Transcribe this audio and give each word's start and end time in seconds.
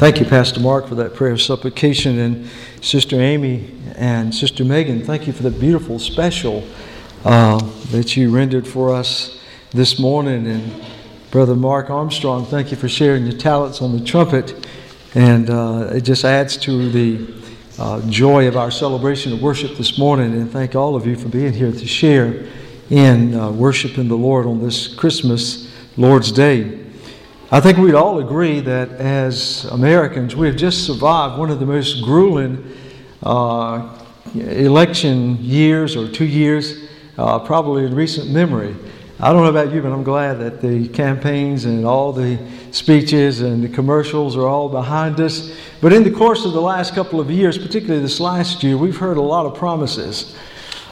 Thank 0.00 0.18
you, 0.18 0.24
Pastor 0.24 0.60
Mark, 0.60 0.86
for 0.86 0.94
that 0.94 1.14
prayer 1.14 1.32
of 1.32 1.42
supplication. 1.42 2.18
And 2.20 2.48
Sister 2.80 3.20
Amy 3.20 3.70
and 3.96 4.34
Sister 4.34 4.64
Megan, 4.64 5.04
thank 5.04 5.26
you 5.26 5.34
for 5.34 5.42
the 5.42 5.50
beautiful 5.50 5.98
special 5.98 6.66
uh, 7.22 7.58
that 7.90 8.16
you 8.16 8.34
rendered 8.34 8.66
for 8.66 8.94
us 8.94 9.44
this 9.72 9.98
morning. 9.98 10.46
And 10.46 10.86
Brother 11.30 11.54
Mark 11.54 11.90
Armstrong, 11.90 12.46
thank 12.46 12.70
you 12.70 12.78
for 12.78 12.88
sharing 12.88 13.26
your 13.26 13.36
talents 13.36 13.82
on 13.82 13.94
the 13.94 14.02
trumpet. 14.02 14.66
And 15.14 15.50
uh, 15.50 15.90
it 15.92 16.00
just 16.00 16.24
adds 16.24 16.56
to 16.56 16.88
the 16.88 17.34
uh, 17.78 18.00
joy 18.08 18.48
of 18.48 18.56
our 18.56 18.70
celebration 18.70 19.34
of 19.34 19.42
worship 19.42 19.76
this 19.76 19.98
morning. 19.98 20.32
And 20.32 20.50
thank 20.50 20.74
all 20.74 20.96
of 20.96 21.06
you 21.06 21.14
for 21.14 21.28
being 21.28 21.52
here 21.52 21.72
to 21.72 21.86
share 21.86 22.46
in 22.88 23.34
uh, 23.34 23.50
worshiping 23.50 24.08
the 24.08 24.16
Lord 24.16 24.46
on 24.46 24.62
this 24.62 24.94
Christmas 24.94 25.70
Lord's 25.98 26.32
Day. 26.32 26.79
I 27.52 27.58
think 27.58 27.78
we'd 27.78 27.96
all 27.96 28.20
agree 28.20 28.60
that 28.60 28.90
as 28.90 29.64
Americans, 29.72 30.36
we 30.36 30.46
have 30.46 30.54
just 30.54 30.86
survived 30.86 31.36
one 31.36 31.50
of 31.50 31.58
the 31.58 31.66
most 31.66 32.00
grueling 32.00 32.76
uh, 33.24 33.88
election 34.36 35.36
years 35.38 35.96
or 35.96 36.06
two 36.06 36.26
years, 36.26 36.88
uh, 37.18 37.40
probably 37.40 37.86
in 37.86 37.92
recent 37.92 38.30
memory. 38.30 38.76
I 39.18 39.32
don't 39.32 39.42
know 39.42 39.50
about 39.50 39.72
you, 39.72 39.82
but 39.82 39.90
I'm 39.90 40.04
glad 40.04 40.34
that 40.34 40.60
the 40.60 40.86
campaigns 40.90 41.64
and 41.64 41.84
all 41.84 42.12
the 42.12 42.38
speeches 42.70 43.40
and 43.40 43.64
the 43.64 43.68
commercials 43.68 44.36
are 44.36 44.46
all 44.46 44.68
behind 44.68 45.18
us. 45.18 45.52
But 45.80 45.92
in 45.92 46.04
the 46.04 46.12
course 46.12 46.44
of 46.44 46.52
the 46.52 46.62
last 46.62 46.94
couple 46.94 47.18
of 47.18 47.32
years, 47.32 47.58
particularly 47.58 48.00
this 48.00 48.20
last 48.20 48.62
year, 48.62 48.78
we've 48.78 48.96
heard 48.96 49.16
a 49.16 49.22
lot 49.22 49.44
of 49.44 49.56
promises 49.56 50.36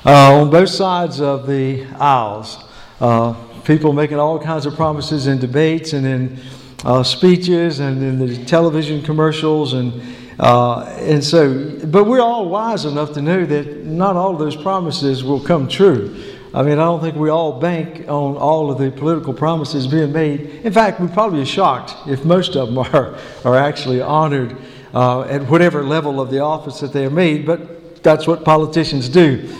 uh, 0.04 0.40
on 0.40 0.50
both 0.50 0.70
sides 0.70 1.20
of 1.20 1.46
the 1.46 1.86
aisles. 2.00 2.64
Uh, 3.00 3.32
people 3.64 3.92
making 3.92 4.18
all 4.18 4.38
kinds 4.38 4.66
of 4.66 4.74
promises 4.74 5.26
in 5.26 5.38
debates 5.38 5.92
and 5.92 6.06
in 6.06 6.38
uh, 6.84 7.02
speeches 7.02 7.80
and 7.80 8.02
in 8.02 8.18
the 8.18 8.44
television 8.44 9.02
commercials 9.02 9.72
and 9.72 9.92
uh, 10.38 10.84
and 11.00 11.22
so, 11.22 11.80
but 11.86 12.04
we're 12.04 12.20
all 12.20 12.48
wise 12.48 12.84
enough 12.84 13.12
to 13.12 13.20
know 13.20 13.44
that 13.44 13.84
not 13.84 14.14
all 14.14 14.32
of 14.32 14.38
those 14.38 14.54
promises 14.54 15.24
will 15.24 15.40
come 15.40 15.66
true. 15.66 16.14
I 16.54 16.62
mean, 16.62 16.74
I 16.74 16.84
don't 16.84 17.00
think 17.00 17.16
we 17.16 17.28
all 17.28 17.58
bank 17.60 18.08
on 18.08 18.36
all 18.36 18.70
of 18.70 18.78
the 18.78 18.90
political 18.90 19.34
promises 19.34 19.86
being 19.86 20.12
made. 20.12 20.40
In 20.64 20.72
fact, 20.72 21.00
we'd 21.00 21.12
probably 21.12 21.40
be 21.40 21.44
shocked 21.44 21.94
if 22.08 22.24
most 22.24 22.54
of 22.54 22.68
them 22.68 22.78
are, 22.94 23.18
are 23.44 23.56
actually 23.56 24.00
honored 24.00 24.56
uh, 24.94 25.22
at 25.22 25.42
whatever 25.48 25.82
level 25.82 26.20
of 26.20 26.30
the 26.30 26.38
office 26.38 26.80
that 26.80 26.92
they 26.92 27.04
are 27.04 27.10
made, 27.10 27.44
but 27.44 28.02
that's 28.02 28.26
what 28.26 28.44
politicians 28.44 29.08
do. 29.08 29.52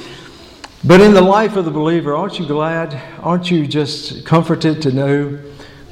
But 0.85 1.01
in 1.01 1.13
the 1.13 1.23
life 1.23 1.57
of 1.57 1.65
the 1.65 1.73
believer, 1.73 2.15
aren't 2.15 2.39
you 2.39 2.47
glad? 2.47 3.01
Aren't 3.21 3.51
you 3.51 3.67
just 3.67 4.25
comforted 4.25 4.81
to 4.83 4.93
know 4.93 5.39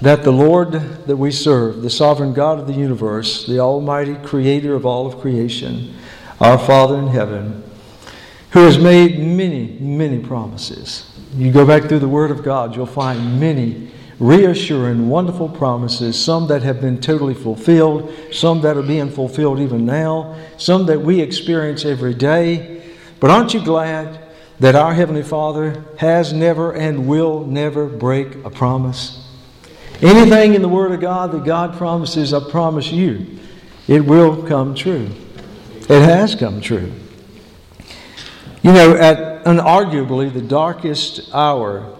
that 0.00 0.22
the 0.22 0.30
Lord 0.30 0.72
that 0.72 1.16
we 1.16 1.32
serve, 1.32 1.82
the 1.82 1.90
sovereign 1.90 2.32
God 2.32 2.60
of 2.60 2.68
the 2.68 2.72
universe, 2.72 3.46
the 3.46 3.58
almighty 3.58 4.14
creator 4.14 4.74
of 4.74 4.86
all 4.86 5.04
of 5.06 5.18
creation, 5.20 5.92
our 6.40 6.56
Father 6.56 6.98
in 6.98 7.08
heaven, 7.08 7.64
who 8.50 8.60
has 8.60 8.78
made 8.78 9.18
many, 9.18 9.76
many 9.80 10.20
promises. 10.20 11.10
You 11.34 11.50
go 11.50 11.66
back 11.66 11.88
through 11.88 11.98
the 11.98 12.08
Word 12.08 12.30
of 12.30 12.44
God, 12.44 12.76
you'll 12.76 12.86
find 12.86 13.40
many 13.40 13.90
reassuring, 14.20 15.08
wonderful 15.08 15.48
promises, 15.48 16.16
some 16.16 16.46
that 16.46 16.62
have 16.62 16.80
been 16.80 17.00
totally 17.00 17.34
fulfilled, 17.34 18.14
some 18.30 18.60
that 18.60 18.76
are 18.76 18.82
being 18.82 19.10
fulfilled 19.10 19.58
even 19.58 19.84
now, 19.84 20.36
some 20.58 20.86
that 20.86 21.00
we 21.00 21.20
experience 21.20 21.84
every 21.84 22.14
day. 22.14 22.84
But 23.18 23.30
aren't 23.30 23.52
you 23.52 23.64
glad 23.64 24.25
that 24.60 24.74
our 24.74 24.94
Heavenly 24.94 25.22
Father 25.22 25.84
has 25.98 26.32
never 26.32 26.72
and 26.72 27.06
will 27.06 27.44
never 27.46 27.86
break 27.86 28.34
a 28.44 28.50
promise? 28.50 29.22
Anything 30.00 30.54
in 30.54 30.62
the 30.62 30.68
Word 30.68 30.92
of 30.92 31.00
God 31.00 31.32
that 31.32 31.44
God 31.44 31.76
promises, 31.76 32.34
I 32.34 32.50
promise 32.50 32.90
you, 32.90 33.38
it 33.88 34.04
will 34.04 34.42
come 34.42 34.74
true. 34.74 35.10
It 35.88 36.02
has 36.02 36.34
come 36.34 36.60
true. 36.60 36.92
You 38.62 38.72
know, 38.72 38.96
at 38.96 39.44
unarguably 39.44 40.32
the 40.32 40.42
darkest 40.42 41.32
hour 41.32 41.96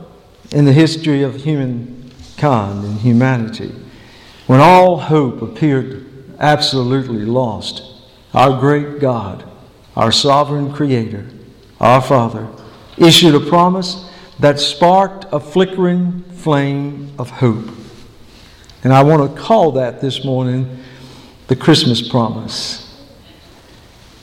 in 0.50 0.64
the 0.64 0.72
history 0.72 1.22
of 1.22 1.36
humankind 1.36 2.84
and 2.84 2.98
humanity, 2.98 3.72
when 4.46 4.60
all 4.60 4.98
hope 4.98 5.42
appeared 5.42 6.06
absolutely 6.38 7.24
lost, 7.24 7.82
our 8.34 8.58
great 8.58 8.98
God, 8.98 9.44
our 9.94 10.12
sovereign 10.12 10.72
Creator, 10.72 11.26
our 11.80 12.00
Father, 12.00 12.48
issued 12.96 13.34
a 13.34 13.40
promise 13.40 14.10
that 14.38 14.58
sparked 14.58 15.26
a 15.32 15.40
flickering 15.40 16.22
flame 16.22 17.12
of 17.18 17.30
hope. 17.30 17.68
And 18.84 18.92
I 18.92 19.02
want 19.02 19.34
to 19.34 19.40
call 19.40 19.72
that 19.72 20.00
this 20.00 20.24
morning 20.24 20.78
the 21.48 21.56
Christmas 21.56 22.06
promise. 22.06 22.82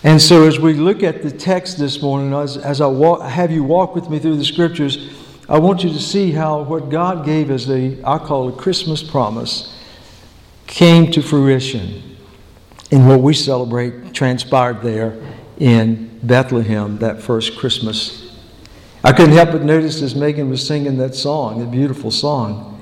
And 0.03 0.21
so, 0.21 0.47
as 0.47 0.59
we 0.59 0.73
look 0.73 1.01
at 1.01 1.23
the 1.23 1.31
text 1.31 1.77
this 1.77 2.01
morning, 2.01 2.33
as, 2.33 2.57
as 2.57 2.81
I 2.81 2.87
walk, 2.87 3.21
have 3.21 3.51
you 3.51 3.63
walk 3.63 3.95
with 3.95 4.09
me 4.09 4.19
through 4.19 4.35
the 4.37 4.45
scriptures, 4.45 5.09
I 5.47 5.59
want 5.59 5.83
you 5.83 5.89
to 5.89 5.99
see 5.99 6.31
how 6.31 6.61
what 6.61 6.89
God 6.89 7.25
gave 7.25 7.51
as 7.51 7.69
a, 7.69 7.97
I 8.03 8.17
call 8.17 8.49
a 8.49 8.51
Christmas 8.51 9.01
promise, 9.01 9.77
came 10.67 11.11
to 11.11 11.21
fruition 11.21 12.17
in 12.91 13.07
what 13.07 13.21
we 13.21 13.33
celebrate 13.33 14.13
transpired 14.13 14.81
there 14.81 15.21
in 15.57 16.12
Bethlehem 16.23 16.97
that 16.99 17.21
first 17.21 17.57
Christmas. 17.57 18.37
I 19.03 19.11
couldn't 19.11 19.33
help 19.33 19.51
but 19.51 19.63
notice 19.63 20.01
as 20.01 20.15
Megan 20.15 20.49
was 20.49 20.65
singing 20.65 20.97
that 20.97 21.13
song, 21.13 21.61
a 21.61 21.65
beautiful 21.65 22.09
song 22.09 22.81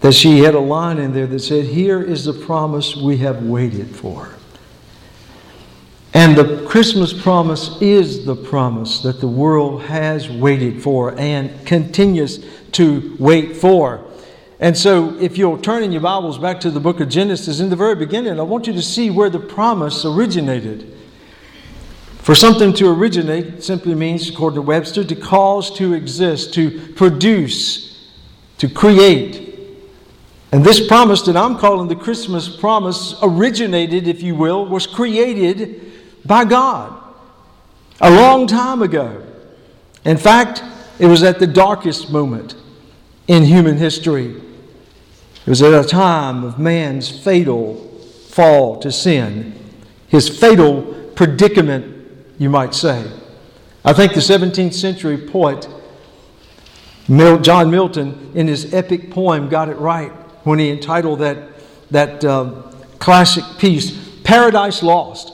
that 0.00 0.12
she 0.12 0.38
had 0.38 0.54
a 0.54 0.60
line 0.60 0.98
in 0.98 1.12
there 1.12 1.26
that 1.26 1.40
said, 1.40 1.64
Here 1.64 2.00
is 2.00 2.24
the 2.24 2.32
promise 2.32 2.96
we 2.96 3.16
have 3.18 3.42
waited 3.42 3.88
for. 3.88 4.30
And 6.14 6.36
the 6.36 6.64
Christmas 6.66 7.12
promise 7.12 7.80
is 7.82 8.24
the 8.24 8.36
promise 8.36 9.00
that 9.02 9.20
the 9.20 9.28
world 9.28 9.82
has 9.82 10.30
waited 10.30 10.82
for 10.82 11.18
and 11.18 11.66
continues 11.66 12.46
to 12.72 13.16
wait 13.18 13.56
for. 13.56 14.04
And 14.58 14.76
so, 14.76 15.14
if 15.18 15.36
you'll 15.36 15.58
turn 15.58 15.82
in 15.82 15.92
your 15.92 16.00
Bibles 16.00 16.38
back 16.38 16.60
to 16.60 16.70
the 16.70 16.80
book 16.80 17.00
of 17.00 17.10
Genesis, 17.10 17.60
in 17.60 17.68
the 17.68 17.76
very 17.76 17.94
beginning, 17.94 18.40
I 18.40 18.44
want 18.44 18.66
you 18.66 18.72
to 18.72 18.82
see 18.82 19.10
where 19.10 19.28
the 19.28 19.38
promise 19.38 20.06
originated. 20.06 20.95
For 22.26 22.34
something 22.34 22.72
to 22.72 22.88
originate 22.88 23.62
simply 23.62 23.94
means, 23.94 24.28
according 24.28 24.56
to 24.56 24.62
Webster, 24.62 25.04
to 25.04 25.14
cause 25.14 25.70
to 25.78 25.92
exist, 25.94 26.52
to 26.54 26.92
produce, 26.94 28.10
to 28.58 28.68
create. 28.68 29.56
And 30.50 30.64
this 30.64 30.84
promise 30.84 31.22
that 31.22 31.36
I'm 31.36 31.56
calling 31.56 31.86
the 31.86 31.94
Christmas 31.94 32.48
promise 32.48 33.14
originated, 33.22 34.08
if 34.08 34.22
you 34.22 34.34
will, 34.34 34.66
was 34.66 34.88
created 34.88 35.92
by 36.24 36.44
God 36.44 37.00
a 38.00 38.10
long 38.10 38.48
time 38.48 38.82
ago. 38.82 39.24
In 40.04 40.16
fact, 40.16 40.64
it 40.98 41.06
was 41.06 41.22
at 41.22 41.38
the 41.38 41.46
darkest 41.46 42.10
moment 42.10 42.56
in 43.28 43.44
human 43.44 43.76
history. 43.76 44.34
It 44.34 45.48
was 45.48 45.62
at 45.62 45.72
a 45.72 45.86
time 45.86 46.42
of 46.42 46.58
man's 46.58 47.08
fatal 47.08 47.76
fall 48.30 48.80
to 48.80 48.90
sin, 48.90 49.56
his 50.08 50.28
fatal 50.28 50.82
predicament, 51.14 51.92
you 52.38 52.50
might 52.50 52.74
say. 52.74 53.10
I 53.84 53.92
think 53.92 54.14
the 54.14 54.20
17th 54.20 54.74
century 54.74 55.16
poet 55.16 55.68
John 57.08 57.70
Milton, 57.70 58.32
in 58.34 58.48
his 58.48 58.74
epic 58.74 59.10
poem, 59.10 59.48
got 59.48 59.68
it 59.68 59.76
right 59.76 60.10
when 60.44 60.58
he 60.58 60.70
entitled 60.70 61.20
that, 61.20 61.38
that 61.92 62.24
uh, 62.24 62.62
classic 62.98 63.44
piece, 63.58 63.96
Paradise 64.24 64.82
Lost. 64.82 65.32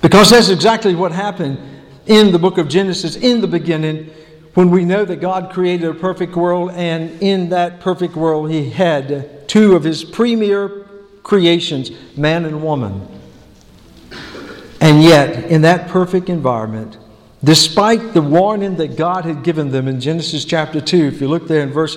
Because 0.00 0.30
that's 0.30 0.48
exactly 0.48 0.94
what 0.94 1.12
happened 1.12 1.58
in 2.06 2.32
the 2.32 2.38
book 2.38 2.56
of 2.56 2.68
Genesis 2.68 3.16
in 3.16 3.40
the 3.40 3.46
beginning 3.46 4.10
when 4.54 4.70
we 4.70 4.84
know 4.84 5.04
that 5.04 5.16
God 5.16 5.50
created 5.50 5.88
a 5.88 5.94
perfect 5.94 6.36
world, 6.36 6.72
and 6.72 7.22
in 7.22 7.50
that 7.50 7.80
perfect 7.80 8.16
world, 8.16 8.50
He 8.50 8.68
had 8.68 9.48
two 9.48 9.74
of 9.74 9.84
His 9.84 10.04
premier 10.04 10.86
creations, 11.22 11.90
man 12.16 12.44
and 12.44 12.62
woman. 12.62 13.06
And 14.82 15.00
yet, 15.00 15.44
in 15.44 15.62
that 15.62 15.86
perfect 15.86 16.28
environment, 16.28 16.98
despite 17.44 18.14
the 18.14 18.20
warning 18.20 18.74
that 18.78 18.96
God 18.96 19.24
had 19.24 19.44
given 19.44 19.70
them 19.70 19.86
in 19.86 20.00
Genesis 20.00 20.44
chapter 20.44 20.80
2, 20.80 21.04
if 21.04 21.20
you 21.20 21.28
look 21.28 21.46
there 21.46 21.62
in 21.62 21.70
verse 21.70 21.96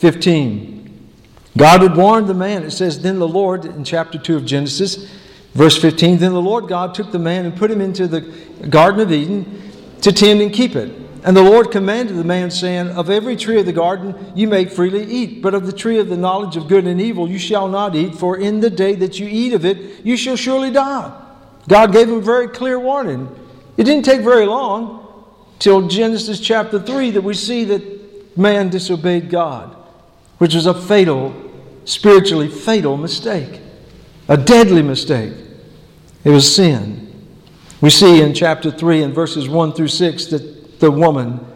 15, 0.00 1.08
God 1.56 1.80
had 1.80 1.96
warned 1.96 2.28
the 2.28 2.34
man. 2.34 2.62
It 2.62 2.72
says, 2.72 3.00
Then 3.00 3.18
the 3.18 3.26
Lord, 3.26 3.64
in 3.64 3.84
chapter 3.84 4.18
2 4.18 4.36
of 4.36 4.44
Genesis, 4.44 5.10
verse 5.54 5.80
15, 5.80 6.18
Then 6.18 6.34
the 6.34 6.42
Lord 6.42 6.68
God 6.68 6.94
took 6.94 7.10
the 7.10 7.18
man 7.18 7.46
and 7.46 7.56
put 7.56 7.70
him 7.70 7.80
into 7.80 8.06
the 8.06 8.20
Garden 8.68 9.00
of 9.00 9.10
Eden 9.10 9.72
to 10.02 10.12
tend 10.12 10.42
and 10.42 10.52
keep 10.52 10.76
it. 10.76 10.92
And 11.24 11.34
the 11.34 11.42
Lord 11.42 11.70
commanded 11.70 12.16
the 12.16 12.24
man, 12.24 12.50
saying, 12.50 12.88
Of 12.88 13.08
every 13.08 13.36
tree 13.36 13.58
of 13.58 13.64
the 13.64 13.72
garden 13.72 14.14
you 14.34 14.46
may 14.46 14.66
freely 14.66 15.04
eat, 15.04 15.40
but 15.40 15.54
of 15.54 15.64
the 15.64 15.72
tree 15.72 15.98
of 15.98 16.10
the 16.10 16.18
knowledge 16.18 16.58
of 16.58 16.68
good 16.68 16.86
and 16.86 17.00
evil 17.00 17.30
you 17.30 17.38
shall 17.38 17.66
not 17.66 17.96
eat, 17.96 18.14
for 18.14 18.36
in 18.36 18.60
the 18.60 18.68
day 18.68 18.94
that 18.96 19.18
you 19.18 19.26
eat 19.26 19.54
of 19.54 19.64
it 19.64 20.04
you 20.04 20.18
shall 20.18 20.36
surely 20.36 20.70
die. 20.70 21.22
God 21.68 21.92
gave 21.92 22.08
him 22.08 22.18
a 22.18 22.20
very 22.20 22.48
clear 22.48 22.78
warning. 22.78 23.28
It 23.76 23.84
didn't 23.84 24.04
take 24.04 24.20
very 24.20 24.46
long 24.46 25.24
till 25.58 25.88
Genesis 25.88 26.40
chapter 26.40 26.80
3 26.80 27.10
that 27.12 27.22
we 27.22 27.34
see 27.34 27.64
that 27.64 28.38
man 28.38 28.68
disobeyed 28.68 29.30
God, 29.30 29.76
which 30.38 30.54
was 30.54 30.66
a 30.66 30.74
fatal 30.74 31.34
spiritually 31.84 32.48
fatal 32.48 32.96
mistake. 32.96 33.60
a 34.28 34.36
deadly 34.36 34.82
mistake. 34.82 35.32
It 36.24 36.30
was 36.30 36.52
sin. 36.52 37.12
We 37.80 37.90
see 37.90 38.22
in 38.22 38.34
chapter 38.34 38.72
3 38.72 39.04
and 39.04 39.14
verses 39.14 39.48
1 39.48 39.72
through 39.72 39.88
6 39.88 40.26
that 40.26 40.80
the 40.80 40.90
woman, 40.90 41.46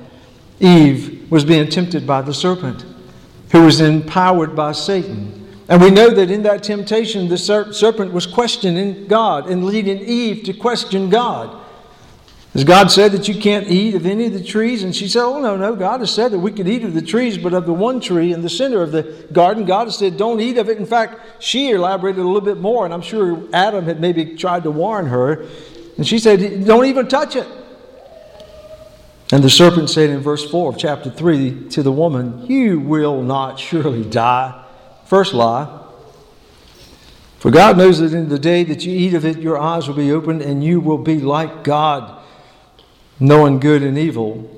Eve, 0.61 1.29
was 1.31 1.45
being 1.45 1.69
tempted 1.69 2.07
by 2.07 2.23
the 2.23 2.33
serpent, 2.33 2.85
who 3.51 3.65
was 3.65 3.81
empowered 3.81 4.55
by 4.55 4.71
Satan. 4.71 5.40
And 5.71 5.81
we 5.81 5.93
know 5.93 6.11
that 6.11 6.33
in 6.33 6.43
that 6.43 6.65
temptation, 6.65 7.29
the 7.29 7.39
serpent 7.39 8.13
was 8.13 8.27
questioning 8.27 9.07
God 9.07 9.49
and 9.49 9.65
leading 9.65 10.01
Eve 10.01 10.43
to 10.45 10.53
question 10.53 11.11
God. 11.11 11.59
As 12.55 12.65
God 12.65 12.91
said 12.91 13.13
that 13.13 13.29
you 13.29 13.41
can't 13.41 13.69
eat 13.69 13.95
of 13.95 14.05
any 14.05 14.27
of 14.27 14.33
the 14.33 14.43
trees? 14.43 14.83
And 14.83 14.95
she 14.95 15.07
said, 15.07 15.23
Oh, 15.23 15.41
no, 15.41 15.57
no. 15.57 15.77
God 15.77 16.01
has 16.01 16.13
said 16.13 16.33
that 16.33 16.41
we 16.41 16.51
could 16.51 16.67
eat 16.67 16.83
of 16.83 16.93
the 16.93 17.01
trees, 17.01 17.39
but 17.39 17.55
of 17.55 17.67
the 17.67 17.73
one 17.73 18.01
tree 18.01 18.33
in 18.33 18.43
the 18.43 18.51
center 18.51 18.83
of 18.83 18.91
the 18.91 19.29
garden, 19.33 19.65
God 19.65 19.85
has 19.85 19.97
said, 19.97 20.17
Don't 20.17 20.41
eat 20.41 20.59
of 20.59 20.69
it. 20.69 20.77
In 20.77 20.87
fact, 20.87 21.41
she 21.41 21.71
elaborated 21.71 22.21
a 22.21 22.27
little 22.27 22.41
bit 22.41 22.59
more, 22.59 22.85
and 22.85 22.93
I'm 22.93 23.01
sure 23.01 23.41
Adam 23.53 23.85
had 23.85 24.01
maybe 24.01 24.35
tried 24.35 24.65
to 24.65 24.73
warn 24.73 25.07
her. 25.07 25.47
And 25.97 26.05
she 26.05 26.19
said, 26.19 26.67
Don't 26.67 26.87
even 26.87 27.07
touch 27.07 27.37
it. 27.37 27.47
And 29.31 29.45
the 29.45 29.51
serpent 29.51 29.89
said 29.89 30.11
in 30.11 30.19
verse 30.19 30.51
4 30.51 30.73
of 30.73 30.79
chapter 30.79 31.11
3 31.11 31.69
to 31.69 31.85
the 31.85 31.93
woman, 31.93 32.47
You 32.47 32.81
will 32.81 33.23
not 33.23 33.61
surely 33.61 34.03
die. 34.03 34.60
First 35.11 35.35
lie. 35.35 35.67
For 37.41 37.51
God 37.51 37.77
knows 37.77 37.99
that 37.99 38.15
in 38.15 38.29
the 38.29 38.39
day 38.39 38.63
that 38.63 38.87
you 38.87 38.97
eat 38.97 39.15
of 39.15 39.25
it, 39.25 39.39
your 39.39 39.59
eyes 39.59 39.89
will 39.89 39.97
be 39.97 40.13
opened 40.13 40.41
and 40.41 40.63
you 40.63 40.79
will 40.79 40.99
be 40.99 41.19
like 41.19 41.65
God 41.65 42.23
knowing 43.19 43.59
good 43.59 43.83
and 43.83 43.99
evil. 43.99 44.49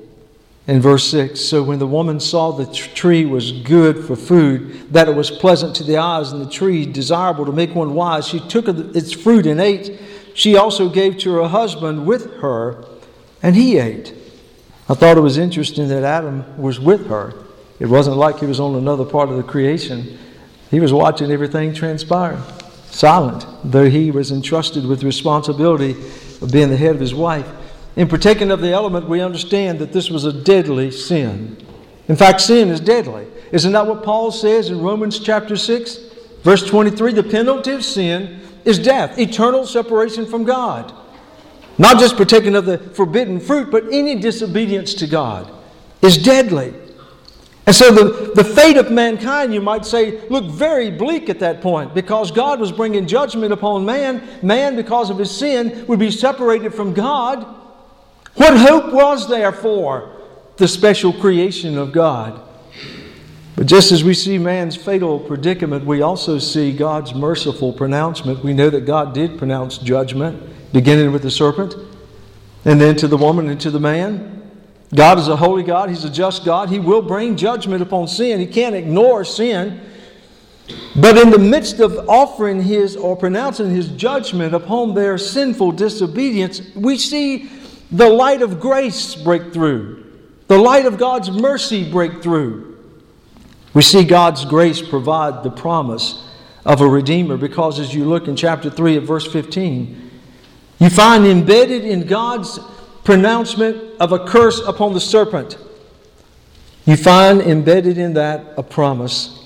In 0.67 0.79
verse 0.79 1.09
6, 1.09 1.41
so 1.41 1.63
when 1.63 1.79
the 1.79 1.87
woman 1.87 2.19
saw 2.19 2.51
the 2.51 2.71
tree 2.71 3.25
was 3.25 3.51
good 3.51 4.05
for 4.05 4.15
food, 4.15 4.93
that 4.93 5.09
it 5.09 5.15
was 5.15 5.31
pleasant 5.31 5.75
to 5.77 5.83
the 5.83 5.97
eyes, 5.97 6.31
and 6.31 6.39
the 6.39 6.51
tree 6.51 6.85
desirable 6.85 7.47
to 7.47 7.51
make 7.51 7.73
one 7.73 7.95
wise, 7.95 8.27
she 8.27 8.39
took 8.39 8.67
its 8.67 9.11
fruit 9.11 9.47
and 9.47 9.59
ate. 9.59 9.99
She 10.35 10.55
also 10.55 10.87
gave 10.87 11.17
to 11.17 11.33
her 11.33 11.47
husband 11.47 12.05
with 12.05 12.31
her, 12.41 12.85
and 13.41 13.55
he 13.55 13.79
ate. 13.79 14.13
I 14.87 14.93
thought 14.93 15.17
it 15.17 15.21
was 15.21 15.39
interesting 15.39 15.87
that 15.87 16.03
Adam 16.03 16.61
was 16.61 16.79
with 16.79 17.07
her. 17.07 17.33
It 17.79 17.87
wasn't 17.87 18.17
like 18.17 18.37
he 18.37 18.45
was 18.45 18.59
on 18.59 18.75
another 18.75 19.03
part 19.03 19.29
of 19.29 19.37
the 19.37 19.43
creation. 19.43 20.19
He 20.73 20.79
was 20.79 20.91
watching 20.91 21.29
everything 21.29 21.71
transpire, 21.71 22.41
silent, 22.85 23.45
though 23.63 23.87
he 23.87 24.09
was 24.09 24.31
entrusted 24.31 24.87
with 24.87 25.03
responsibility 25.03 25.91
of 26.41 26.51
being 26.51 26.71
the 26.71 26.77
head 26.77 26.95
of 26.95 26.99
his 26.99 27.13
wife. 27.13 27.47
In 27.95 28.07
partaking 28.07 28.49
of 28.49 28.59
the 28.59 28.71
element, 28.71 29.07
we 29.07 29.21
understand 29.21 29.77
that 29.77 29.93
this 29.93 30.09
was 30.09 30.25
a 30.25 30.33
deadly 30.33 30.89
sin. 30.89 31.63
In 32.07 32.15
fact, 32.15 32.41
sin 32.41 32.69
is 32.69 32.79
deadly. 32.79 33.27
Isn't 33.51 33.73
that 33.73 33.85
what 33.85 34.01
Paul 34.01 34.31
says 34.31 34.71
in 34.71 34.81
Romans 34.81 35.19
chapter 35.19 35.55
6, 35.55 35.95
verse 36.41 36.67
23? 36.67 37.13
The 37.13 37.21
penalty 37.21 37.73
of 37.73 37.85
sin 37.85 38.39
is 38.65 38.79
death, 38.79 39.19
eternal 39.19 39.67
separation 39.67 40.25
from 40.25 40.43
God. 40.43 40.91
Not 41.77 41.99
just 41.99 42.17
partaking 42.17 42.55
of 42.55 42.65
the 42.65 42.79
forbidden 42.79 43.39
fruit, 43.39 43.69
but 43.69 43.83
any 43.91 44.15
disobedience 44.15 44.95
to 44.95 45.05
God 45.05 45.53
is 46.01 46.17
deadly. 46.17 46.73
And 47.65 47.75
so 47.75 47.91
the, 47.91 48.33
the 48.33 48.43
fate 48.43 48.75
of 48.75 48.91
mankind, 48.91 49.53
you 49.53 49.61
might 49.61 49.85
say, 49.85 50.27
looked 50.27 50.51
very 50.51 50.91
bleak 50.91 51.29
at 51.29 51.39
that 51.39 51.61
point 51.61 51.93
because 51.93 52.29
God 52.29 52.59
was 52.59 52.73
bringing 52.73 53.07
judgment 53.07 53.53
upon 53.53 53.85
man. 53.85 54.21
Man, 54.41 54.75
because 54.75 55.09
of 55.09 55.17
his 55.17 55.31
sin, 55.31 55.85
would 55.87 55.99
be 55.99 56.11
separated 56.11 56.73
from 56.73 56.93
God. 56.93 57.45
What 58.35 58.57
hope 58.57 58.91
was 58.93 59.29
there 59.29 59.53
for 59.53 60.21
the 60.57 60.67
special 60.67 61.13
creation 61.13 61.77
of 61.77 61.93
God? 61.93 62.41
But 63.55 63.67
just 63.67 63.91
as 63.91 64.03
we 64.03 64.13
see 64.13 64.37
man's 64.37 64.75
fatal 64.75 65.19
predicament, 65.19 65.85
we 65.85 66.01
also 66.01 66.39
see 66.39 66.75
God's 66.75 67.13
merciful 67.13 67.71
pronouncement. 67.71 68.43
We 68.43 68.53
know 68.53 68.69
that 68.71 68.81
God 68.81 69.13
did 69.13 69.37
pronounce 69.37 69.77
judgment, 69.77 70.73
beginning 70.73 71.13
with 71.13 71.21
the 71.21 71.31
serpent, 71.31 71.75
and 72.65 72.81
then 72.81 72.95
to 72.97 73.07
the 73.07 73.17
woman 73.17 73.49
and 73.49 73.61
to 73.61 73.71
the 73.71 73.79
man. 73.79 74.42
God 74.93 75.17
is 75.17 75.27
a 75.27 75.35
holy 75.35 75.63
God, 75.63 75.89
He's 75.89 76.03
a 76.03 76.09
just 76.09 76.45
God. 76.45 76.69
He 76.69 76.79
will 76.79 77.01
bring 77.01 77.35
judgment 77.35 77.81
upon 77.81 78.07
sin. 78.07 78.39
He 78.39 78.47
can't 78.47 78.75
ignore 78.75 79.25
sin. 79.25 79.81
But 80.95 81.17
in 81.17 81.29
the 81.29 81.39
midst 81.39 81.79
of 81.79 82.07
offering 82.07 82.61
His 82.61 82.95
or 82.95 83.15
pronouncing 83.15 83.69
His 83.69 83.89
judgment 83.89 84.53
upon 84.53 84.93
their 84.93 85.17
sinful 85.17 85.73
disobedience, 85.73 86.61
we 86.75 86.97
see 86.97 87.49
the 87.91 88.09
light 88.09 88.41
of 88.41 88.59
grace 88.59 89.15
break 89.15 89.53
through, 89.53 90.05
the 90.47 90.57
light 90.57 90.85
of 90.85 90.97
God's 90.97 91.31
mercy 91.31 91.89
break 91.89 92.21
through. 92.21 92.77
We 93.73 93.81
see 93.81 94.03
God's 94.03 94.45
grace 94.45 94.81
provide 94.81 95.43
the 95.43 95.49
promise 95.49 96.23
of 96.65 96.81
a 96.81 96.87
Redeemer 96.87 97.37
because 97.37 97.79
as 97.79 97.93
you 97.93 98.05
look 98.05 98.27
in 98.27 98.35
chapter 98.35 98.69
3 98.69 98.97
of 98.97 99.03
verse 99.05 99.29
15, 99.31 100.11
you 100.79 100.89
find 100.89 101.25
embedded 101.25 101.83
in 101.83 102.05
God's 102.05 102.59
pronouncement 103.03 103.99
of 103.99 104.11
a 104.11 104.25
curse 104.25 104.59
upon 104.61 104.93
the 104.93 104.99
serpent, 104.99 105.57
you 106.85 106.97
find 106.97 107.41
embedded 107.41 107.97
in 107.97 108.13
that 108.13 108.53
a 108.57 108.63
promise. 108.63 109.39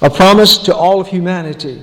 A 0.00 0.10
promise 0.10 0.58
to 0.58 0.74
all 0.74 1.00
of 1.00 1.08
humanity. 1.08 1.82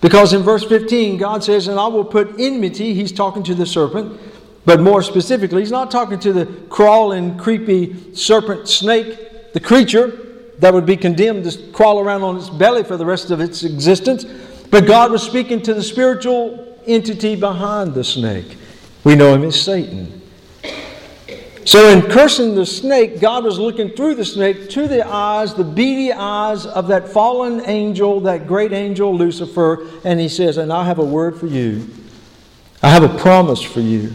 Because 0.00 0.32
in 0.32 0.42
verse 0.42 0.64
15, 0.64 1.16
God 1.16 1.42
says, 1.42 1.68
And 1.68 1.78
I 1.78 1.86
will 1.86 2.04
put 2.04 2.38
enmity, 2.38 2.94
he's 2.94 3.12
talking 3.12 3.42
to 3.44 3.54
the 3.54 3.66
serpent, 3.66 4.20
but 4.64 4.80
more 4.80 5.02
specifically, 5.02 5.62
he's 5.62 5.70
not 5.70 5.90
talking 5.90 6.18
to 6.20 6.32
the 6.32 6.46
crawling, 6.68 7.38
creepy 7.38 8.14
serpent 8.14 8.68
snake, 8.68 9.52
the 9.52 9.60
creature 9.60 10.26
that 10.58 10.72
would 10.72 10.86
be 10.86 10.96
condemned 10.96 11.50
to 11.50 11.70
crawl 11.72 12.00
around 12.00 12.22
on 12.22 12.36
its 12.36 12.50
belly 12.50 12.82
for 12.82 12.96
the 12.96 13.06
rest 13.06 13.30
of 13.30 13.40
its 13.40 13.62
existence. 13.62 14.24
But 14.70 14.86
God 14.86 15.12
was 15.12 15.22
speaking 15.22 15.62
to 15.62 15.74
the 15.74 15.82
spiritual 15.82 16.78
entity 16.86 17.36
behind 17.36 17.94
the 17.94 18.04
snake. 18.04 18.56
We 19.06 19.14
know 19.14 19.32
him 19.32 19.44
as 19.44 19.62
Satan. 19.62 20.20
So, 21.64 21.90
in 21.90 22.10
cursing 22.10 22.56
the 22.56 22.66
snake, 22.66 23.20
God 23.20 23.44
was 23.44 23.56
looking 23.56 23.90
through 23.90 24.16
the 24.16 24.24
snake 24.24 24.68
to 24.70 24.88
the 24.88 25.06
eyes, 25.06 25.54
the 25.54 25.62
beady 25.62 26.12
eyes 26.12 26.66
of 26.66 26.88
that 26.88 27.08
fallen 27.08 27.62
angel, 27.66 28.18
that 28.22 28.48
great 28.48 28.72
angel 28.72 29.16
Lucifer, 29.16 29.86
and 30.04 30.18
he 30.18 30.28
says, 30.28 30.56
And 30.56 30.72
I 30.72 30.84
have 30.86 30.98
a 30.98 31.04
word 31.04 31.38
for 31.38 31.46
you. 31.46 31.88
I 32.82 32.88
have 32.88 33.04
a 33.04 33.18
promise 33.20 33.62
for 33.62 33.78
you. 33.78 34.08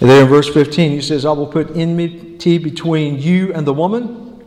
And 0.00 0.08
then 0.08 0.22
in 0.22 0.28
verse 0.30 0.48
15, 0.48 0.92
he 0.92 1.02
says, 1.02 1.26
I 1.26 1.32
will 1.32 1.46
put 1.46 1.76
enmity 1.76 2.56
between 2.56 3.18
you 3.18 3.52
and 3.52 3.66
the 3.66 3.74
woman, 3.74 4.42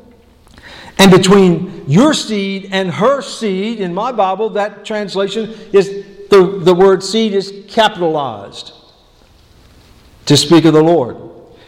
and 0.98 1.12
between 1.12 1.88
your 1.88 2.16
seed 2.16 2.70
and 2.72 2.90
her 2.90 3.22
seed. 3.22 3.80
In 3.80 3.94
my 3.94 4.12
Bible, 4.14 4.50
that 4.50 4.84
translation 4.84 5.52
is 5.72 6.06
the, 6.32 6.60
the 6.60 6.74
word 6.74 7.04
seed 7.04 7.34
is 7.34 7.54
capitalized 7.68 8.80
to 10.25 10.37
speak 10.37 10.65
of 10.65 10.73
the 10.73 10.83
Lord. 10.83 11.18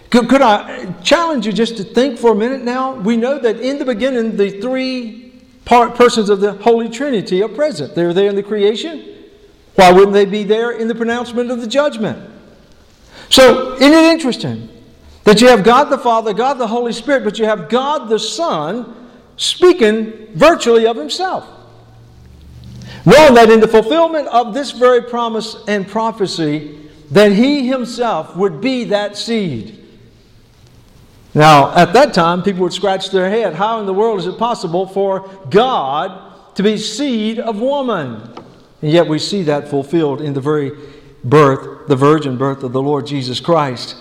Could, 0.10 0.30
could 0.30 0.42
I 0.42 0.94
challenge 1.02 1.46
you 1.46 1.54
just 1.54 1.78
to 1.78 1.84
think 1.84 2.20
for 2.20 2.32
a 2.32 2.36
minute 2.36 2.62
now? 2.62 2.94
We 2.94 3.18
know 3.18 3.40
that 3.40 3.60
in 3.60 3.80
the 3.80 3.86
beginning, 3.86 4.38
the 4.38 4.62
three 4.62 5.42
part 5.66 5.96
persons 5.96 6.30
of 6.30 6.40
the 6.40 6.54
Holy 6.54 6.90
Trinity 6.90 7.42
are 7.44 7.50
present. 7.50 7.96
They're 7.96 8.14
there 8.14 8.30
in 8.30 8.36
the 8.36 8.44
creation. 8.44 9.14
Why 9.76 9.92
wouldn't 9.92 10.14
they 10.14 10.26
be 10.26 10.44
there 10.44 10.72
in 10.72 10.88
the 10.88 10.96
pronouncement 10.96 11.52
of 11.52 11.60
the 11.60 11.68
judgment? 11.68 12.32
So, 13.30 13.74
isn't 13.74 13.92
it 13.92 14.14
interesting 14.14 14.70
that 15.24 15.42
you 15.42 15.48
have 15.48 15.64
God 15.64 15.86
the 15.86 15.98
Father, 15.98 16.34
God 16.34 16.54
the 16.54 16.68
Holy 16.68 16.94
Spirit, 16.94 17.24
but 17.24 17.38
you 17.40 17.46
have 17.46 17.68
God 17.68 18.08
the 18.08 18.20
Son 18.20 19.10
speaking 19.36 20.28
virtually 20.34 20.88
of 20.88 20.96
Himself? 20.96 21.46
Knowing 23.06 23.34
that 23.34 23.50
in 23.50 23.60
the 23.60 23.68
fulfillment 23.68 24.28
of 24.30 24.54
this 24.54 24.72
very 24.72 25.02
promise 25.02 25.58
and 25.68 25.88
prophecy, 25.88 26.85
that 27.16 27.32
He 27.32 27.66
Himself 27.66 28.36
would 28.36 28.60
be 28.60 28.84
that 28.84 29.16
seed. 29.16 29.82
Now, 31.34 31.74
at 31.74 31.94
that 31.94 32.14
time, 32.14 32.44
people 32.44 32.64
would 32.64 32.74
scratch 32.74 33.10
their 33.10 33.30
head. 33.30 33.54
How 33.54 33.80
in 33.80 33.86
the 33.86 33.94
world 33.94 34.20
is 34.20 34.28
it 34.28 34.38
possible 34.38 34.86
for 34.86 35.22
God 35.50 36.56
to 36.56 36.64
be 36.64 36.76
seed 36.78 37.40
of 37.40 37.62
woman? 37.62 38.22
And 38.82 38.92
yet 38.92 39.08
we 39.08 39.18
see 39.18 39.44
that 39.44 39.70
fulfilled 39.70 40.20
in 40.20 40.34
the 40.34 40.42
very 40.42 40.74
birth, 41.24 41.88
the 41.88 41.96
virgin 41.96 42.38
birth 42.38 42.64
of 42.64 42.74
the 42.74 42.82
Lord 42.82 43.08
Jesus 43.08 43.40
Christ. 43.40 43.96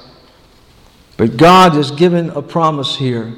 But 1.16 1.36
God 1.36 1.74
has 1.74 1.92
given 1.92 2.30
a 2.30 2.42
promise 2.42 2.96
here 2.96 3.32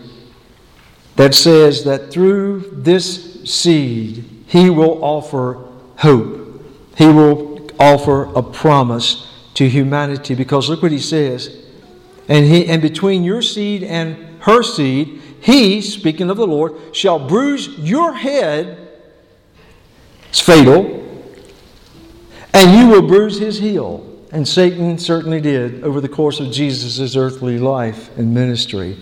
that 1.17 1.35
says 1.35 1.85
that 1.85 2.11
through 2.11 2.71
this 2.73 3.45
seed, 3.45 4.25
He 4.47 4.71
will 4.71 5.05
offer 5.05 5.63
hope. 5.99 6.65
He 6.97 7.09
will 7.09 7.69
offer 7.79 8.25
a 8.35 8.43
promise 8.43 9.26
to 9.57 9.69
humanity 9.69 10.35
because 10.35 10.71
look 10.71 10.83
what 10.83 10.93
He 10.93 10.99
says. 10.99 11.65
And, 12.29 12.47
he, 12.47 12.67
and 12.67 12.81
between 12.81 13.23
your 13.23 13.43
seed 13.43 13.83
and 13.85 14.43
her 14.43 14.63
seed, 14.63 15.21
He, 15.41 15.81
speaking 15.81 16.31
of 16.31 16.37
the 16.37 16.47
Lord, 16.47 16.95
shall 16.95 17.29
bruise 17.29 17.69
your 17.79 18.15
head. 18.15 18.89
It's 20.29 20.41
fatal 20.41 21.07
and 22.57 22.75
you 22.75 22.89
will 22.89 23.07
bruise 23.07 23.39
his 23.39 23.59
heel. 23.59 24.03
And 24.33 24.49
Satan 24.49 24.99
certainly 24.99 25.43
did 25.43 25.85
over 25.85 26.01
the 26.01 26.09
course 26.09 26.41
of 26.41 26.51
Jesus' 26.51 27.15
earthly 27.15 27.59
life 27.59 28.17
and 28.17 28.33
ministry. 28.33 28.97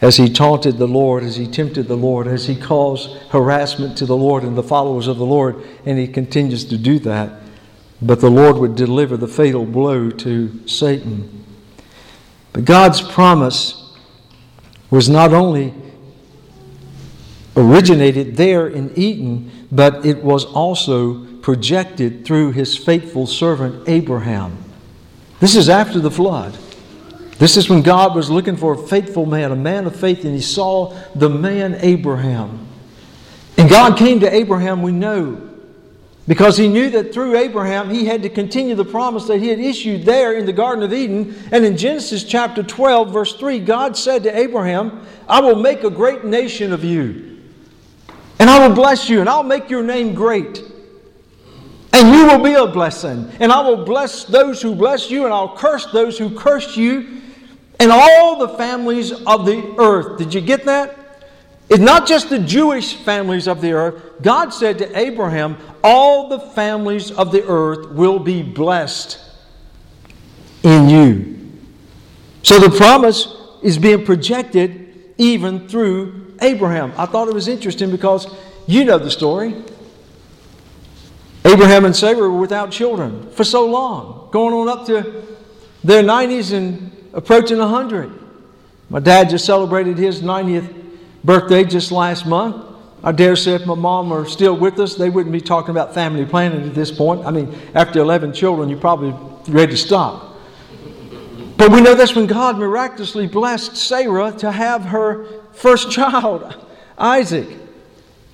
as 0.00 0.16
he 0.16 0.28
taunted 0.28 0.76
the 0.76 0.88
Lord, 0.88 1.22
as 1.22 1.36
he 1.36 1.46
tempted 1.46 1.86
the 1.86 1.96
Lord, 1.96 2.26
as 2.26 2.46
he 2.46 2.56
caused 2.56 3.10
harassment 3.30 3.96
to 3.98 4.06
the 4.06 4.16
Lord 4.16 4.42
and 4.42 4.56
the 4.56 4.62
followers 4.62 5.06
of 5.06 5.16
the 5.16 5.24
Lord, 5.24 5.62
and 5.86 5.98
he 5.98 6.06
continues 6.06 6.64
to 6.66 6.76
do 6.76 6.98
that. 7.00 7.40
But 8.02 8.20
the 8.20 8.30
Lord 8.30 8.56
would 8.56 8.76
deliver 8.76 9.16
the 9.16 9.28
fatal 9.28 9.64
blow 9.64 10.10
to 10.10 10.68
Satan. 10.68 11.44
But 12.52 12.64
God's 12.64 13.00
promise 13.00 13.96
was 14.90 15.08
not 15.08 15.32
only 15.32 15.74
originated 17.56 18.36
there 18.36 18.66
in 18.68 18.92
Eden, 18.96 19.50
but 19.70 20.04
it 20.04 20.22
was 20.22 20.44
also 20.44 21.24
projected 21.38 22.24
through 22.24 22.52
his 22.52 22.76
faithful 22.76 23.26
servant 23.26 23.88
Abraham. 23.88 24.56
This 25.40 25.56
is 25.56 25.68
after 25.68 26.00
the 26.00 26.10
flood. 26.10 26.56
This 27.38 27.56
is 27.56 27.68
when 27.68 27.82
God 27.82 28.14
was 28.14 28.30
looking 28.30 28.56
for 28.56 28.74
a 28.74 28.78
faithful 28.78 29.26
man, 29.26 29.50
a 29.50 29.56
man 29.56 29.86
of 29.86 29.96
faith, 29.96 30.24
and 30.24 30.34
he 30.34 30.40
saw 30.40 30.96
the 31.14 31.28
man 31.28 31.76
Abraham. 31.80 32.66
And 33.58 33.68
God 33.68 33.98
came 33.98 34.20
to 34.20 34.32
Abraham, 34.32 34.82
we 34.82 34.92
know, 34.92 35.53
because 36.26 36.56
he 36.56 36.68
knew 36.68 36.88
that 36.90 37.12
through 37.12 37.36
Abraham 37.36 37.90
he 37.90 38.06
had 38.06 38.22
to 38.22 38.28
continue 38.28 38.74
the 38.74 38.84
promise 38.84 39.26
that 39.26 39.38
he 39.38 39.48
had 39.48 39.58
issued 39.58 40.04
there 40.04 40.32
in 40.32 40.46
the 40.46 40.52
Garden 40.52 40.82
of 40.82 40.92
Eden. 40.92 41.34
And 41.52 41.64
in 41.64 41.76
Genesis 41.76 42.24
chapter 42.24 42.62
12, 42.62 43.12
verse 43.12 43.34
3, 43.34 43.60
God 43.60 43.96
said 43.96 44.22
to 44.22 44.36
Abraham, 44.36 45.06
I 45.28 45.40
will 45.40 45.56
make 45.56 45.84
a 45.84 45.90
great 45.90 46.24
nation 46.24 46.72
of 46.72 46.84
you, 46.84 47.40
and 48.38 48.48
I 48.48 48.66
will 48.66 48.74
bless 48.74 49.08
you, 49.08 49.20
and 49.20 49.28
I'll 49.28 49.42
make 49.42 49.68
your 49.68 49.82
name 49.82 50.14
great. 50.14 50.62
And 51.92 52.08
you 52.08 52.26
will 52.26 52.42
be 52.42 52.54
a 52.54 52.66
blessing. 52.66 53.30
And 53.38 53.52
I 53.52 53.60
will 53.60 53.84
bless 53.84 54.24
those 54.24 54.60
who 54.60 54.74
bless 54.74 55.10
you, 55.10 55.24
and 55.26 55.32
I'll 55.32 55.56
curse 55.56 55.86
those 55.86 56.18
who 56.18 56.34
curse 56.34 56.76
you 56.76 57.20
and 57.78 57.92
all 57.92 58.38
the 58.38 58.48
families 58.56 59.12
of 59.12 59.46
the 59.46 59.74
earth. 59.78 60.18
Did 60.18 60.34
you 60.34 60.40
get 60.40 60.64
that? 60.64 60.98
It's 61.68 61.80
not 61.82 62.06
just 62.06 62.28
the 62.28 62.38
Jewish 62.38 62.94
families 62.94 63.48
of 63.48 63.60
the 63.60 63.72
earth. 63.72 64.22
God 64.22 64.50
said 64.50 64.78
to 64.78 64.98
Abraham, 64.98 65.56
All 65.82 66.28
the 66.28 66.38
families 66.38 67.10
of 67.10 67.32
the 67.32 67.44
earth 67.46 67.90
will 67.90 68.18
be 68.18 68.42
blessed 68.42 69.18
in 70.62 70.88
you. 70.88 71.52
So 72.42 72.58
the 72.58 72.76
promise 72.76 73.28
is 73.62 73.78
being 73.78 74.04
projected 74.04 75.14
even 75.16 75.68
through 75.68 76.36
Abraham. 76.42 76.92
I 76.98 77.06
thought 77.06 77.28
it 77.28 77.34
was 77.34 77.48
interesting 77.48 77.90
because 77.90 78.26
you 78.66 78.84
know 78.84 78.98
the 78.98 79.10
story. 79.10 79.54
Abraham 81.46 81.84
and 81.84 81.94
Sarah 81.94 82.16
were 82.16 82.38
without 82.38 82.70
children 82.70 83.30
for 83.30 83.44
so 83.44 83.66
long, 83.66 84.28
going 84.30 84.54
on 84.54 84.68
up 84.68 84.86
to 84.86 85.24
their 85.82 86.02
90s 86.02 86.52
and 86.52 86.90
approaching 87.12 87.58
100. 87.58 88.10
My 88.90 88.98
dad 88.98 89.30
just 89.30 89.44
celebrated 89.44 89.98
his 89.98 90.20
90th 90.22 90.83
birthday 91.24 91.64
just 91.64 91.90
last 91.90 92.26
month. 92.26 92.72
I 93.02 93.12
dare 93.12 93.36
say 93.36 93.54
if 93.54 93.66
my 93.66 93.74
mom 93.74 94.10
were 94.10 94.26
still 94.26 94.56
with 94.56 94.78
us, 94.78 94.94
they 94.94 95.10
wouldn't 95.10 95.32
be 95.32 95.40
talking 95.40 95.70
about 95.70 95.92
family 95.92 96.24
planning 96.24 96.66
at 96.66 96.74
this 96.74 96.90
point. 96.90 97.26
I 97.26 97.30
mean, 97.30 97.54
after 97.74 98.00
11 98.00 98.32
children, 98.32 98.68
you're 98.68 98.78
probably 98.78 99.14
ready 99.52 99.72
to 99.72 99.78
stop. 99.78 100.36
But 101.56 101.70
we 101.70 101.80
know 101.80 101.94
that's 101.94 102.14
when 102.14 102.26
God 102.26 102.58
miraculously 102.58 103.26
blessed 103.26 103.76
Sarah 103.76 104.32
to 104.38 104.50
have 104.50 104.82
her 104.86 105.26
first 105.52 105.90
child, 105.90 106.56
Isaac. 106.98 107.48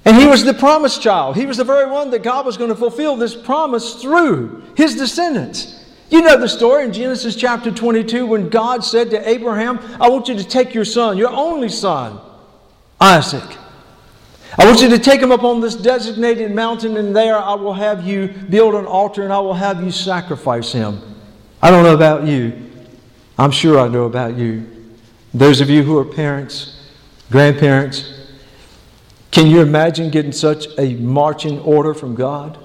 And 0.05 0.17
he 0.17 0.27
was 0.27 0.45
the 0.45 0.55
promised 0.55 1.03
child. 1.03 1.37
He 1.37 1.47
was 1.47 1.59
the 1.59 1.65
very 1.65 1.91
one 1.91 2.11
that 2.11 2.23
God 2.23 2.47
was 2.47 2.57
going 2.57 2.71
to 2.71 2.77
fulfill 2.77 3.17
this 3.17 3.35
promise 3.35 4.01
through 4.01 4.63
his 4.77 4.97
descendants. 4.97 5.85
You 6.09 6.23
know 6.23 6.39
the 6.39 6.49
story 6.49 6.85
in 6.85 6.93
Genesis 6.93 7.37
chapter 7.37 7.71
22 7.71 8.27
when 8.27 8.49
God 8.49 8.83
said 8.83 9.11
to 9.11 9.29
Abraham, 9.29 9.79
I 10.01 10.09
want 10.09 10.29
you 10.29 10.35
to 10.37 10.45
take 10.45 10.75
your 10.75 10.85
son, 10.85 11.19
your 11.19 11.31
only 11.31 11.69
son, 11.69 12.19
Isaac. 13.00 13.57
I 14.59 14.66
want 14.66 14.83
you 14.83 14.88
to 14.90 14.99
take 14.99 15.21
him 15.21 15.33
up 15.33 15.42
on 15.42 15.61
this 15.61 15.75
designated 15.75 16.52
mountain, 16.52 16.97
and 16.97 17.14
there 17.14 17.38
I 17.38 17.54
will 17.54 17.73
have 17.73 18.07
you 18.07 18.28
build 18.28 18.75
an 18.75 18.85
altar 18.85 19.23
and 19.23 19.33
I 19.33 19.38
will 19.38 19.54
have 19.54 19.83
you 19.83 19.90
sacrifice 19.90 20.73
him. 20.73 21.00
I 21.62 21.71
don't 21.71 21.85
know 21.85 21.95
about 21.95 22.26
you. 22.26 22.71
I'm 23.38 23.52
sure 23.52 23.78
I 23.78 23.88
know 23.88 24.04
about 24.04 24.37
you. 24.37 24.66
Those 25.33 25.61
of 25.61 25.71
you 25.71 25.83
who 25.83 25.97
are 25.99 26.04
parents, 26.04 26.88
grandparents, 27.30 28.28
can 29.30 29.47
you 29.47 29.61
imagine 29.61 30.11
getting 30.11 30.33
such 30.33 30.66
a 30.78 30.97
marching 30.97 31.61
order 31.61 31.95
from 31.95 32.14
God 32.14 32.59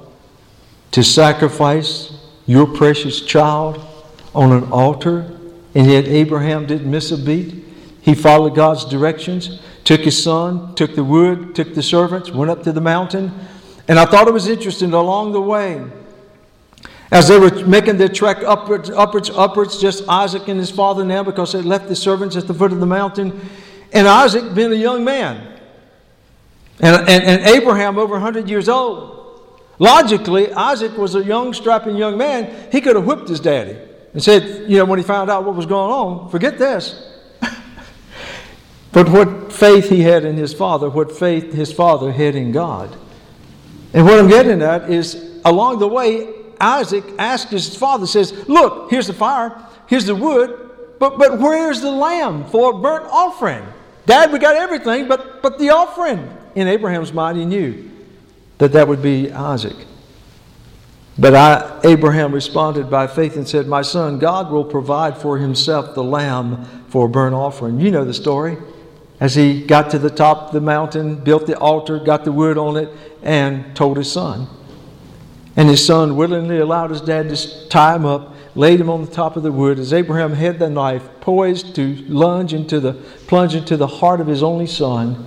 to 0.91 1.03
sacrifice 1.03 2.11
your 2.47 2.65
precious 2.65 3.21
child 3.21 3.85
on 4.33 4.51
an 4.51 4.71
altar, 4.71 5.31
and 5.75 5.87
yet 5.87 6.05
Abraham 6.07 6.65
didn't 6.65 6.89
miss 6.89 7.11
a 7.11 7.17
beat. 7.17 7.63
He 8.01 8.15
followed 8.15 8.55
God's 8.55 8.85
directions, 8.85 9.61
took 9.85 10.01
his 10.01 10.21
son, 10.21 10.75
took 10.75 10.95
the 10.95 11.03
wood, 11.03 11.55
took 11.55 11.73
the 11.73 11.83
servants, 11.83 12.31
went 12.31 12.51
up 12.51 12.63
to 12.63 12.73
the 12.73 12.81
mountain. 12.81 13.31
And 13.87 13.97
I 13.97 14.05
thought 14.05 14.27
it 14.27 14.33
was 14.33 14.47
interesting 14.47 14.91
along 14.91 15.31
the 15.31 15.39
way, 15.39 15.85
as 17.11 17.27
they 17.27 17.39
were 17.39 17.51
making 17.65 17.97
their 17.97 18.09
trek 18.09 18.43
upwards, 18.43 18.89
upwards, 18.89 19.29
upwards, 19.29 19.79
just 19.79 20.03
Isaac 20.09 20.47
and 20.47 20.59
his 20.59 20.71
father 20.71 21.05
now, 21.05 21.23
because 21.23 21.53
they 21.53 21.61
left 21.61 21.87
the 21.87 21.95
servants 21.95 22.35
at 22.35 22.47
the 22.47 22.53
foot 22.53 22.73
of 22.73 22.79
the 22.79 22.87
mountain, 22.87 23.39
and 23.93 24.07
Isaac 24.07 24.55
being 24.55 24.71
a 24.71 24.75
young 24.75 25.05
man, 25.05 25.53
and, 26.81 27.07
and, 27.07 27.23
and 27.23 27.41
Abraham 27.43 27.99
over 27.99 28.13
100 28.13 28.49
years 28.49 28.67
old. 28.67 29.13
Logically, 29.77 30.51
Isaac 30.53 30.97
was 30.97 31.15
a 31.15 31.23
young, 31.23 31.53
strapping 31.53 31.95
young 31.95 32.17
man. 32.17 32.71
He 32.71 32.81
could 32.81 32.95
have 32.95 33.05
whipped 33.05 33.29
his 33.29 33.39
daddy 33.39 33.77
and 34.13 34.23
said, 34.23 34.69
you 34.69 34.77
know, 34.77 34.85
when 34.85 34.97
he 34.97 35.05
found 35.05 35.29
out 35.29 35.43
what 35.43 35.55
was 35.55 35.65
going 35.65 35.91
on, 35.91 36.29
forget 36.29 36.57
this. 36.57 37.14
But 38.95 39.09
what 39.09 39.51
faith 39.51 39.89
he 39.89 39.99
had 40.03 40.23
in 40.23 40.37
his 40.37 40.53
father, 40.53 40.89
what 40.89 41.11
faith 41.11 41.51
his 41.51 41.69
father 41.69 42.13
had 42.13 42.33
in 42.33 42.53
God. 42.53 42.95
And 43.93 44.05
what 44.05 44.17
I'm 44.17 44.29
getting 44.29 44.61
at 44.61 44.89
is 44.89 45.41
along 45.43 45.79
the 45.79 45.87
way, 45.89 46.33
Isaac 46.61 47.03
asked 47.19 47.49
his 47.49 47.75
father, 47.75 48.07
says, 48.07 48.31
Look, 48.47 48.89
here's 48.89 49.07
the 49.07 49.13
fire, 49.13 49.53
here's 49.87 50.05
the 50.05 50.15
wood, 50.15 50.71
but, 50.97 51.17
but 51.17 51.39
where's 51.39 51.81
the 51.81 51.91
lamb 51.91 52.45
for 52.45 52.71
a 52.71 52.77
burnt 52.79 53.03
offering? 53.11 53.65
Dad, 54.05 54.31
we 54.31 54.39
got 54.39 54.55
everything, 54.55 55.09
but, 55.09 55.41
but 55.41 55.59
the 55.59 55.71
offering. 55.71 56.31
In 56.55 56.69
Abraham's 56.69 57.11
mind, 57.11 57.37
he 57.37 57.43
knew 57.43 57.91
that 58.59 58.71
that 58.71 58.87
would 58.87 59.01
be 59.01 59.29
Isaac. 59.29 59.75
But 61.19 61.35
I, 61.35 61.81
Abraham 61.83 62.33
responded 62.33 62.89
by 62.89 63.07
faith 63.07 63.35
and 63.35 63.45
said, 63.45 63.67
My 63.67 63.81
son, 63.81 64.19
God 64.19 64.49
will 64.49 64.63
provide 64.63 65.17
for 65.17 65.37
himself 65.37 65.95
the 65.95 66.03
lamb 66.03 66.63
for 66.87 67.07
a 67.07 67.09
burnt 67.09 67.35
offering. 67.35 67.81
You 67.81 67.91
know 67.91 68.05
the 68.05 68.13
story. 68.13 68.57
As 69.19 69.35
he 69.35 69.65
got 69.65 69.91
to 69.91 69.99
the 69.99 70.09
top 70.09 70.47
of 70.47 70.51
the 70.51 70.61
mountain, 70.61 71.15
built 71.15 71.47
the 71.47 71.57
altar, 71.57 71.99
got 71.99 72.25
the 72.25 72.31
wood 72.31 72.57
on 72.57 72.75
it, 72.75 72.89
and 73.23 73.75
told 73.75 73.97
his 73.97 74.11
son. 74.11 74.47
And 75.55 75.69
his 75.69 75.85
son 75.85 76.17
willingly 76.17 76.59
allowed 76.59 76.89
his 76.89 77.01
dad 77.01 77.29
to 77.29 77.69
tie 77.69 77.95
him 77.95 78.05
up, 78.05 78.35
laid 78.55 78.81
him 78.81 78.89
on 78.89 79.05
the 79.05 79.11
top 79.11 79.37
of 79.37 79.43
the 79.43 79.51
wood. 79.51 79.79
As 79.79 79.93
Abraham 79.93 80.33
had 80.33 80.59
the 80.59 80.69
knife 80.69 81.07
poised 81.21 81.75
to 81.75 81.95
lunge 82.07 82.53
into 82.53 82.79
the 82.79 82.93
plunge 83.27 83.55
into 83.55 83.77
the 83.77 83.87
heart 83.87 84.19
of 84.19 84.27
his 84.27 84.43
only 84.43 84.67
son, 84.67 85.25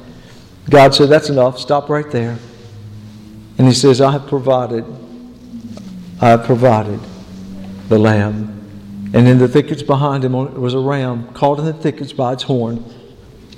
God 0.69 0.95
said, 0.95 1.09
That's 1.09 1.31
enough. 1.31 1.59
Stop 1.59 1.89
right 1.89 2.11
there. 2.11 2.39
And 3.57 3.67
he 3.67 3.73
says, 3.73 4.01
I 4.01 4.13
have 4.13 4.27
provided, 4.27 4.85
I 6.21 6.29
have 6.29 6.45
provided 6.45 7.01
the 7.89 7.99
lamb. 7.99 8.55
And 9.15 9.27
in 9.27 9.39
the 9.39 9.49
thickets 9.49 9.83
behind 9.83 10.25
him 10.25 10.33
was 10.61 10.75
a 10.75 10.79
ram 10.79 11.33
caught 11.33 11.59
in 11.59 11.65
the 11.65 11.73
thickets 11.73 12.13
by 12.13 12.35
its 12.35 12.43
horn. 12.43 12.85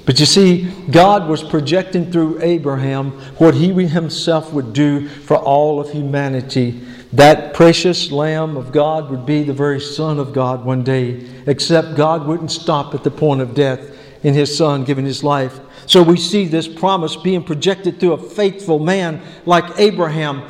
But 0.07 0.19
you 0.19 0.27
see, 0.27 0.65
God 0.91 1.29
was 1.29 1.43
projecting 1.43 2.11
through 2.11 2.43
Abraham 2.43 3.13
what 3.39 3.55
he 3.55 3.69
himself 3.87 4.53
would 4.53 4.73
do 4.73 5.09
for 5.09 5.37
all 5.37 5.81
of 5.81 5.91
humanity. 5.91 6.81
That 7.13 7.55
precious 7.55 8.11
Lamb 8.11 8.57
of 8.57 8.73
God 8.73 9.11
would 9.11 9.27
be 9.27 9.43
the 9.43 9.53
very 9.53 9.81
Son 9.81 10.19
of 10.19 10.33
God 10.33 10.65
one 10.65 10.83
day, 10.83 11.27
except 11.47 11.97
God 11.97 12.27
wouldn't 12.27 12.51
stop 12.51 12.95
at 12.95 13.05
the 13.05 13.11
point 13.11 13.41
of 13.41 13.55
death 13.55 13.97
in 14.23 14.35
his 14.35 14.57
Son 14.57 14.85
giving 14.85 15.05
his 15.05 15.25
life. 15.25 15.61
So 15.87 16.03
we 16.03 16.17
see 16.17 16.47
this 16.47 16.69
promise 16.69 17.17
being 17.17 17.43
projected 17.43 17.99
through 17.99 18.13
a 18.13 18.19
faithful 18.19 18.79
man 18.79 19.21
like 19.45 19.65
Abraham. 19.79 20.45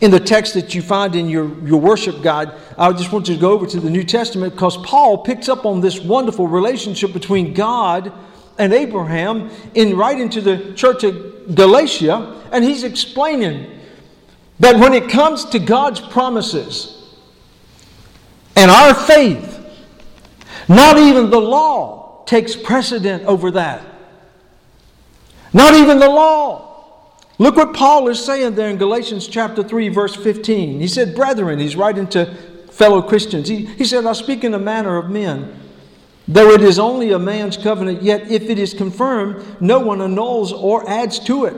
In 0.00 0.10
the 0.10 0.20
text 0.20 0.54
that 0.54 0.74
you 0.74 0.82
find 0.82 1.16
in 1.16 1.28
your, 1.28 1.46
your 1.66 1.80
worship 1.80 2.22
guide, 2.22 2.52
I 2.76 2.92
just 2.92 3.12
want 3.12 3.28
you 3.28 3.34
to 3.34 3.40
go 3.40 3.52
over 3.52 3.66
to 3.66 3.80
the 3.80 3.90
New 3.90 4.04
Testament 4.04 4.54
because 4.54 4.76
Paul 4.78 5.18
picks 5.18 5.48
up 5.48 5.64
on 5.64 5.80
this 5.80 6.00
wonderful 6.00 6.46
relationship 6.46 7.12
between 7.12 7.54
God 7.54 8.12
and 8.58 8.72
Abraham 8.72 9.50
in 9.74 9.96
writing 9.96 10.28
to 10.30 10.40
the 10.40 10.72
church 10.74 11.04
of 11.04 11.54
Galatia, 11.54 12.42
and 12.52 12.64
he's 12.64 12.84
explaining 12.84 13.80
that 14.60 14.76
when 14.76 14.94
it 14.94 15.10
comes 15.10 15.44
to 15.46 15.58
God's 15.58 16.00
promises 16.00 17.12
and 18.56 18.70
our 18.70 18.94
faith, 18.94 19.60
not 20.68 20.96
even 20.96 21.30
the 21.30 21.40
law 21.40 22.24
takes 22.24 22.56
precedent 22.56 23.24
over 23.24 23.50
that. 23.50 23.84
Not 25.52 25.74
even 25.74 25.98
the 25.98 26.08
law. 26.08 26.64
Look 27.38 27.56
what 27.56 27.74
Paul 27.74 28.08
is 28.08 28.24
saying 28.24 28.54
there 28.54 28.70
in 28.70 28.76
Galatians 28.76 29.26
chapter 29.26 29.62
3, 29.62 29.88
verse 29.88 30.14
15. 30.14 30.80
He 30.80 30.88
said, 30.88 31.14
Brethren, 31.14 31.58
he's 31.58 31.76
writing 31.76 32.06
to 32.08 32.26
fellow 32.70 33.02
Christians. 33.02 33.48
He, 33.48 33.66
he 33.66 33.84
said, 33.84 34.06
I 34.06 34.12
speak 34.12 34.44
in 34.44 34.52
the 34.52 34.58
manner 34.58 34.96
of 34.96 35.10
men. 35.10 35.60
Though 36.26 36.50
it 36.50 36.62
is 36.62 36.78
only 36.78 37.12
a 37.12 37.18
man's 37.18 37.56
covenant, 37.56 38.02
yet 38.02 38.30
if 38.30 38.44
it 38.44 38.58
is 38.58 38.72
confirmed, 38.72 39.60
no 39.60 39.78
one 39.78 40.00
annuls 40.00 40.52
or 40.52 40.88
adds 40.88 41.18
to 41.20 41.44
it. 41.44 41.56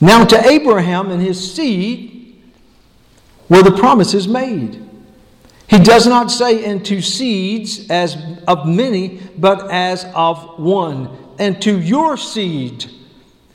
Now, 0.00 0.24
to 0.24 0.48
Abraham 0.48 1.10
and 1.10 1.22
his 1.22 1.54
seed 1.54 2.42
were 3.48 3.62
the 3.62 3.72
promises 3.72 4.28
made. 4.28 4.82
He 5.68 5.78
does 5.78 6.06
not 6.06 6.30
say, 6.30 6.64
and 6.64 6.84
to 6.86 7.00
seeds 7.00 7.88
as 7.88 8.16
of 8.46 8.66
many, 8.66 9.20
but 9.38 9.70
as 9.70 10.04
of 10.14 10.58
one, 10.58 11.08
and 11.38 11.62
to 11.62 11.80
your 11.80 12.18
seed, 12.18 12.84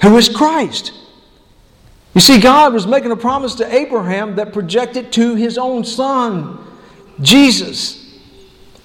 who 0.02 0.18
is 0.18 0.28
Christ. 0.28 0.94
You 2.16 2.22
see, 2.22 2.40
God 2.40 2.74
was 2.74 2.88
making 2.88 3.12
a 3.12 3.16
promise 3.16 3.54
to 3.56 3.76
Abraham 3.76 4.38
that 4.38 4.54
projected 4.54 5.12
to 5.14 5.36
his 5.36 5.60
own 5.60 5.84
son, 5.84 6.58
Jesus. 7.22 8.07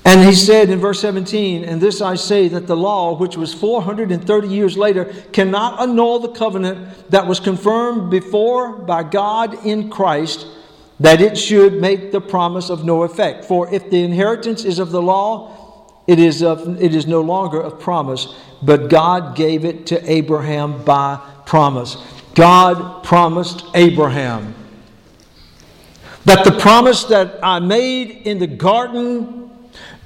And 0.04 0.21
he 0.28 0.35
said 0.35 0.68
in 0.68 0.80
verse 0.80 1.00
17, 1.00 1.64
And 1.64 1.80
this 1.80 2.00
I 2.00 2.16
say 2.16 2.49
that 2.49 2.66
the 2.66 2.76
law, 2.76 3.16
which 3.16 3.37
was 3.37 3.54
430 3.54 4.49
years 4.49 4.76
later, 4.76 5.04
cannot 5.32 5.80
annul 5.80 6.18
the 6.18 6.28
covenant 6.28 7.11
that 7.11 7.26
was 7.26 7.38
confirmed 7.38 8.11
before 8.11 8.73
by 8.73 9.04
God 9.04 9.64
in 9.64 9.90
Christ, 9.90 10.47
that 10.99 11.21
it 11.21 11.38
should 11.38 11.80
make 11.80 12.11
the 12.11 12.21
promise 12.21 12.68
of 12.68 12.85
no 12.85 13.04
effect. 13.04 13.44
For 13.44 13.73
if 13.73 13.90
the 13.90 14.02
inheritance 14.02 14.64
is 14.64 14.80
of 14.80 14.90
the 14.90 15.02
law, 15.02 15.92
it 16.09 16.18
is, 16.18 16.42
of, 16.42 16.82
it 16.82 16.94
is 16.97 17.06
no 17.06 17.21
longer 17.21 17.61
of 17.61 17.78
promise, 17.78 18.35
but 18.61 18.88
God 18.88 19.37
gave 19.37 19.64
it 19.64 19.87
to 19.87 20.11
Abraham 20.11 20.85
by 20.85 21.21
promise. 21.47 21.97
God 22.35 23.04
promised 23.04 23.64
Abraham 23.75 24.54
that 26.25 26.44
the 26.44 26.59
promise 26.59 27.04
that 27.04 27.38
I 27.42 27.59
made 27.59 28.11
in 28.11 28.38
the 28.38 28.47
garden 28.47 29.41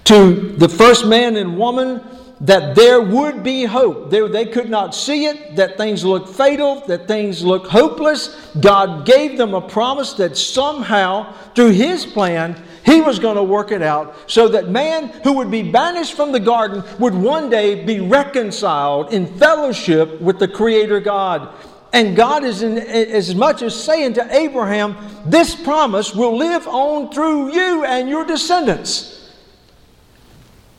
to 0.07 0.55
the 0.57 0.69
first 0.69 1.07
man 1.07 1.37
and 1.37 1.59
woman 1.59 2.01
that 2.41 2.75
there 2.75 3.01
would 3.01 3.43
be 3.43 3.65
hope. 3.65 4.11
They, 4.11 4.27
they 4.29 4.47
could 4.47 4.69
not 4.69 4.95
see 4.95 5.25
it, 5.25 5.57
that 5.57 5.77
things 5.77 6.05
looked 6.05 6.29
fatal, 6.29 6.81
that 6.87 7.09
things 7.09 7.43
looked 7.43 7.69
hopeless. 7.69 8.51
God 8.61 9.07
gave 9.07 9.39
them 9.39 9.55
a 9.55 9.61
promise 9.61 10.13
that 10.15 10.37
somehow, 10.37 11.33
through 11.55 11.71
His 11.71 12.05
plan, 12.05 12.63
He 12.85 13.01
was 13.01 13.19
going 13.19 13.37
to 13.37 13.43
work 13.43 13.73
it 13.73 13.83
out 13.83 14.17
so 14.31 14.49
that 14.49 14.69
man 14.69 15.09
who 15.25 15.33
would 15.35 15.51
be 15.51 15.71
banished 15.71 16.15
from 16.15 16.31
the 16.31 16.41
garden 16.41 16.85
would 16.99 17.15
one 17.15 17.49
day 17.49 17.85
be 17.85 18.01
reconciled 18.01 19.13
in 19.13 19.27
fellowship 19.39 20.21
with 20.21 20.39
the 20.39 20.49
Creator 20.49 21.01
God. 21.01 21.55
And 21.95 22.15
God 22.15 22.45
is 22.45 22.63
in, 22.63 22.77
as 22.77 23.35
much 23.35 23.63
as 23.63 23.75
saying 23.75 24.15
to 24.15 24.37
Abraham, 24.37 24.95
This 25.25 25.55
promise 25.55 26.15
will 26.15 26.37
live 26.37 26.69
on 26.69 27.11
through 27.11 27.55
you 27.55 27.85
and 27.87 28.11
your 28.11 28.27
descendants. 28.27 29.16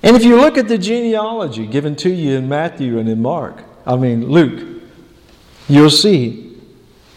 And 0.07 0.15
if 0.15 0.23
you 0.23 0.37
look 0.37 0.57
at 0.57 0.69
the 0.69 0.77
genealogy 0.77 1.67
given 1.67 1.93
to 1.97 2.09
you 2.09 2.37
in 2.37 2.47
Matthew 2.47 2.97
and 2.97 3.09
in 3.09 3.21
Mark, 3.21 3.61
I 3.85 3.97
mean 3.97 4.29
Luke, 4.29 4.81
you'll 5.67 5.89
see, 5.89 6.57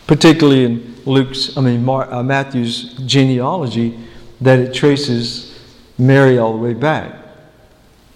particularly 0.09 0.65
in 0.65 0.97
Luke's, 1.07 1.57
I 1.57 1.61
mean 1.61 1.89
uh, 1.89 2.21
Matthew's 2.25 2.95
genealogy, 3.07 3.97
that 4.41 4.59
it 4.59 4.75
traces 4.75 5.57
Mary 5.99 6.37
all 6.37 6.53
the 6.53 6.59
way 6.59 6.75
back 6.75 7.15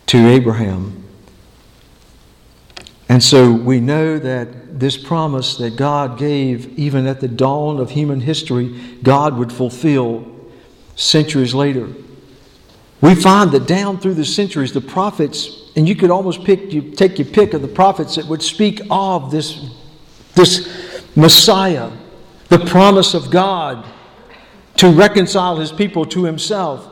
to 0.07 0.27
Abraham. 0.27 1.05
And 3.09 3.23
so 3.23 3.53
we 3.53 3.79
know 3.79 4.19
that 4.19 4.81
this 4.81 4.97
promise 4.97 5.57
that 5.59 5.77
God 5.77 6.19
gave, 6.19 6.77
even 6.77 7.07
at 7.07 7.21
the 7.21 7.29
dawn 7.29 7.79
of 7.79 7.91
human 7.91 8.23
history, 8.23 8.97
God 9.05 9.39
would 9.39 9.53
fulfill 9.53 10.27
centuries 10.97 11.55
later. 11.55 11.91
We 13.05 13.15
find 13.15 13.53
that 13.53 13.67
down 13.67 13.99
through 13.99 14.15
the 14.15 14.25
centuries, 14.25 14.73
the 14.73 14.81
prophets, 14.81 15.71
and 15.77 15.87
you 15.87 15.95
could 15.95 16.09
almost 16.09 16.43
pick, 16.43 16.73
you 16.73 16.81
take 16.93 17.19
your 17.19 17.29
pick 17.29 17.53
of 17.53 17.61
the 17.61 17.69
prophets 17.69 18.17
that 18.17 18.25
would 18.25 18.43
speak 18.43 18.81
of 18.91 19.31
this, 19.31 19.75
this 20.35 21.05
Messiah, 21.15 21.91
the 22.49 22.61
promise 22.61 23.13
of 23.13 23.31
God 23.31 23.85
to 24.77 24.89
reconcile 24.89 25.59
his 25.59 25.71
people 25.71 26.07
to 26.07 26.25
himself. 26.25 26.89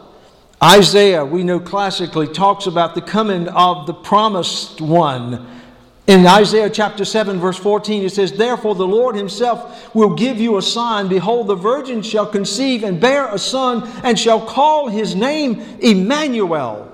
Isaiah, 0.62 1.25
we 1.25 1.44
know 1.44 1.59
classically, 1.59 2.29
talks 2.29 2.66
about 2.66 2.94
the 2.94 3.01
coming 3.01 3.48
of 3.48 3.87
the 3.87 3.94
promised 3.94 4.83
one 4.83 5.62
in 6.07 6.27
Isaiah 6.27 6.69
chapter 6.69 7.05
7, 7.05 7.38
verse 7.38 7.57
14, 7.59 8.03
it 8.03 8.11
says, 8.11 8.33
Therefore 8.33 8.75
the 8.75 8.87
Lord 8.87 9.15
himself 9.15 9.95
will 9.95 10.15
give 10.15 10.41
you 10.41 10.57
a 10.57 10.62
sign. 10.62 11.09
Behold, 11.09 11.47
the 11.47 11.55
virgin 11.55 12.03
shall 12.03 12.27
conceive 12.27 12.83
and 12.83 13.01
bear 13.01 13.33
a 13.33 13.38
son, 13.38 13.88
and 14.03 14.19
shall 14.19 14.45
call 14.45 14.88
his 14.88 15.15
name 15.15 15.61
Emmanuel. 15.81 16.93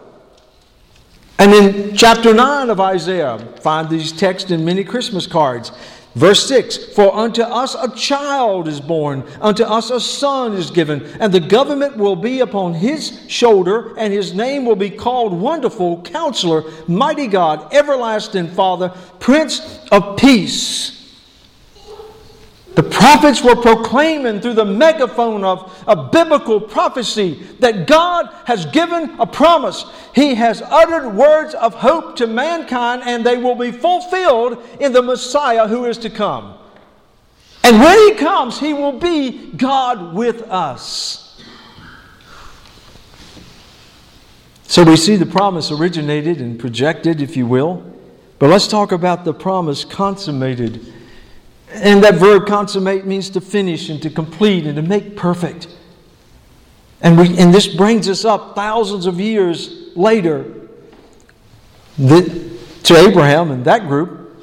And 1.38 1.54
in 1.54 1.96
chapter 1.96 2.34
9 2.34 2.68
of 2.68 2.80
Isaiah, 2.80 3.38
find 3.60 3.88
these 3.88 4.12
texts 4.12 4.50
in 4.50 4.64
many 4.64 4.84
Christmas 4.84 5.26
cards. 5.26 5.72
Verse 6.18 6.48
6 6.48 6.94
For 6.94 7.14
unto 7.14 7.42
us 7.42 7.76
a 7.76 7.94
child 7.94 8.66
is 8.66 8.80
born, 8.80 9.22
unto 9.40 9.62
us 9.62 9.90
a 9.90 10.00
son 10.00 10.54
is 10.54 10.68
given, 10.72 11.04
and 11.20 11.32
the 11.32 11.38
government 11.38 11.96
will 11.96 12.16
be 12.16 12.40
upon 12.40 12.74
his 12.74 13.20
shoulder, 13.28 13.96
and 13.96 14.12
his 14.12 14.34
name 14.34 14.64
will 14.64 14.74
be 14.74 14.90
called 14.90 15.32
Wonderful 15.32 16.02
Counselor, 16.02 16.64
Mighty 16.88 17.28
God, 17.28 17.72
Everlasting 17.72 18.48
Father, 18.48 18.88
Prince 19.20 19.78
of 19.92 20.16
Peace. 20.16 20.97
The 22.78 22.84
prophets 22.84 23.42
were 23.42 23.56
proclaiming 23.56 24.40
through 24.40 24.54
the 24.54 24.64
megaphone 24.64 25.42
of 25.42 25.84
a 25.88 25.96
biblical 25.96 26.60
prophecy 26.60 27.42
that 27.58 27.88
God 27.88 28.32
has 28.44 28.66
given 28.66 29.18
a 29.18 29.26
promise. 29.26 29.84
He 30.14 30.36
has 30.36 30.62
uttered 30.62 31.10
words 31.10 31.54
of 31.54 31.74
hope 31.74 32.14
to 32.18 32.28
mankind, 32.28 33.02
and 33.04 33.26
they 33.26 33.36
will 33.36 33.56
be 33.56 33.72
fulfilled 33.72 34.64
in 34.78 34.92
the 34.92 35.02
Messiah 35.02 35.66
who 35.66 35.86
is 35.86 35.98
to 35.98 36.08
come. 36.08 36.56
And 37.64 37.80
when 37.80 37.98
He 37.98 38.14
comes, 38.14 38.60
He 38.60 38.72
will 38.74 39.00
be 39.00 39.50
God 39.56 40.14
with 40.14 40.42
us. 40.42 41.42
So 44.68 44.84
we 44.84 44.96
see 44.96 45.16
the 45.16 45.26
promise 45.26 45.72
originated 45.72 46.40
and 46.40 46.60
projected, 46.60 47.20
if 47.20 47.36
you 47.36 47.44
will. 47.44 47.82
But 48.38 48.50
let's 48.50 48.68
talk 48.68 48.92
about 48.92 49.24
the 49.24 49.34
promise 49.34 49.84
consummated 49.84 50.94
and 51.70 52.02
that 52.02 52.14
verb 52.14 52.46
consummate 52.46 53.06
means 53.06 53.30
to 53.30 53.40
finish 53.40 53.88
and 53.88 54.02
to 54.02 54.10
complete 54.10 54.66
and 54.66 54.76
to 54.76 54.82
make 54.82 55.16
perfect. 55.16 55.68
And, 57.00 57.18
we, 57.18 57.38
and 57.38 57.54
this 57.54 57.66
brings 57.66 58.08
us 58.08 58.24
up 58.24 58.54
thousands 58.54 59.06
of 59.06 59.20
years 59.20 59.90
later 59.94 60.44
to 61.98 62.96
Abraham 62.96 63.50
and 63.50 63.64
that 63.64 63.86
group, 63.86 64.36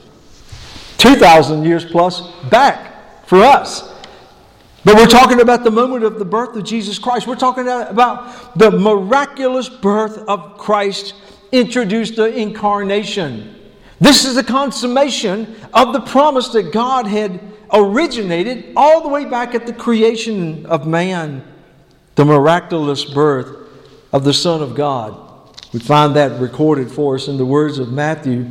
2,000 0.98 1.66
years 1.66 1.84
plus 1.84 2.22
back 2.50 3.28
for 3.28 3.40
us. 3.40 3.92
But 4.84 4.96
we're 4.96 5.08
talking 5.08 5.42
about 5.42 5.64
the 5.64 5.72
moment 5.72 6.04
of 6.04 6.20
the 6.20 6.26
birth 6.26 6.56
of 6.56 6.64
Jesus 6.64 7.00
Christ. 7.00 7.26
We're 7.26 7.36
talking 7.36 7.68
about 7.68 8.58
the 8.58 8.70
miraculous 8.70 9.68
birth 9.68 10.20
of 10.28 10.60
Christ 10.60 11.16
introduced 11.52 12.16
the 12.18 12.26
incarnation. 12.26 13.55
This 14.00 14.26
is 14.26 14.36
the 14.36 14.44
consummation 14.44 15.56
of 15.74 15.94
the 15.94 16.02
promise 16.02 16.50
that 16.50 16.74
God 16.74 17.08
had 17.08 17.40
originated 17.72 18.74
all 18.76 19.02
the 19.02 19.08
way 19.08 19.26
back 19.26 19.56
at 19.56 19.66
the 19.66 19.74
creation 19.74 20.66
of 20.66 20.86
man, 20.86 21.44
the 22.16 22.26
miraculous 22.26 23.06
birth 23.06 23.56
of 24.12 24.24
the 24.24 24.34
Son 24.34 24.62
of 24.62 24.76
God. 24.76 25.22
We 25.74 25.80
find 25.80 26.16
that 26.16 26.40
recorded 26.40 26.92
for 26.92 27.16
us 27.16 27.28
in 27.28 27.38
the 27.38 27.46
words 27.46 27.80
of 27.80 27.92
Matthew, 27.92 28.46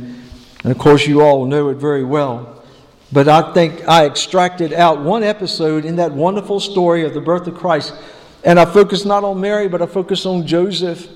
and 0.63 0.71
of 0.71 0.77
course, 0.77 1.07
you 1.07 1.21
all 1.21 1.45
know 1.45 1.69
it 1.69 1.75
very 1.75 2.03
well. 2.03 2.63
But 3.11 3.27
I 3.27 3.53
think 3.53 3.87
I 3.87 4.05
extracted 4.05 4.73
out 4.73 5.01
one 5.01 5.23
episode 5.23 5.85
in 5.85 5.95
that 5.97 6.11
wonderful 6.11 6.59
story 6.59 7.05
of 7.05 7.13
the 7.13 7.21
birth 7.21 7.47
of 7.47 7.55
Christ, 7.55 7.93
and 8.43 8.59
I 8.59 8.65
focus 8.65 9.05
not 9.05 9.23
on 9.23 9.39
Mary, 9.39 9.67
but 9.67 9.81
I 9.81 9.85
focus 9.85 10.25
on 10.25 10.45
Joseph 10.45 11.07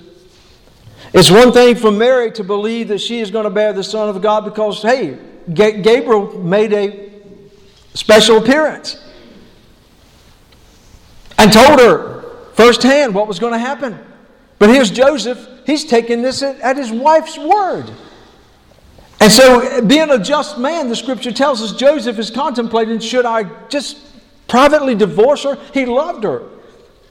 it's 1.13 1.31
one 1.31 1.51
thing 1.51 1.75
for 1.75 1.91
Mary 1.91 2.31
to 2.33 2.43
believe 2.43 2.89
that 2.89 2.99
she 2.99 3.19
is 3.19 3.31
going 3.31 3.45
to 3.45 3.49
bear 3.49 3.73
the 3.73 3.83
Son 3.83 4.09
of 4.09 4.21
God 4.21 4.45
because, 4.45 4.81
hey, 4.81 5.17
Gabriel 5.53 6.37
made 6.39 6.73
a 6.73 7.09
special 7.93 8.37
appearance 8.37 9.01
and 11.37 11.51
told 11.51 11.79
her 11.79 12.21
firsthand 12.53 13.15
what 13.15 13.27
was 13.27 13.39
going 13.39 13.53
to 13.53 13.59
happen. 13.59 13.97
But 14.59 14.69
here's 14.69 14.91
Joseph, 14.91 15.47
he's 15.65 15.85
taking 15.85 16.21
this 16.21 16.43
at 16.43 16.77
his 16.77 16.91
wife's 16.91 17.37
word. 17.37 17.89
And 19.21 19.31
so, 19.31 19.81
being 19.85 20.09
a 20.09 20.19
just 20.19 20.57
man, 20.57 20.87
the 20.87 20.95
scripture 20.95 21.31
tells 21.31 21.61
us 21.61 21.73
Joseph 21.73 22.19
is 22.19 22.29
contemplating 22.29 22.99
should 22.99 23.25
I 23.25 23.43
just 23.67 23.97
privately 24.47 24.95
divorce 24.95 25.43
her? 25.43 25.57
He 25.73 25.85
loved 25.85 26.23
her. 26.23 26.43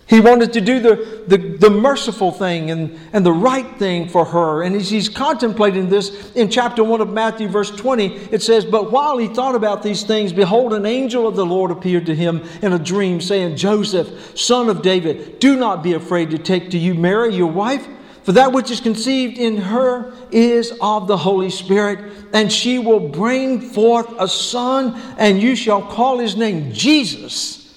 He 0.08 0.20
wanted 0.20 0.54
to 0.54 0.62
do 0.62 0.80
the, 0.80 1.24
the, 1.26 1.36
the, 1.36 1.68
merciful 1.68 2.32
thing 2.32 2.70
and, 2.70 2.98
and 3.12 3.26
the 3.26 3.32
right 3.32 3.76
thing 3.76 4.08
for 4.08 4.24
her. 4.24 4.62
And 4.62 4.74
as 4.74 4.88
he's 4.88 5.06
contemplating 5.06 5.90
this 5.90 6.32
in 6.34 6.48
chapter 6.48 6.82
1 6.82 7.02
of 7.02 7.12
Matthew, 7.12 7.46
verse 7.46 7.70
20, 7.70 8.14
it 8.32 8.42
says, 8.42 8.64
But 8.64 8.90
while 8.90 9.18
he 9.18 9.28
thought 9.28 9.54
about 9.54 9.82
these 9.82 10.04
things, 10.04 10.32
behold, 10.32 10.72
an 10.72 10.86
angel 10.86 11.28
of 11.28 11.36
the 11.36 11.44
Lord 11.44 11.70
appeared 11.70 12.06
to 12.06 12.14
him 12.14 12.42
in 12.62 12.72
a 12.72 12.78
dream, 12.78 13.20
saying, 13.20 13.56
Joseph, 13.56 14.38
son 14.38 14.70
of 14.70 14.80
David, 14.80 15.40
do 15.40 15.56
not 15.56 15.82
be 15.82 15.92
afraid 15.92 16.30
to 16.30 16.38
take 16.38 16.70
to 16.70 16.78
you 16.78 16.94
Mary, 16.94 17.34
your 17.34 17.52
wife 17.52 17.86
For 18.28 18.32
that 18.32 18.52
which 18.52 18.70
is 18.70 18.80
conceived 18.80 19.38
in 19.38 19.56
her 19.56 20.12
is 20.30 20.76
of 20.82 21.06
the 21.06 21.16
Holy 21.16 21.48
Spirit, 21.48 22.12
and 22.34 22.52
she 22.52 22.78
will 22.78 23.00
bring 23.00 23.58
forth 23.58 24.06
a 24.18 24.28
son, 24.28 25.00
and 25.16 25.40
you 25.40 25.56
shall 25.56 25.80
call 25.80 26.18
his 26.18 26.36
name 26.36 26.70
Jesus, 26.74 27.67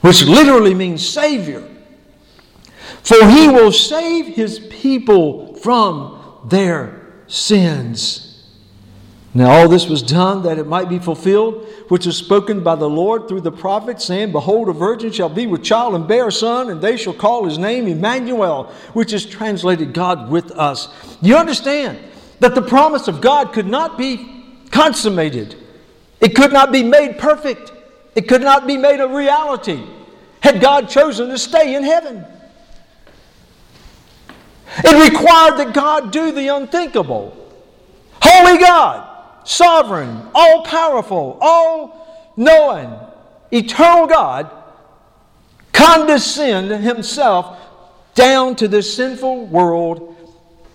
which 0.00 0.24
literally 0.24 0.74
means 0.74 1.06
Savior. 1.06 1.66
For 3.02 3.24
he 3.28 3.48
will 3.48 3.72
save 3.72 4.26
his 4.26 4.58
people 4.58 5.54
from 5.56 6.38
their 6.44 7.22
sins. 7.26 8.28
Now, 9.34 9.50
all 9.50 9.68
this 9.68 9.86
was 9.86 10.02
done 10.02 10.42
that 10.44 10.58
it 10.58 10.66
might 10.66 10.88
be 10.88 10.98
fulfilled, 10.98 11.66
which 11.88 12.06
was 12.06 12.16
spoken 12.16 12.62
by 12.62 12.74
the 12.74 12.88
Lord 12.88 13.28
through 13.28 13.42
the 13.42 13.52
prophet, 13.52 14.00
saying, 14.00 14.32
Behold, 14.32 14.68
a 14.68 14.72
virgin 14.72 15.12
shall 15.12 15.28
be 15.28 15.46
with 15.46 15.62
child 15.62 15.94
and 15.94 16.08
bear 16.08 16.28
a 16.28 16.32
son, 16.32 16.70
and 16.70 16.80
they 16.80 16.96
shall 16.96 17.12
call 17.12 17.44
his 17.44 17.58
name 17.58 17.86
Emmanuel, 17.86 18.72
which 18.94 19.12
is 19.12 19.26
translated 19.26 19.92
God 19.92 20.30
with 20.30 20.50
us. 20.52 20.88
You 21.20 21.36
understand 21.36 21.98
that 22.40 22.54
the 22.54 22.62
promise 22.62 23.06
of 23.06 23.20
God 23.20 23.52
could 23.52 23.66
not 23.66 23.98
be 23.98 24.44
consummated, 24.70 25.54
it 26.20 26.34
could 26.34 26.52
not 26.52 26.72
be 26.72 26.82
made 26.82 27.18
perfect, 27.18 27.72
it 28.18 28.26
could 28.26 28.42
not 28.42 28.66
be 28.66 28.76
made 28.76 28.98
a 28.98 29.06
reality 29.06 29.80
had 30.40 30.60
God 30.60 30.88
chosen 30.88 31.28
to 31.28 31.38
stay 31.38 31.76
in 31.76 31.84
heaven. 31.84 32.24
It 34.78 35.12
required 35.12 35.58
that 35.58 35.72
God 35.72 36.10
do 36.10 36.32
the 36.32 36.48
unthinkable. 36.48 37.32
Holy 38.20 38.58
God 38.58 39.04
sovereign, 39.44 40.20
all 40.34 40.64
powerful, 40.64 41.38
all 41.40 42.32
knowing, 42.36 42.92
eternal 43.52 44.08
God 44.08 44.50
condescend 45.72 46.72
himself 46.82 47.56
down 48.16 48.56
to 48.56 48.66
this 48.66 48.96
sinful 48.96 49.46
world 49.46 50.16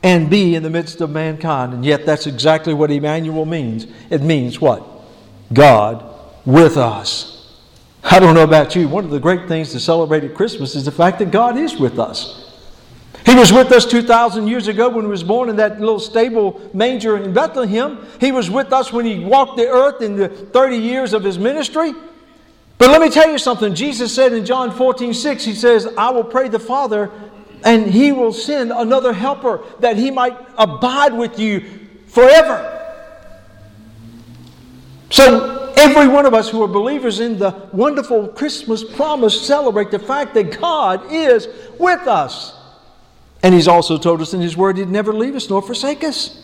and 0.01 0.29
be 0.29 0.56
in 0.56 0.63
the 0.63 0.69
midst 0.69 1.01
of 1.01 1.10
mankind. 1.10 1.73
And 1.73 1.84
yet, 1.84 2.06
that's 2.06 2.25
exactly 2.25 2.73
what 2.73 2.89
Emmanuel 2.89 3.43
means. 3.43 3.86
It 4.10 4.21
means 4.21 4.62
what? 4.62 4.82
God 5.51 6.06
with 6.45 6.77
us. 6.77 7.33
I 8.04 8.20
don't 8.20 8.36
know 8.36 8.44
about 8.44 8.76
you. 8.76 8.88
One 8.88 9.06
of 9.06 9.12
the 9.12 9.20
great 9.20 9.48
things 9.48 9.72
to 9.72 9.80
celebrate 9.80 10.24
at 10.24 10.36
Christmas 10.36 10.76
is 10.76 10.86
the 10.86 10.92
fact 10.92 11.20
that 11.20 11.32
God 11.32 11.58
is 11.58 11.78
with 11.78 12.00
us. 12.00 12.52
He 13.26 13.34
was 13.34 13.54
with 13.54 13.72
us 13.72 13.86
2,000 13.86 14.48
years 14.48 14.68
ago 14.68 14.89
when 14.89 15.06
he 15.06 15.10
was 15.10 15.24
born 15.24 15.50
in 15.50 15.56
that 15.56 15.80
little 15.80 16.00
stable 16.00 16.70
manger 16.74 17.18
in 17.18 17.34
Bethlehem. 17.34 18.06
He 18.20 18.34
was 18.34 18.50
with 18.50 18.74
us 18.74 18.92
when 18.92 19.06
he 19.06 19.20
walked 19.20 19.56
the 19.56 19.68
earth 19.68 20.02
in 20.02 20.18
the 20.18 20.28
30 20.28 20.78
years 20.78 21.13
of 21.13 21.24
his 21.24 21.39
ministry. 21.39 21.94
But 22.78 22.89
let 22.89 23.02
me 23.02 23.10
tell 23.10 23.30
you 23.30 23.38
something. 23.38 23.76
Jesus 23.76 24.13
said 24.13 24.34
in 24.34 24.46
John 24.46 24.72
14, 24.72 25.13
6, 25.13 25.46
He 25.46 25.54
says, 25.54 25.88
I 25.98 26.10
will 26.10 26.26
pray 26.26 26.50
the 26.50 26.60
Father, 26.60 27.10
and 27.63 27.88
He 27.88 28.12
will 28.12 28.34
send 28.34 28.72
another 28.72 29.13
helper 29.13 29.63
that 29.80 29.96
He 29.96 30.12
might 30.12 30.38
abide 30.58 31.13
with 31.13 31.39
you 31.39 31.62
forever. 32.08 32.70
So, 35.12 35.53
every 35.84 36.08
one 36.08 36.26
of 36.26 36.34
us 36.34 36.50
who 36.50 36.63
are 36.63 36.67
believers 36.67 37.19
in 37.19 37.38
the 37.38 37.52
wonderful 37.74 38.30
Christmas 38.30 38.84
promise 38.84 39.46
celebrate 39.46 39.91
the 39.91 40.00
fact 40.00 40.34
that 40.34 40.60
God 40.60 41.12
is 41.12 41.48
with 41.78 42.08
us. 42.08 42.56
And 43.43 43.54
he's 43.54 43.67
also 43.67 43.98
told 43.98 44.22
us 44.22 44.34
in 44.34 44.39
his 44.39 44.56
word 44.56 44.78
he'd 44.78 44.88
never 44.88 45.13
leave 45.13 45.36
us 45.36 45.50
nor 45.50 45.62
forsake 45.62 46.04
us. 46.04 46.41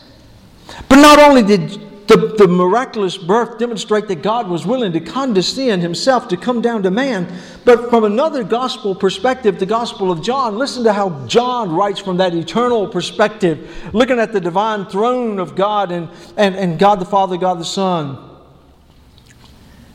But 0.90 0.98
not 0.98 1.20
only 1.20 1.42
did 1.42 2.08
the, 2.08 2.34
the 2.38 2.48
miraculous 2.48 3.18
birth 3.18 3.60
demonstrate 3.60 4.08
that 4.08 4.24
God 4.24 4.50
was 4.50 4.66
willing 4.66 4.92
to 4.94 5.00
condescend 5.00 5.84
himself 5.84 6.28
to 6.30 6.38
come 6.38 6.60
down 6.60 6.84
to 6.84 6.92
man, 6.92 7.32
but 7.64 7.90
from 7.90 8.04
another 8.04 8.44
gospel 8.44 8.96
perspective, 8.96 9.60
the 9.60 9.68
Gospel 9.68 10.12
of 10.12 10.24
John, 10.24 10.58
listen 10.58 10.84
to 10.86 10.92
how 10.92 11.26
John 11.28 11.72
writes 11.72 12.00
from 12.00 12.18
that 12.18 12.34
eternal 12.34 12.88
perspective, 12.88 13.90
looking 13.94 14.20
at 14.20 14.34
the 14.34 14.42
divine 14.42 14.86
throne 14.88 15.38
of 15.40 15.56
God 15.56 15.92
and, 15.92 16.10
and, 16.36 16.56
and 16.56 16.80
God 16.80 17.00
the 17.00 17.06
Father, 17.06 17.38
God 17.38 17.60
the 17.60 17.66
Son. 17.66 18.29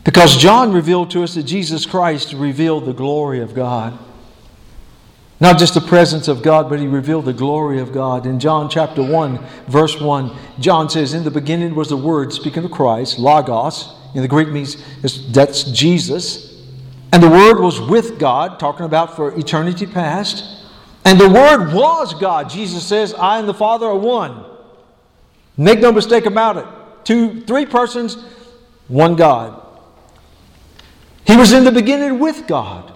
Because 0.04 0.36
John 0.36 0.72
revealed 0.72 1.10
to 1.12 1.22
us 1.22 1.34
that 1.34 1.44
Jesus 1.44 1.86
Christ 1.86 2.34
revealed 2.34 2.84
the 2.84 2.92
glory 2.92 3.40
of 3.40 3.54
God. 3.54 3.98
Not 5.40 5.58
just 5.58 5.74
the 5.74 5.80
presence 5.80 6.28
of 6.28 6.42
God, 6.42 6.68
but 6.68 6.78
he 6.78 6.86
revealed 6.86 7.24
the 7.24 7.32
glory 7.32 7.80
of 7.80 7.92
God. 7.92 8.26
In 8.26 8.38
John 8.38 8.68
chapter 8.68 9.02
1, 9.02 9.38
verse 9.66 10.00
1, 10.00 10.30
John 10.60 10.88
says, 10.88 11.12
In 11.14 11.24
the 11.24 11.30
beginning 11.30 11.74
was 11.74 11.88
the 11.88 11.96
Word, 11.96 12.32
speaking 12.32 12.64
of 12.64 12.70
Christ, 12.70 13.18
Logos. 13.18 13.92
In 14.14 14.22
the 14.22 14.28
Greek 14.28 14.48
means 14.48 14.76
that's 15.32 15.64
Jesus. 15.64 16.62
And 17.12 17.22
the 17.22 17.28
Word 17.28 17.60
was 17.60 17.80
with 17.80 18.18
God, 18.18 18.60
talking 18.60 18.86
about 18.86 19.16
for 19.16 19.36
eternity 19.38 19.86
past. 19.86 20.44
And 21.04 21.18
the 21.18 21.28
Word 21.28 21.74
was 21.74 22.14
God. 22.14 22.48
Jesus 22.48 22.86
says, 22.86 23.12
I 23.14 23.38
and 23.38 23.48
the 23.48 23.54
Father 23.54 23.86
are 23.86 23.98
one. 23.98 24.44
Make 25.56 25.80
no 25.80 25.92
mistake 25.92 26.26
about 26.26 26.56
it. 26.58 26.66
Two, 27.04 27.40
three 27.42 27.66
persons, 27.66 28.16
one 28.88 29.16
God. 29.16 29.63
He 31.26 31.37
was 31.37 31.52
in 31.52 31.64
the 31.64 31.72
beginning 31.72 32.18
with 32.18 32.46
God. 32.46 32.92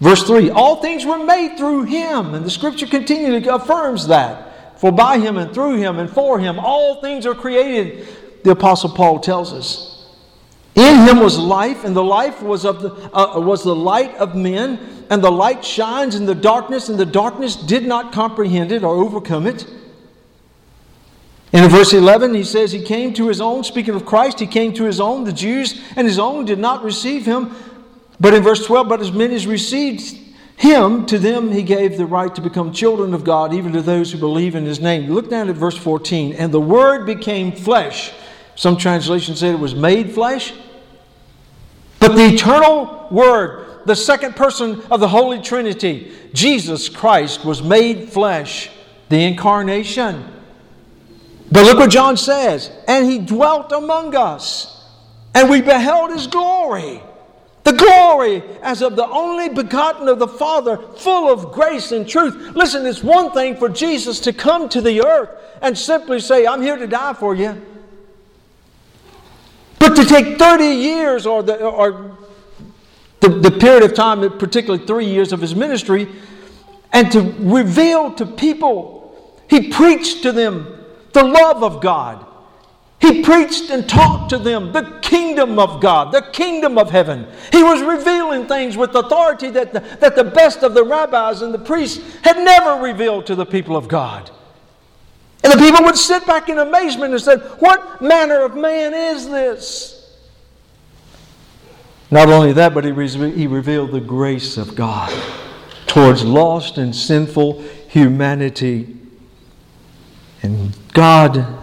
Verse 0.00 0.22
3 0.24 0.50
All 0.50 0.80
things 0.80 1.04
were 1.04 1.24
made 1.24 1.56
through 1.56 1.84
him, 1.84 2.34
and 2.34 2.44
the 2.44 2.50
scripture 2.50 2.86
continually 2.86 3.46
affirms 3.46 4.06
that. 4.08 4.80
For 4.80 4.92
by 4.92 5.18
him 5.18 5.36
and 5.36 5.52
through 5.52 5.76
him 5.76 5.98
and 5.98 6.08
for 6.08 6.38
him 6.38 6.58
all 6.58 7.00
things 7.00 7.26
are 7.26 7.34
created, 7.34 8.06
the 8.44 8.52
Apostle 8.52 8.90
Paul 8.90 9.18
tells 9.18 9.52
us. 9.52 10.06
In 10.76 11.08
him 11.08 11.18
was 11.18 11.36
life, 11.36 11.82
and 11.82 11.96
the 11.96 12.04
life 12.04 12.40
was, 12.40 12.64
of 12.64 12.80
the, 12.80 12.90
uh, 13.12 13.40
was 13.40 13.64
the 13.64 13.74
light 13.74 14.14
of 14.14 14.36
men, 14.36 14.78
and 15.10 15.22
the 15.22 15.32
light 15.32 15.64
shines 15.64 16.14
in 16.14 16.24
the 16.24 16.34
darkness, 16.36 16.88
and 16.88 16.96
the 16.96 17.04
darkness 17.04 17.56
did 17.56 17.84
not 17.84 18.12
comprehend 18.12 18.70
it 18.70 18.84
or 18.84 18.94
overcome 18.94 19.48
it. 19.48 19.66
In 21.52 21.68
verse 21.70 21.94
11, 21.94 22.34
he 22.34 22.44
says, 22.44 22.72
He 22.72 22.82
came 22.82 23.14
to 23.14 23.28
his 23.28 23.40
own, 23.40 23.64
speaking 23.64 23.94
of 23.94 24.04
Christ, 24.04 24.38
he 24.38 24.46
came 24.46 24.74
to 24.74 24.84
his 24.84 25.00
own, 25.00 25.24
the 25.24 25.32
Jews, 25.32 25.80
and 25.96 26.06
his 26.06 26.18
own 26.18 26.44
did 26.44 26.58
not 26.58 26.84
receive 26.84 27.24
him. 27.24 27.54
But 28.20 28.34
in 28.34 28.42
verse 28.42 28.66
12, 28.66 28.88
but 28.88 29.00
as 29.00 29.12
many 29.12 29.34
as 29.34 29.46
received 29.46 30.18
him, 30.56 31.06
to 31.06 31.18
them 31.18 31.50
he 31.52 31.62
gave 31.62 31.96
the 31.96 32.04
right 32.04 32.34
to 32.34 32.40
become 32.40 32.72
children 32.72 33.14
of 33.14 33.24
God, 33.24 33.54
even 33.54 33.72
to 33.72 33.80
those 33.80 34.12
who 34.12 34.18
believe 34.18 34.56
in 34.56 34.66
his 34.66 34.80
name. 34.80 35.10
Look 35.10 35.30
down 35.30 35.48
at 35.48 35.54
verse 35.54 35.76
14. 35.76 36.34
And 36.34 36.52
the 36.52 36.60
word 36.60 37.06
became 37.06 37.52
flesh. 37.52 38.12
Some 38.56 38.76
translations 38.76 39.38
say 39.38 39.50
it 39.50 39.58
was 39.58 39.74
made 39.74 40.12
flesh. 40.12 40.52
But 42.00 42.14
the 42.14 42.26
eternal 42.26 43.08
word, 43.10 43.86
the 43.86 43.96
second 43.96 44.36
person 44.36 44.82
of 44.90 45.00
the 45.00 45.08
Holy 45.08 45.40
Trinity, 45.40 46.12
Jesus 46.32 46.88
Christ, 46.88 47.44
was 47.44 47.62
made 47.62 48.10
flesh, 48.10 48.68
the 49.08 49.24
incarnation. 49.24 50.24
But 51.50 51.64
look 51.64 51.78
what 51.78 51.90
John 51.90 52.16
says. 52.16 52.70
And 52.86 53.10
he 53.10 53.18
dwelt 53.18 53.72
among 53.72 54.14
us, 54.14 54.84
and 55.34 55.48
we 55.48 55.60
beheld 55.60 56.10
his 56.10 56.26
glory 56.26 57.02
the 57.68 57.76
glory 57.76 58.42
as 58.62 58.80
of 58.80 58.96
the 58.96 59.06
only 59.06 59.50
begotten 59.50 60.08
of 60.08 60.18
the 60.18 60.28
Father, 60.28 60.78
full 60.78 61.30
of 61.30 61.52
grace 61.52 61.92
and 61.92 62.08
truth. 62.08 62.56
Listen, 62.56 62.86
it's 62.86 63.02
one 63.02 63.30
thing 63.32 63.56
for 63.56 63.68
Jesus 63.68 64.20
to 64.20 64.32
come 64.32 64.70
to 64.70 64.80
the 64.80 65.04
earth 65.04 65.28
and 65.60 65.76
simply 65.76 66.18
say, 66.20 66.46
I'm 66.46 66.62
here 66.62 66.76
to 66.76 66.86
die 66.86 67.12
for 67.12 67.34
you. 67.34 67.60
But 69.78 69.94
to 69.96 70.04
take 70.06 70.38
30 70.38 70.64
years 70.64 71.26
or 71.26 71.42
the, 71.42 71.62
or 71.62 72.16
the, 73.20 73.28
the 73.28 73.50
period 73.50 73.82
of 73.82 73.92
time, 73.92 74.20
particularly 74.38 74.86
three 74.86 75.06
years 75.06 75.32
of 75.34 75.40
his 75.40 75.54
ministry, 75.54 76.08
and 76.92 77.12
to 77.12 77.20
reveal 77.38 78.14
to 78.14 78.24
people, 78.24 79.30
he 79.50 79.68
preached 79.68 80.22
to 80.22 80.32
them 80.32 80.77
the 81.12 81.24
love 81.24 81.62
of 81.62 81.80
God. 81.80 82.26
He 83.00 83.22
preached 83.22 83.70
and 83.70 83.88
talked 83.88 84.30
to 84.30 84.38
them 84.38 84.72
the 84.72 84.98
kingdom 85.02 85.58
of 85.58 85.80
God, 85.80 86.12
the 86.12 86.22
kingdom 86.32 86.78
of 86.78 86.90
heaven. 86.90 87.28
He 87.52 87.62
was 87.62 87.80
revealing 87.80 88.46
things 88.46 88.76
with 88.76 88.94
authority 88.94 89.50
that 89.50 89.72
the, 89.72 89.80
that 90.00 90.16
the 90.16 90.24
best 90.24 90.64
of 90.64 90.74
the 90.74 90.84
rabbis 90.84 91.42
and 91.42 91.54
the 91.54 91.60
priests 91.60 92.02
had 92.22 92.36
never 92.38 92.82
revealed 92.82 93.26
to 93.26 93.36
the 93.36 93.46
people 93.46 93.76
of 93.76 93.86
God. 93.86 94.30
And 95.44 95.52
the 95.52 95.58
people 95.58 95.84
would 95.84 95.96
sit 95.96 96.26
back 96.26 96.48
in 96.48 96.58
amazement 96.58 97.14
and 97.14 97.22
said, 97.22 97.40
What 97.60 98.02
manner 98.02 98.40
of 98.40 98.56
man 98.56 98.92
is 98.92 99.28
this? 99.28 99.94
Not 102.10 102.28
only 102.28 102.52
that, 102.54 102.74
but 102.74 102.84
he, 102.84 102.90
he 103.30 103.46
revealed 103.46 103.92
the 103.92 104.00
grace 104.00 104.56
of 104.56 104.74
God 104.74 105.12
towards 105.86 106.24
lost 106.24 106.78
and 106.78 106.94
sinful 106.94 107.62
humanity. 107.88 108.97
And 110.42 110.76
God 110.92 111.58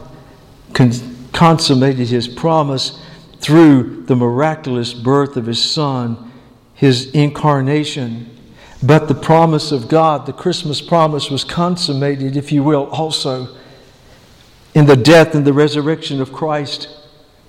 consummated 1.33 2.07
his 2.07 2.27
promise 2.27 3.01
through 3.39 4.03
the 4.05 4.15
miraculous 4.15 4.93
birth 4.93 5.37
of 5.37 5.45
his 5.45 5.61
son, 5.61 6.31
his 6.73 7.11
incarnation. 7.11 8.29
But 8.83 9.07
the 9.07 9.15
promise 9.15 9.71
of 9.71 9.87
God, 9.87 10.25
the 10.25 10.33
Christmas 10.33 10.81
promise, 10.81 11.29
was 11.29 11.43
consummated, 11.43 12.35
if 12.35 12.51
you 12.51 12.63
will, 12.63 12.85
also 12.87 13.55
in 14.73 14.85
the 14.85 14.95
death 14.95 15.35
and 15.35 15.45
the 15.45 15.53
resurrection 15.53 16.21
of 16.21 16.33
Christ 16.33 16.89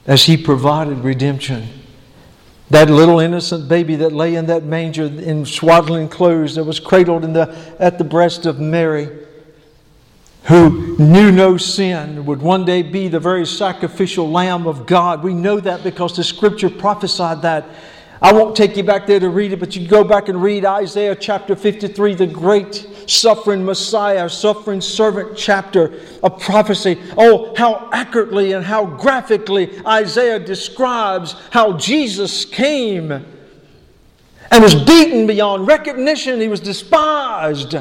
as 0.06 0.24
he 0.24 0.36
provided 0.36 0.98
redemption. 0.98 1.68
That 2.70 2.90
little 2.90 3.20
innocent 3.20 3.68
baby 3.68 3.96
that 3.96 4.12
lay 4.12 4.34
in 4.34 4.46
that 4.46 4.64
manger 4.64 5.04
in 5.04 5.44
swaddling 5.44 6.08
clothes 6.08 6.54
that 6.54 6.64
was 6.64 6.80
cradled 6.80 7.22
the, 7.22 7.74
at 7.78 7.98
the 7.98 8.04
breast 8.04 8.46
of 8.46 8.60
Mary 8.60 9.25
who 10.46 10.96
knew 10.96 11.32
no 11.32 11.56
sin, 11.56 12.24
would 12.24 12.40
one 12.40 12.64
day 12.64 12.80
be 12.82 13.08
the 13.08 13.18
very 13.18 13.44
sacrificial 13.44 14.30
Lamb 14.30 14.66
of 14.68 14.86
God. 14.86 15.24
We 15.24 15.34
know 15.34 15.58
that 15.58 15.82
because 15.82 16.14
the 16.14 16.22
scripture 16.22 16.70
prophesied 16.70 17.42
that. 17.42 17.66
I 18.22 18.32
won't 18.32 18.56
take 18.56 18.76
you 18.76 18.84
back 18.84 19.06
there 19.06 19.18
to 19.18 19.28
read 19.28 19.52
it, 19.52 19.60
but 19.60 19.74
you 19.74 19.86
go 19.86 20.04
back 20.04 20.28
and 20.28 20.40
read 20.40 20.64
Isaiah 20.64 21.16
chapter 21.16 21.56
53, 21.56 22.14
the 22.14 22.26
great 22.28 22.88
suffering 23.06 23.64
Messiah, 23.64 24.28
suffering 24.28 24.80
servant 24.80 25.36
chapter 25.36 26.00
of 26.22 26.40
prophecy. 26.40 26.98
Oh, 27.18 27.52
how 27.56 27.90
accurately 27.92 28.52
and 28.52 28.64
how 28.64 28.86
graphically 28.86 29.84
Isaiah 29.84 30.38
describes 30.38 31.34
how 31.50 31.76
Jesus 31.76 32.44
came 32.44 33.10
and 33.10 34.62
was 34.62 34.76
beaten 34.76 35.26
beyond 35.26 35.66
recognition. 35.66 36.40
He 36.40 36.48
was 36.48 36.60
despised. 36.60 37.74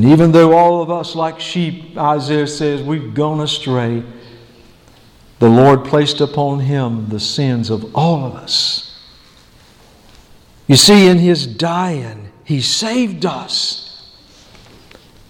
And 0.00 0.08
even 0.12 0.32
though 0.32 0.56
all 0.56 0.80
of 0.80 0.90
us, 0.90 1.14
like 1.14 1.40
sheep, 1.40 1.94
Isaiah 1.94 2.46
says, 2.46 2.80
we've 2.80 3.12
gone 3.12 3.38
astray, 3.38 4.02
the 5.40 5.48
Lord 5.50 5.84
placed 5.84 6.22
upon 6.22 6.60
him 6.60 7.10
the 7.10 7.20
sins 7.20 7.68
of 7.68 7.94
all 7.94 8.24
of 8.24 8.34
us. 8.34 8.98
You 10.66 10.76
see, 10.76 11.06
in 11.06 11.18
his 11.18 11.46
dying, 11.46 12.32
he 12.44 12.62
saved 12.62 13.26
us. 13.26 14.16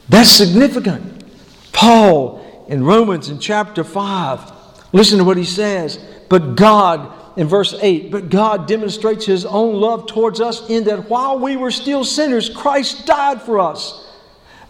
That's 0.08 0.30
significant. 0.30 1.24
Paul 1.72 2.64
in 2.68 2.84
Romans 2.84 3.28
in 3.28 3.40
chapter 3.40 3.82
5, 3.82 4.52
listen 4.92 5.18
to 5.18 5.24
what 5.24 5.36
he 5.36 5.44
says. 5.44 5.98
But 6.28 6.54
God, 6.54 7.12
in 7.36 7.48
verse 7.48 7.74
8, 7.82 8.12
but 8.12 8.30
God 8.30 8.68
demonstrates 8.68 9.26
his 9.26 9.44
own 9.44 9.74
love 9.80 10.06
towards 10.06 10.40
us 10.40 10.70
in 10.70 10.84
that 10.84 11.10
while 11.10 11.40
we 11.40 11.56
were 11.56 11.72
still 11.72 12.04
sinners, 12.04 12.48
Christ 12.48 13.04
died 13.04 13.42
for 13.42 13.58
us. 13.58 14.06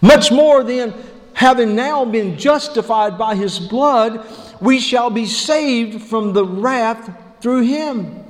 Much 0.01 0.33
more 0.33 0.65
than 0.65 0.95
having 1.35 1.75
now 1.75 2.05
been 2.05 2.39
justified 2.39 3.19
by 3.19 3.35
his 3.35 3.59
blood, 3.59 4.27
we 4.61 4.81
shall 4.81 5.11
be 5.11 5.27
saved 5.27 6.03
from 6.03 6.33
the 6.33 6.45
wrath 6.45 7.11
through 7.41 7.63
him. 7.63 8.25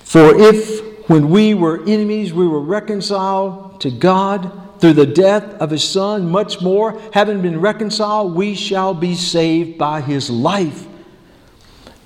For 0.00 0.34
if, 0.36 1.08
when 1.08 1.30
we 1.30 1.54
were 1.54 1.82
enemies, 1.86 2.32
we 2.32 2.46
were 2.46 2.60
reconciled 2.60 3.80
to 3.80 3.90
God 3.90 4.80
through 4.80 4.92
the 4.94 5.06
death 5.06 5.44
of 5.60 5.70
his 5.70 5.84
Son, 5.84 6.28
much 6.28 6.60
more, 6.60 7.00
having 7.12 7.40
been 7.40 7.60
reconciled, 7.60 8.34
we 8.34 8.54
shall 8.54 8.94
be 8.94 9.14
saved 9.14 9.78
by 9.78 10.00
his 10.00 10.28
life. 10.28 10.86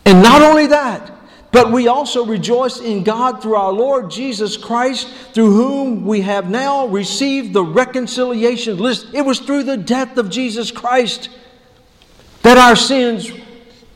And 0.05 0.23
not 0.23 0.43
only 0.43 0.67
that, 0.69 1.11
but 1.53 1.73
we 1.73 1.89
also 1.89 2.25
rejoice 2.25 2.81
in 2.81 3.03
God 3.03 3.43
through 3.43 3.57
our 3.57 3.73
Lord 3.73 4.11
Jesus 4.11 4.57
Christ, 4.57 5.09
through 5.33 5.53
whom 5.53 6.05
we 6.05 6.21
have 6.23 6.51
now 6.51 6.87
received 6.87 7.53
the 7.53 7.65
reconciliation. 7.65 8.79
Listen, 8.79 9.15
it 9.15 9.25
was 9.25 9.39
through 9.39 9.63
the 9.63 9.77
death 9.77 10.19
of 10.19 10.29
Jesus 10.31 10.71
Christ 10.71 11.31
that 12.43 12.59
our 12.59 12.77
sins, 12.77 13.33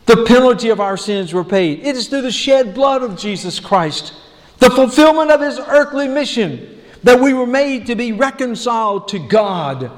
the 0.07 0.25
penalty 0.25 0.71
of 0.71 0.81
our 0.81 0.97
sins, 0.97 1.33
were 1.33 1.45
paid. 1.45 1.81
It 1.81 1.97
is 1.97 2.09
through 2.09 2.23
the 2.23 2.33
shed 2.33 2.75
blood 2.75 3.03
of 3.03 3.17
Jesus 3.17 3.61
Christ, 3.61 4.13
the 4.59 4.71
fulfillment 4.71 5.31
of 5.31 5.41
his 5.41 5.59
earthly 5.59 6.09
mission, 6.09 6.83
that 7.03 7.21
we 7.21 7.33
were 7.33 7.47
made 7.47 7.87
to 7.87 7.95
be 7.95 8.13
reconciled 8.13 9.09
to 9.09 9.19
God. 9.19 9.91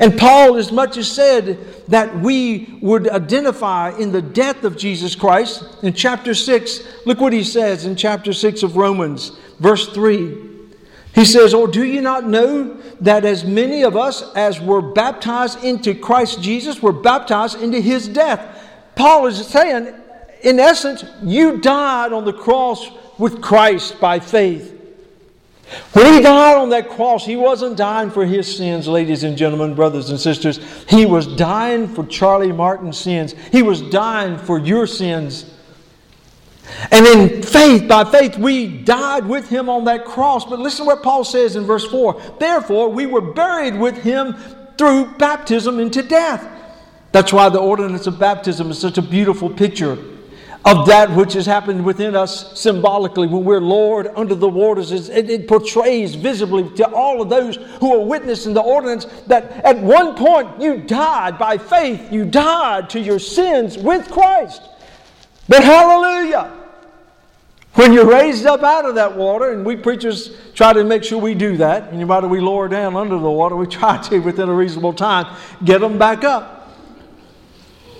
And 0.00 0.16
Paul, 0.16 0.56
as 0.56 0.70
much 0.70 0.96
as 0.96 1.10
said 1.10 1.58
that 1.88 2.20
we 2.20 2.78
would 2.80 3.08
identify 3.08 3.90
in 3.98 4.12
the 4.12 4.22
death 4.22 4.62
of 4.62 4.76
Jesus 4.76 5.16
Christ, 5.16 5.64
in 5.82 5.92
chapter 5.92 6.34
6, 6.34 7.04
look 7.04 7.20
what 7.20 7.32
he 7.32 7.42
says 7.42 7.84
in 7.84 7.96
chapter 7.96 8.32
6 8.32 8.62
of 8.62 8.76
Romans, 8.76 9.32
verse 9.58 9.88
3. 9.88 10.46
He 11.14 11.24
says, 11.24 11.52
Or 11.52 11.66
do 11.66 11.84
you 11.84 12.00
not 12.00 12.28
know 12.28 12.80
that 13.00 13.24
as 13.24 13.44
many 13.44 13.82
of 13.82 13.96
us 13.96 14.22
as 14.36 14.60
were 14.60 14.82
baptized 14.82 15.64
into 15.64 15.94
Christ 15.94 16.42
Jesus 16.42 16.80
were 16.80 16.92
baptized 16.92 17.60
into 17.60 17.80
his 17.80 18.06
death? 18.06 18.64
Paul 18.94 19.26
is 19.26 19.44
saying, 19.46 19.94
in 20.42 20.60
essence, 20.60 21.04
you 21.24 21.58
died 21.58 22.12
on 22.12 22.24
the 22.24 22.32
cross 22.32 22.88
with 23.18 23.42
Christ 23.42 24.00
by 24.00 24.20
faith. 24.20 24.77
When 25.92 26.14
he 26.14 26.20
died 26.20 26.56
on 26.56 26.70
that 26.70 26.88
cross, 26.88 27.26
he 27.26 27.36
wasn't 27.36 27.76
dying 27.76 28.10
for 28.10 28.24
his 28.24 28.56
sins, 28.56 28.88
ladies 28.88 29.22
and 29.22 29.36
gentlemen, 29.36 29.74
brothers 29.74 30.10
and 30.10 30.18
sisters. 30.18 30.60
He 30.88 31.04
was 31.04 31.26
dying 31.26 31.88
for 31.88 32.06
Charlie 32.06 32.52
Martin's 32.52 32.98
sins. 32.98 33.34
He 33.52 33.62
was 33.62 33.82
dying 33.82 34.38
for 34.38 34.58
your 34.58 34.86
sins. 34.86 35.54
And 36.90 37.06
in 37.06 37.42
faith, 37.42 37.88
by 37.88 38.04
faith, 38.04 38.36
we 38.36 38.66
died 38.66 39.26
with 39.26 39.48
him 39.48 39.68
on 39.68 39.84
that 39.84 40.04
cross. 40.04 40.44
But 40.44 40.58
listen 40.58 40.84
to 40.84 40.94
what 40.94 41.02
Paul 41.02 41.24
says 41.24 41.56
in 41.56 41.64
verse 41.64 41.86
4 41.86 42.36
Therefore, 42.38 42.88
we 42.90 43.06
were 43.06 43.20
buried 43.20 43.78
with 43.78 43.96
him 43.96 44.36
through 44.78 45.16
baptism 45.16 45.80
into 45.80 46.02
death. 46.02 46.46
That's 47.12 47.32
why 47.32 47.48
the 47.48 47.58
ordinance 47.58 48.06
of 48.06 48.18
baptism 48.18 48.70
is 48.70 48.78
such 48.78 48.96
a 48.96 49.02
beautiful 49.02 49.50
picture 49.50 49.98
of 50.64 50.86
that 50.86 51.10
which 51.10 51.34
has 51.34 51.46
happened 51.46 51.84
within 51.84 52.14
us 52.14 52.58
symbolically 52.58 53.26
when 53.26 53.44
we're 53.44 53.60
Lord 53.60 54.08
under 54.16 54.34
the 54.34 54.48
waters. 54.48 54.90
It, 54.90 55.30
it, 55.30 55.48
portrays 55.48 56.14
visibly 56.14 56.68
to 56.76 56.88
all 56.92 57.22
of 57.22 57.28
those 57.28 57.56
who 57.80 57.94
are 57.94 58.04
witnessing 58.04 58.54
the 58.54 58.60
ordinance 58.60 59.06
that 59.26 59.64
at 59.64 59.78
one 59.78 60.14
point 60.14 60.60
you 60.60 60.78
died 60.78 61.38
by 61.38 61.58
faith, 61.58 62.12
you 62.12 62.24
died 62.24 62.90
to 62.90 63.00
your 63.00 63.18
sins 63.18 63.78
with 63.78 64.10
Christ. 64.10 64.62
But 65.48 65.64
hallelujah! 65.64 66.52
When 67.74 67.92
you're 67.92 68.10
raised 68.10 68.44
up 68.44 68.64
out 68.64 68.86
of 68.86 68.96
that 68.96 69.16
water, 69.16 69.52
and 69.52 69.64
we 69.64 69.76
preachers 69.76 70.36
try 70.52 70.72
to 70.72 70.82
make 70.82 71.04
sure 71.04 71.18
we 71.18 71.34
do 71.34 71.56
that, 71.58 71.92
anybody 71.92 72.26
we 72.26 72.40
lower 72.40 72.66
down 72.66 72.96
under 72.96 73.16
the 73.16 73.30
water, 73.30 73.54
we 73.54 73.66
try 73.68 74.02
to 74.02 74.18
within 74.18 74.48
a 74.48 74.52
reasonable 74.52 74.92
time 74.92 75.34
get 75.64 75.80
them 75.80 75.96
back 75.96 76.24
up. 76.24 76.57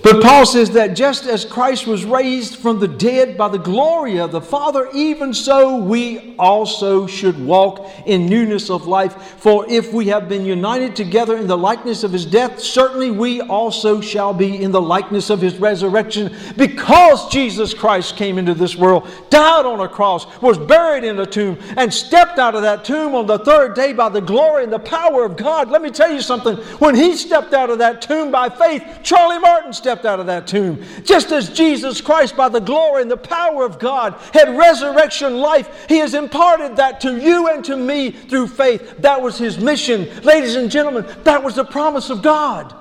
But 0.00 0.22
Paul 0.22 0.46
says 0.46 0.70
that 0.70 0.94
just 0.94 1.26
as 1.26 1.44
Christ 1.44 1.87
was 1.87 2.04
raised 2.04 2.56
from 2.56 2.78
the 2.78 2.87
dead 2.87 3.37
by 3.37 3.48
the 3.48 3.58
glory 3.58 4.18
of 4.18 4.30
the 4.30 4.40
Father, 4.40 4.88
even 4.94 5.34
so 5.34 5.76
we 5.76 6.37
also 6.38 7.06
should 7.06 7.44
walk 7.44 7.84
in 8.06 8.26
newness 8.26 8.70
of 8.70 8.87
life. 8.87 9.40
For 9.40 9.68
if 9.68 9.92
we 9.92 10.06
have 10.06 10.28
been 10.28 10.44
united 10.44 10.94
together 10.94 11.37
in 11.37 11.48
the 11.48 11.58
likeness 11.58 12.04
of 12.04 12.12
his 12.12 12.24
death, 12.24 12.61
certainly 12.61 13.11
we 13.11 13.40
also 13.40 14.00
shall 14.00 14.32
be 14.32 14.62
in 14.62 14.70
the 14.70 14.80
likeness 14.80 15.30
of 15.30 15.40
his 15.40 15.56
resurrection. 15.56 16.34
Because 16.56 17.28
Jesus 17.28 17.74
Christ 17.74 18.16
came 18.16 18.38
into 18.38 18.54
this 18.54 18.76
world, 18.76 19.08
died 19.30 19.66
on 19.66 19.80
a 19.80 19.88
cross, 19.88 20.40
was 20.40 20.58
buried 20.58 21.02
in 21.02 21.18
a 21.18 21.26
tomb, 21.26 21.58
and 21.76 21.92
stepped 21.92 22.38
out 22.38 22.54
of 22.54 22.62
that 22.62 22.84
tomb 22.84 23.16
on 23.16 23.26
the 23.26 23.40
third 23.40 23.74
day 23.74 23.92
by 23.92 24.08
the 24.08 24.20
glory 24.20 24.62
and 24.62 24.72
the 24.72 24.78
power 24.78 25.24
of 25.24 25.37
God. 25.37 25.70
Let 25.70 25.82
me 25.82 25.90
tell 25.90 26.12
you 26.12 26.20
something. 26.20 26.56
When 26.78 26.94
he 26.94 27.16
stepped 27.16 27.52
out 27.52 27.68
of 27.68 27.78
that 27.78 28.00
tomb 28.00 28.30
by 28.30 28.48
faith, 28.48 29.00
Charlie 29.02 29.40
Martin 29.40 29.72
stepped 29.72 29.88
stepped 29.88 30.05
out 30.05 30.20
of 30.20 30.27
that 30.27 30.46
tomb. 30.46 30.85
Just 31.03 31.33
as 31.33 31.48
Jesus 31.48 32.03
Christ, 32.03 32.37
by 32.37 32.51
the 32.51 32.61
glory 32.61 33.01
and 33.01 33.11
the 33.11 33.16
power 33.16 33.64
of 33.64 33.79
God, 33.79 34.12
had 34.35 34.55
resurrection 34.55 35.38
life, 35.38 35.87
He 35.88 35.96
has 35.96 36.12
imparted 36.12 36.77
that 36.77 37.01
to 37.01 37.16
you 37.16 37.48
and 37.48 37.64
to 37.64 37.74
me 37.74 38.11
through 38.11 38.48
faith. 38.48 38.98
That 38.98 39.22
was 39.22 39.38
His 39.38 39.59
mission. 39.59 40.07
Ladies 40.24 40.57
and 40.57 40.70
gentlemen, 40.70 41.07
that 41.24 41.42
was 41.42 41.55
the 41.55 41.64
promise 41.64 42.11
of 42.11 42.20
God. 42.20 42.74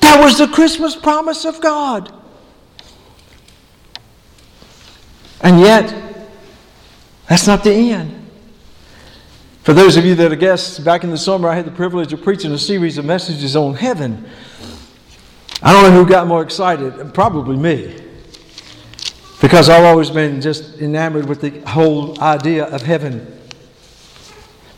That 0.00 0.20
was 0.20 0.36
the 0.38 0.48
Christmas 0.48 0.96
promise 0.96 1.44
of 1.44 1.60
God. 1.60 2.12
And 5.42 5.60
yet, 5.60 5.94
that's 7.28 7.46
not 7.46 7.62
the 7.62 7.72
end. 7.72 8.18
For 9.62 9.72
those 9.72 9.96
of 9.96 10.04
you 10.04 10.16
that 10.16 10.32
are 10.32 10.36
guests, 10.36 10.80
back 10.80 11.04
in 11.04 11.10
the 11.10 11.16
summer, 11.16 11.48
I 11.48 11.54
had 11.54 11.66
the 11.66 11.70
privilege 11.70 12.12
of 12.12 12.20
preaching 12.20 12.50
a 12.50 12.58
series 12.58 12.98
of 12.98 13.04
messages 13.04 13.54
on 13.54 13.74
heaven. 13.74 14.28
I 15.62 15.72
don't 15.72 15.84
know 15.84 16.02
who 16.02 16.08
got 16.08 16.26
more 16.26 16.42
excited, 16.42 17.14
probably 17.14 17.56
me. 17.56 18.00
Because 19.40 19.68
I've 19.68 19.84
always 19.84 20.10
been 20.10 20.40
just 20.40 20.80
enamored 20.80 21.28
with 21.28 21.40
the 21.40 21.60
whole 21.68 22.20
idea 22.20 22.64
of 22.64 22.82
heaven. 22.82 23.38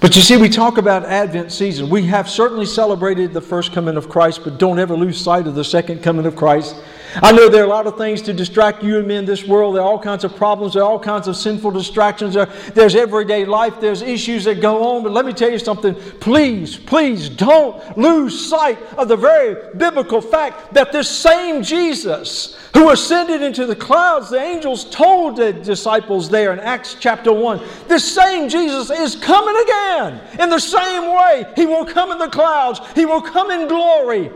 But 0.01 0.15
you 0.17 0.21
see, 0.21 0.37
we 0.37 0.51
talk 0.51 0.77
about 0.77 1.07
Advent 1.07 1.51
season. 1.51 1.89
We 1.89 2.03
have 2.07 2.29
certainly 2.29 2.67
celebrated 2.67 3.33
the 3.33 3.41
first 3.41 3.73
coming 3.73 3.97
of 3.97 4.11
Christ, 4.11 4.43
but 4.45 4.59
don't 4.59 4.79
ever 4.79 4.95
lose 4.95 5.19
sight 5.19 5.47
of 5.47 5.55
the 5.55 5.65
second 5.65 6.03
coming 6.03 6.27
of 6.27 6.37
Christ. 6.37 6.77
I 7.23 7.31
know 7.31 7.49
there 7.49 7.63
are 7.63 7.67
a 7.67 7.69
lot 7.69 7.87
of 7.87 7.97
things 7.97 8.23
to 8.23 8.33
distract 8.33 8.83
you 8.83 8.99
and 8.99 9.07
me 9.07 9.17
in 9.17 9.25
this 9.25 9.47
world. 9.47 9.77
There 9.77 9.83
are 9.83 9.89
all 9.89 10.01
kinds 10.01 10.25
of 10.25 10.35
problems. 10.35 10.75
There 10.75 10.83
are 10.83 10.91
all 10.91 10.99
kinds 10.99 11.29
of 11.29 11.37
sinful 11.37 11.71
distractions. 11.71 12.35
There, 12.35 12.47
there's 12.75 12.97
everyday 12.97 13.45
life. 13.45 13.81
There's 13.81 14.03
issues 14.03 14.45
that 14.45 14.61
go 14.61 14.83
on. 14.83 15.05
But 15.05 15.13
let 15.13 15.25
me 15.25 15.33
tell 15.33 15.51
you 15.51 15.59
something. 15.59 15.95
Please, 16.21 16.77
please 16.77 17.29
don't 17.29 17.97
lose 17.97 18.49
sight 18.49 18.83
of 18.99 19.09
the 19.09 19.17
very 19.17 19.73
biblical 19.77 20.21
fact 20.21 20.75
that 20.75 20.91
this 20.91 21.09
same 21.09 21.63
Jesus 21.63 22.59
who 22.75 22.91
ascended 22.91 23.43
into 23.43 23.67
the 23.67 23.77
clouds, 23.77 24.31
the 24.31 24.41
angels 24.41 24.85
told 24.87 25.37
the 25.37 25.53
disciples 25.53 26.29
there 26.29 26.53
in 26.53 26.59
Acts 26.59 26.97
chapter 26.99 27.33
1, 27.33 27.63
this 27.87 28.13
same 28.13 28.49
Jesus 28.49 28.91
is 28.91 29.15
coming 29.15 29.55
again. 29.63 30.21
In 30.41 30.51
the 30.51 30.59
same 30.59 31.15
way, 31.15 31.47
he 31.55 31.67
will 31.67 31.87
come 31.87 32.11
in 32.11 32.19
the 32.19 32.29
clouds, 32.29 32.81
he 32.97 33.07
will 33.07 33.23
come 33.23 33.53
in 33.53 33.69
glory. 33.69 34.33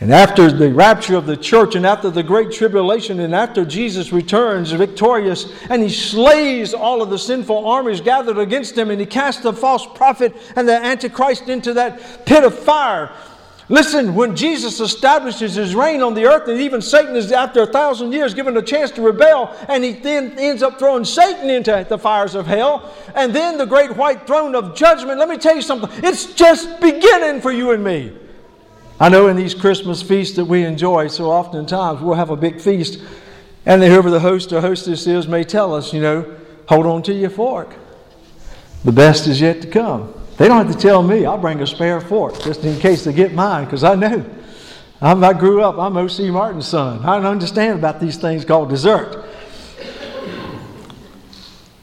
And 0.00 0.14
after 0.14 0.52
the 0.52 0.72
rapture 0.72 1.16
of 1.16 1.26
the 1.26 1.36
church, 1.36 1.74
and 1.74 1.84
after 1.84 2.08
the 2.08 2.22
great 2.22 2.52
tribulation, 2.52 3.18
and 3.18 3.34
after 3.34 3.64
Jesus 3.64 4.12
returns 4.12 4.70
victorious, 4.70 5.52
and 5.68 5.82
he 5.82 5.88
slays 5.88 6.72
all 6.72 7.02
of 7.02 7.10
the 7.10 7.18
sinful 7.18 7.66
armies 7.66 8.00
gathered 8.00 8.38
against 8.38 8.78
him, 8.78 8.92
and 8.92 9.00
he 9.00 9.06
casts 9.06 9.42
the 9.42 9.52
false 9.52 9.84
prophet 9.96 10.36
and 10.54 10.68
the 10.68 10.76
Antichrist 10.76 11.48
into 11.48 11.74
that 11.74 12.26
pit 12.26 12.44
of 12.44 12.56
fire. 12.56 13.10
Listen, 13.68 14.14
when 14.14 14.36
Jesus 14.36 14.78
establishes 14.78 15.56
his 15.56 15.74
reign 15.74 16.00
on 16.00 16.14
the 16.14 16.26
earth, 16.26 16.46
and 16.46 16.60
even 16.60 16.80
Satan 16.80 17.16
is, 17.16 17.32
after 17.32 17.62
a 17.62 17.66
thousand 17.66 18.12
years, 18.12 18.34
given 18.34 18.56
a 18.56 18.62
chance 18.62 18.92
to 18.92 19.02
rebel, 19.02 19.54
and 19.68 19.82
he 19.82 19.92
then 19.92 20.38
ends 20.38 20.62
up 20.62 20.78
throwing 20.78 21.04
Satan 21.04 21.50
into 21.50 21.84
the 21.88 21.98
fires 21.98 22.36
of 22.36 22.46
hell, 22.46 22.94
and 23.16 23.34
then 23.34 23.58
the 23.58 23.66
great 23.66 23.96
white 23.96 24.28
throne 24.28 24.54
of 24.54 24.76
judgment. 24.76 25.18
Let 25.18 25.28
me 25.28 25.38
tell 25.38 25.56
you 25.56 25.62
something, 25.62 25.90
it's 26.04 26.34
just 26.34 26.80
beginning 26.80 27.40
for 27.40 27.50
you 27.50 27.72
and 27.72 27.82
me. 27.82 28.12
I 29.00 29.08
know 29.08 29.28
in 29.28 29.36
these 29.36 29.54
Christmas 29.54 30.02
feasts 30.02 30.34
that 30.36 30.46
we 30.46 30.64
enjoy, 30.64 31.06
so 31.06 31.30
oftentimes 31.30 32.00
we'll 32.00 32.16
have 32.16 32.30
a 32.30 32.36
big 32.36 32.60
feast, 32.60 33.00
and 33.64 33.80
whoever 33.82 34.10
the 34.10 34.18
host 34.18 34.52
or 34.52 34.60
hostess 34.60 35.06
is 35.06 35.28
may 35.28 35.44
tell 35.44 35.72
us, 35.72 35.92
you 35.92 36.00
know, 36.00 36.36
hold 36.68 36.84
on 36.84 37.02
to 37.04 37.14
your 37.14 37.30
fork. 37.30 37.74
The 38.84 38.92
best 38.92 39.28
is 39.28 39.40
yet 39.40 39.62
to 39.62 39.68
come. 39.68 40.14
They 40.36 40.48
don't 40.48 40.66
have 40.66 40.74
to 40.74 40.80
tell 40.80 41.02
me. 41.02 41.26
I'll 41.26 41.38
bring 41.38 41.60
a 41.60 41.66
spare 41.66 42.00
fork 42.00 42.40
just 42.42 42.64
in 42.64 42.78
case 42.80 43.04
they 43.04 43.12
get 43.12 43.32
mine, 43.34 43.66
because 43.66 43.84
I 43.84 43.94
know. 43.94 44.24
I'm, 45.00 45.22
I 45.22 45.32
grew 45.32 45.62
up, 45.62 45.78
I'm 45.78 45.96
O.C. 45.96 46.28
Martin's 46.30 46.66
son. 46.66 47.04
I 47.04 47.16
don't 47.16 47.26
understand 47.26 47.78
about 47.78 48.00
these 48.00 48.16
things 48.16 48.44
called 48.44 48.68
dessert. 48.68 49.27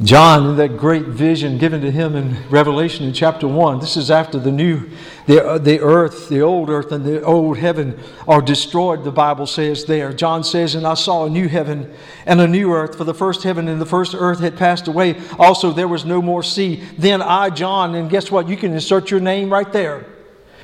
John, 0.03 0.49
in 0.49 0.57
that 0.57 0.75
great 0.75 1.05
vision 1.05 1.57
given 1.57 1.79
to 1.79 1.89
him 1.89 2.17
in 2.17 2.49
Revelation 2.49 3.05
in 3.05 3.13
chapter 3.13 3.47
1, 3.47 3.79
this 3.79 3.95
is 3.95 4.11
after 4.11 4.37
the 4.37 4.51
new, 4.51 4.89
the, 5.25 5.41
uh, 5.41 5.57
the 5.57 5.79
earth, 5.79 6.27
the 6.27 6.41
old 6.41 6.69
earth 6.69 6.91
and 6.91 7.05
the 7.05 7.21
old 7.21 7.57
heaven 7.57 7.97
are 8.27 8.41
destroyed, 8.41 9.05
the 9.05 9.11
Bible 9.11 9.47
says 9.47 9.85
there. 9.85 10.11
John 10.11 10.43
says, 10.43 10.75
And 10.75 10.85
I 10.85 10.95
saw 10.95 11.25
a 11.25 11.29
new 11.29 11.47
heaven 11.47 11.93
and 12.25 12.41
a 12.41 12.47
new 12.47 12.73
earth, 12.73 12.97
for 12.97 13.05
the 13.05 13.13
first 13.13 13.43
heaven 13.43 13.69
and 13.69 13.79
the 13.79 13.85
first 13.85 14.13
earth 14.13 14.41
had 14.41 14.57
passed 14.57 14.89
away. 14.89 15.15
Also, 15.39 15.71
there 15.71 15.87
was 15.87 16.03
no 16.03 16.21
more 16.21 16.43
sea. 16.43 16.83
Then 16.97 17.21
I, 17.21 17.49
John, 17.49 17.95
and 17.95 18.09
guess 18.09 18.29
what? 18.29 18.49
You 18.49 18.57
can 18.57 18.73
insert 18.73 19.09
your 19.09 19.21
name 19.21 19.49
right 19.49 19.71
there 19.71 20.05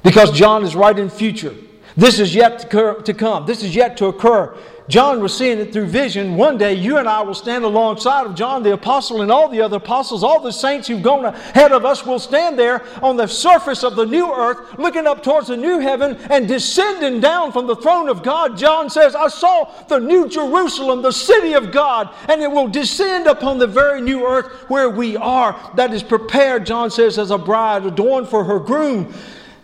because 0.03 0.31
John 0.31 0.65
is 0.65 0.75
right 0.75 0.99
in 0.99 1.09
future. 1.09 1.55
This 1.95 2.19
is 2.19 2.35
yet 2.35 2.69
to 2.69 3.13
come. 3.13 3.45
This 3.45 3.63
is 3.63 3.75
yet 3.75 3.95
to 3.97 4.07
occur. 4.07 4.57
John 4.91 5.21
was 5.21 5.33
seeing 5.33 5.57
it 5.57 5.71
through 5.71 5.85
vision. 5.85 6.35
One 6.35 6.57
day, 6.57 6.73
you 6.73 6.97
and 6.97 7.07
I 7.07 7.21
will 7.21 7.33
stand 7.33 7.63
alongside 7.63 8.25
of 8.25 8.35
John 8.35 8.61
the 8.61 8.73
Apostle 8.73 9.21
and 9.21 9.31
all 9.31 9.47
the 9.47 9.61
other 9.61 9.77
apostles, 9.77 10.21
all 10.21 10.41
the 10.41 10.51
saints 10.51 10.85
who've 10.85 11.01
gone 11.01 11.23
ahead 11.23 11.71
of 11.71 11.85
us 11.85 12.05
will 12.05 12.19
stand 12.19 12.59
there 12.59 12.83
on 13.01 13.15
the 13.15 13.25
surface 13.25 13.83
of 13.83 13.95
the 13.95 14.05
new 14.05 14.29
earth, 14.33 14.77
looking 14.77 15.07
up 15.07 15.23
towards 15.23 15.47
the 15.47 15.55
new 15.55 15.79
heaven 15.79 16.17
and 16.29 16.45
descending 16.45 17.21
down 17.21 17.53
from 17.53 17.67
the 17.67 17.75
throne 17.77 18.09
of 18.09 18.21
God. 18.21 18.57
John 18.57 18.89
says, 18.89 19.15
I 19.15 19.29
saw 19.29 19.71
the 19.87 19.99
new 19.99 20.27
Jerusalem, 20.27 21.01
the 21.01 21.13
city 21.13 21.53
of 21.53 21.71
God, 21.71 22.13
and 22.27 22.41
it 22.41 22.51
will 22.51 22.67
descend 22.67 23.27
upon 23.27 23.59
the 23.59 23.67
very 23.67 24.01
new 24.01 24.27
earth 24.27 24.69
where 24.69 24.89
we 24.89 25.15
are. 25.15 25.71
That 25.75 25.93
is 25.93 26.03
prepared, 26.03 26.65
John 26.65 26.91
says, 26.91 27.17
as 27.17 27.31
a 27.31 27.37
bride 27.37 27.85
adorned 27.85 28.27
for 28.27 28.43
her 28.43 28.59
groom. 28.59 29.13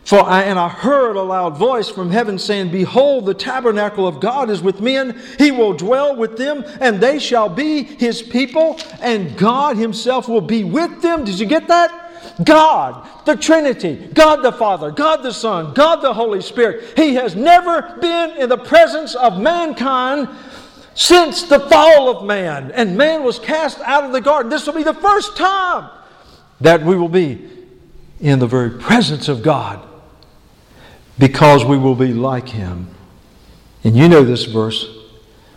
For 0.08 0.24
I, 0.24 0.44
and 0.44 0.58
I 0.58 0.70
heard 0.70 1.18
a 1.18 1.22
loud 1.22 1.58
voice 1.58 1.90
from 1.90 2.12
heaven 2.12 2.40
saying, 2.40 2.72
Behold, 2.72 3.26
the 3.26 3.34
tabernacle 3.34 4.08
of 4.08 4.22
God 4.22 4.50
is 4.50 4.62
with 4.62 4.80
men. 4.80 5.22
He 5.38 5.52
will 5.52 5.74
dwell 5.74 6.16
with 6.16 6.38
them, 6.38 6.64
and 6.80 7.02
they 7.02 7.20
shall 7.20 7.50
be 7.50 7.84
his 7.84 8.22
people, 8.22 8.80
and 9.02 9.38
God 9.38 9.76
himself 9.76 10.30
will 10.30 10.40
be 10.40 10.64
with 10.64 11.02
them. 11.02 11.26
Did 11.26 11.38
you 11.38 11.46
get 11.46 11.68
that? 11.68 12.46
God, 12.46 13.06
the 13.26 13.36
Trinity, 13.36 13.96
God 14.14 14.38
the 14.44 14.54
Father, 14.54 14.92
God 14.92 15.24
the 15.24 15.34
Son, 15.34 15.74
God 15.74 15.98
the 15.98 16.14
Holy 16.14 16.40
Spirit. 16.40 16.98
He 16.98 17.16
has 17.16 17.36
never 17.36 17.98
been 18.00 18.38
in 18.38 18.48
the 18.48 18.58
presence 18.58 19.14
of 19.14 19.42
mankind 19.42 20.30
since 20.96 21.44
the 21.44 21.60
fall 21.60 22.08
of 22.08 22.26
man, 22.26 22.72
and 22.72 22.98
man 22.98 23.26
was 23.26 23.40
cast 23.40 23.82
out 23.82 24.06
of 24.06 24.14
the 24.14 24.22
garden. 24.22 24.50
This 24.50 24.68
will 24.68 24.74
be 24.74 24.84
the 24.84 24.94
first 24.94 25.36
time 25.36 25.90
that 26.62 26.82
we 26.82 26.96
will 26.96 27.10
be 27.10 27.46
in 28.22 28.40
the 28.40 28.48
very 28.48 28.70
presence 28.70 29.28
of 29.28 29.44
God 29.44 29.84
because 31.18 31.66
we 31.66 31.78
will 31.78 31.96
be 31.96 32.14
like 32.14 32.50
him. 32.50 32.90
And 33.84 33.96
you 33.96 34.08
know 34.10 34.24
this 34.24 34.46
verse. 34.46 34.88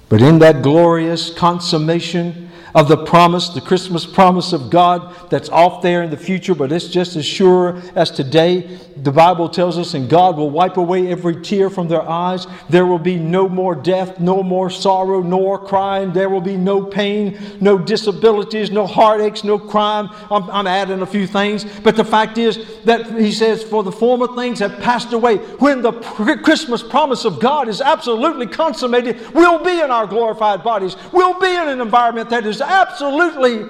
But 0.08 0.22
in 0.22 0.38
that 0.40 0.62
glorious 0.62 1.32
consummation 1.32 2.49
of 2.74 2.88
the 2.88 2.96
promise, 3.04 3.48
the 3.48 3.60
Christmas 3.60 4.06
promise 4.06 4.52
of 4.52 4.70
God 4.70 5.14
that's 5.30 5.48
off 5.48 5.82
there 5.82 6.02
in 6.02 6.10
the 6.10 6.16
future, 6.16 6.54
but 6.54 6.72
it's 6.72 6.88
just 6.88 7.16
as 7.16 7.24
sure 7.24 7.82
as 7.94 8.10
today. 8.10 8.78
The 8.96 9.12
Bible 9.12 9.48
tells 9.48 9.78
us, 9.78 9.94
and 9.94 10.10
God 10.10 10.36
will 10.36 10.50
wipe 10.50 10.76
away 10.76 11.10
every 11.10 11.40
tear 11.40 11.70
from 11.70 11.88
their 11.88 12.02
eyes. 12.02 12.46
There 12.68 12.84
will 12.84 12.98
be 12.98 13.16
no 13.16 13.48
more 13.48 13.74
death, 13.74 14.20
no 14.20 14.42
more 14.42 14.68
sorrow, 14.68 15.22
nor 15.22 15.58
crying. 15.58 16.12
There 16.12 16.28
will 16.28 16.42
be 16.42 16.56
no 16.56 16.84
pain, 16.84 17.38
no 17.60 17.78
disabilities, 17.78 18.70
no 18.70 18.86
heartaches, 18.86 19.42
no 19.42 19.58
crime. 19.58 20.10
I'm, 20.30 20.50
I'm 20.50 20.66
adding 20.66 21.00
a 21.00 21.06
few 21.06 21.26
things, 21.26 21.64
but 21.80 21.96
the 21.96 22.04
fact 22.04 22.36
is 22.36 22.58
that 22.84 23.18
He 23.18 23.32
says, 23.32 23.62
For 23.62 23.82
the 23.82 23.92
former 23.92 24.34
things 24.36 24.58
have 24.58 24.78
passed 24.80 25.12
away. 25.14 25.36
When 25.36 25.80
the 25.80 25.92
Christmas 25.92 26.82
promise 26.82 27.24
of 27.24 27.40
God 27.40 27.68
is 27.68 27.80
absolutely 27.80 28.48
consummated, 28.48 29.18
we'll 29.32 29.64
be 29.64 29.80
in 29.80 29.90
our 29.90 30.06
glorified 30.06 30.62
bodies. 30.62 30.96
We'll 31.12 31.38
be 31.40 31.54
in 31.54 31.68
an 31.68 31.80
environment 31.80 32.28
that 32.30 32.44
is 32.46 32.59
absolutely 32.60 33.66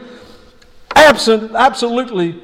absent, 0.94 1.54
absolutely 1.54 2.40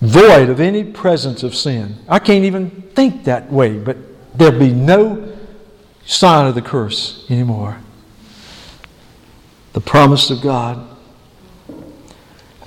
void 0.00 0.48
of 0.48 0.60
any 0.60 0.84
presence 0.84 1.42
of 1.42 1.54
sin. 1.54 1.96
I 2.08 2.18
can't 2.18 2.44
even 2.44 2.70
think 2.94 3.24
that 3.24 3.50
way, 3.50 3.78
but 3.78 3.96
there'll 4.34 4.58
be 4.58 4.72
no 4.72 5.36
sign 6.04 6.46
of 6.46 6.54
the 6.54 6.62
curse 6.62 7.24
anymore. 7.30 7.78
The 9.72 9.80
promise 9.80 10.30
of 10.30 10.40
God. 10.40 10.86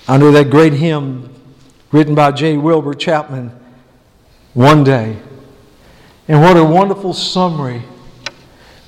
Under 0.07 0.31
that 0.31 0.49
great 0.49 0.73
hymn 0.73 1.33
written 1.91 2.15
by 2.15 2.31
J. 2.31 2.57
Wilbur 2.57 2.93
Chapman, 2.93 3.51
One 4.53 4.83
Day. 4.83 5.17
And 6.27 6.41
what 6.41 6.57
a 6.57 6.63
wonderful 6.63 7.13
summary 7.13 7.83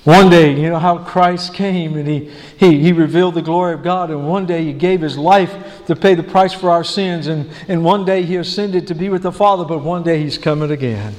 one 0.04 0.32
day, 0.32 0.60
you 0.60 0.70
know 0.70 0.80
how 0.80 0.98
Christ 0.98 1.54
came 1.54 1.96
and 1.96 2.08
he, 2.08 2.32
he, 2.58 2.80
he 2.80 2.92
revealed 2.92 3.36
the 3.36 3.42
glory 3.42 3.76
of 3.76 3.84
God, 3.84 4.10
and 4.10 4.28
one 4.28 4.48
day 4.48 4.64
he 4.64 4.74
gave 4.74 5.02
his 5.02 5.16
life 5.16 5.86
to 5.86 5.96
pay 5.96 6.16
the 6.16 6.24
price 6.24 6.54
for 6.54 6.72
our 6.72 6.84
sins, 6.84 7.28
and, 7.28 7.48
and 7.68 7.84
one 7.84 8.04
day 8.04 8.24
he 8.24 8.38
ascended 8.38 8.88
to 8.88 8.96
be 8.96 9.10
with 9.10 9.22
the 9.22 9.32
Father, 9.32 9.64
but 9.64 9.84
one 9.84 10.02
day 10.02 10.22
he's 10.24 10.40
coming 10.40 10.72
again 10.72 11.14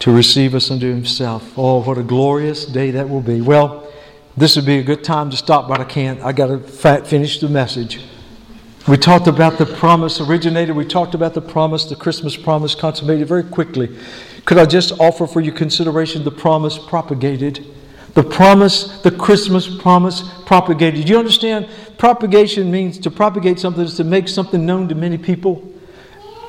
to 0.00 0.10
receive 0.10 0.56
us 0.56 0.72
unto 0.72 0.88
himself. 0.88 1.56
Oh, 1.56 1.82
what 1.82 1.98
a 1.98 2.02
glorious 2.02 2.66
day 2.66 2.90
that 2.90 3.08
will 3.08 3.22
be. 3.22 3.40
Well, 3.40 3.92
this 4.36 4.56
would 4.56 4.66
be 4.66 4.78
a 4.78 4.82
good 4.82 5.04
time 5.04 5.30
to 5.30 5.36
stop, 5.36 5.68
but 5.68 5.80
I 5.80 5.84
can't. 5.84 6.20
I 6.20 6.32
got 6.32 6.48
to 6.48 6.58
finish 7.04 7.38
the 7.38 7.48
message. 7.48 8.00
We 8.88 8.96
talked 8.96 9.28
about 9.28 9.56
the 9.56 9.64
promise 9.64 10.20
originated, 10.20 10.76
we 10.76 10.84
talked 10.84 11.14
about 11.14 11.32
the 11.32 11.40
promise, 11.40 11.84
the 11.84 11.96
Christmas 11.96 12.36
promise 12.36 12.74
consummated 12.74 13.28
very 13.28 13.44
quickly. 13.44 13.96
Could 14.44 14.58
I 14.58 14.66
just 14.66 14.92
offer 15.00 15.26
for 15.26 15.40
your 15.40 15.54
consideration 15.54 16.24
the 16.24 16.30
promise 16.30 16.78
propagated? 16.78 17.66
The 18.14 18.22
promise, 18.22 19.00
the 19.02 19.10
Christmas 19.10 19.66
promise 19.66 20.22
propagated. 20.46 21.06
Do 21.06 21.12
you 21.12 21.18
understand? 21.18 21.68
Propagation 21.98 22.70
means 22.70 22.98
to 22.98 23.10
propagate 23.10 23.58
something 23.58 23.82
is 23.82 23.96
to 23.96 24.04
make 24.04 24.28
something 24.28 24.64
known 24.64 24.88
to 24.88 24.94
many 24.94 25.18
people. 25.18 25.68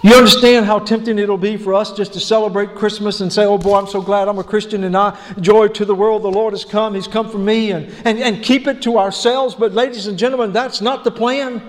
You 0.03 0.13
understand 0.13 0.67
how 0.67 0.77
tempting 0.77 1.17
it'll 1.17 1.38
be 1.38 1.58
for 1.58 1.73
us 1.73 1.91
just 1.91 2.13
to 2.13 2.19
celebrate 2.19 2.75
Christmas 2.75 3.21
and 3.21 3.34
say, 3.34 3.45
Oh 3.45 3.58
boy, 3.58 3.79
I'm 3.79 3.88
so 3.88 4.01
glad 4.01 4.27
I'm 4.27 4.38
a 4.38 4.43
Christian 4.43 4.84
and 4.84 4.95
I 4.95 5.17
joy 5.39 5.67
to 5.69 5.86
the 5.86 5.95
world. 5.95 6.21
The 6.21 6.27
Lord 6.27 6.53
has 6.53 6.63
come. 6.63 6.93
He's 6.93 7.08
come 7.08 7.27
for 7.27 7.39
me 7.39 7.71
and, 7.71 7.91
and, 8.05 8.19
and 8.19 8.43
keep 8.43 8.67
it 8.67 8.84
to 8.84 8.99
ourselves. 8.99 9.55
But, 9.55 9.73
ladies 9.73 10.05
and 10.05 10.19
gentlemen, 10.19 10.51
that's 10.51 10.79
not 10.79 11.03
the 11.03 11.10
plan. 11.10 11.60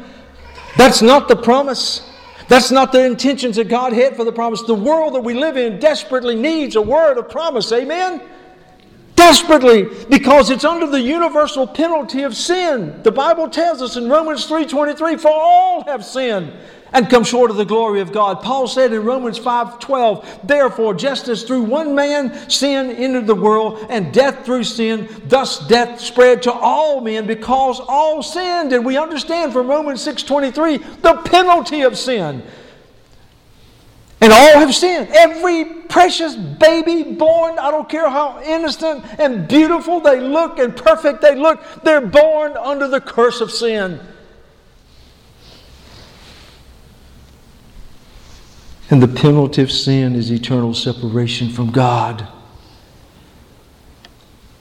That's 0.76 1.00
not 1.00 1.28
the 1.28 1.36
promise. 1.36 2.06
That's 2.48 2.70
not 2.70 2.92
the 2.92 3.04
intentions 3.04 3.56
that 3.56 3.68
God 3.68 3.92
had 3.92 4.16
for 4.16 4.24
the 4.24 4.32
promise. 4.32 4.62
The 4.62 4.74
world 4.74 5.14
that 5.14 5.20
we 5.20 5.34
live 5.34 5.56
in 5.56 5.78
desperately 5.80 6.36
needs 6.36 6.76
a 6.76 6.82
word 6.82 7.18
of 7.18 7.28
promise. 7.28 7.72
Amen? 7.72 8.22
Desperately, 9.16 9.88
because 10.10 10.50
it's 10.50 10.64
under 10.64 10.86
the 10.86 11.00
universal 11.00 11.66
penalty 11.66 12.22
of 12.22 12.36
sin. 12.36 13.02
The 13.02 13.10
Bible 13.10 13.48
tells 13.48 13.80
us 13.82 13.96
in 13.96 14.08
Romans 14.08 14.46
3:23, 14.46 15.16
for 15.16 15.32
all 15.32 15.84
have 15.84 16.04
sinned 16.04 16.52
and 16.92 17.10
come 17.10 17.24
short 17.24 17.50
of 17.50 17.56
the 17.56 17.64
glory 17.64 18.00
of 18.00 18.12
God. 18.12 18.42
Paul 18.42 18.66
said 18.66 18.92
in 18.92 19.04
Romans 19.04 19.38
5:12, 19.38 20.24
therefore 20.44 20.94
just 20.94 21.28
as 21.28 21.42
through 21.42 21.62
one 21.62 21.94
man 21.94 22.48
sin 22.48 22.90
entered 22.90 23.26
the 23.26 23.34
world 23.34 23.84
and 23.88 24.12
death 24.12 24.44
through 24.44 24.64
sin, 24.64 25.08
thus 25.26 25.58
death 25.66 26.00
spread 26.00 26.42
to 26.42 26.52
all 26.52 27.00
men 27.00 27.26
because 27.26 27.80
all 27.80 28.22
sinned. 28.22 28.72
And 28.72 28.84
we 28.84 28.96
understand 28.96 29.52
from 29.52 29.68
Romans 29.68 30.02
6:23 30.02 30.78
the 31.02 31.14
penalty 31.24 31.82
of 31.82 31.98
sin. 31.98 32.42
And 34.20 34.32
all 34.32 34.58
have 34.58 34.74
sinned. 34.74 35.08
Every 35.10 35.64
precious 35.64 36.34
baby 36.34 37.02
born, 37.02 37.58
I 37.58 37.70
don't 37.70 37.88
care 37.88 38.08
how 38.08 38.40
innocent 38.42 39.04
and 39.18 39.46
beautiful 39.46 40.00
they 40.00 40.20
look 40.20 40.58
and 40.58 40.74
perfect 40.74 41.20
they 41.20 41.34
look, 41.34 41.62
they're 41.82 42.00
born 42.00 42.56
under 42.56 42.88
the 42.88 43.00
curse 43.00 43.40
of 43.42 43.50
sin. 43.50 44.00
And 48.88 49.02
the 49.02 49.08
penalty 49.08 49.62
of 49.62 49.72
sin 49.72 50.14
is 50.14 50.30
eternal 50.30 50.72
separation 50.72 51.50
from 51.50 51.72
God. 51.72 52.28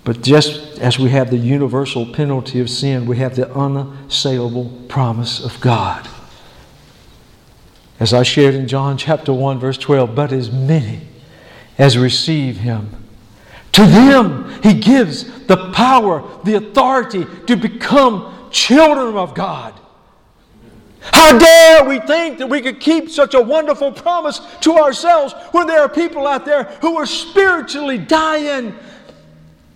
But 0.04 0.22
just 0.22 0.80
as 0.80 1.00
we 1.00 1.10
have 1.10 1.32
the 1.32 1.38
universal 1.38 2.06
penalty 2.06 2.60
of 2.60 2.70
sin, 2.70 3.06
we 3.06 3.18
have 3.18 3.36
the 3.36 3.52
unassailable 3.54 4.86
promise 4.88 5.44
of 5.44 5.60
God. 5.62 6.08
As 8.00 8.14
I 8.14 8.24
shared 8.24 8.56
in 8.56 8.68
John 8.68 8.98
chapter 8.98 9.34
1, 9.34 9.60
verse 9.60 9.78
12, 9.78 10.16
but 10.16 10.32
as 10.32 10.52
many 10.52 11.02
as 11.78 11.98
receive 11.98 12.58
him, 12.58 12.90
to 13.72 13.82
them 13.82 14.62
he 14.62 14.74
gives 14.74 15.46
the 15.48 15.72
power, 15.72 16.24
the 16.44 16.56
authority 16.56 17.26
to 17.48 17.56
become 17.56 18.50
children 18.52 19.16
of 19.16 19.34
God. 19.34 19.80
How 21.14 21.38
dare 21.38 21.84
we 21.86 22.00
think 22.00 22.40
that 22.40 22.48
we 22.48 22.62
could 22.62 22.80
keep 22.80 23.10
such 23.10 23.34
a 23.34 23.42
wonderful 23.42 23.92
promise 23.92 24.40
to 24.62 24.74
ourselves 24.74 25.34
when 25.52 25.68
there 25.68 25.82
are 25.82 25.90
people 25.90 26.28
out 26.28 26.46
there 26.46 26.64
who 26.82 26.98
are 26.98 27.06
spiritually 27.06 27.98
dying? 27.98 28.76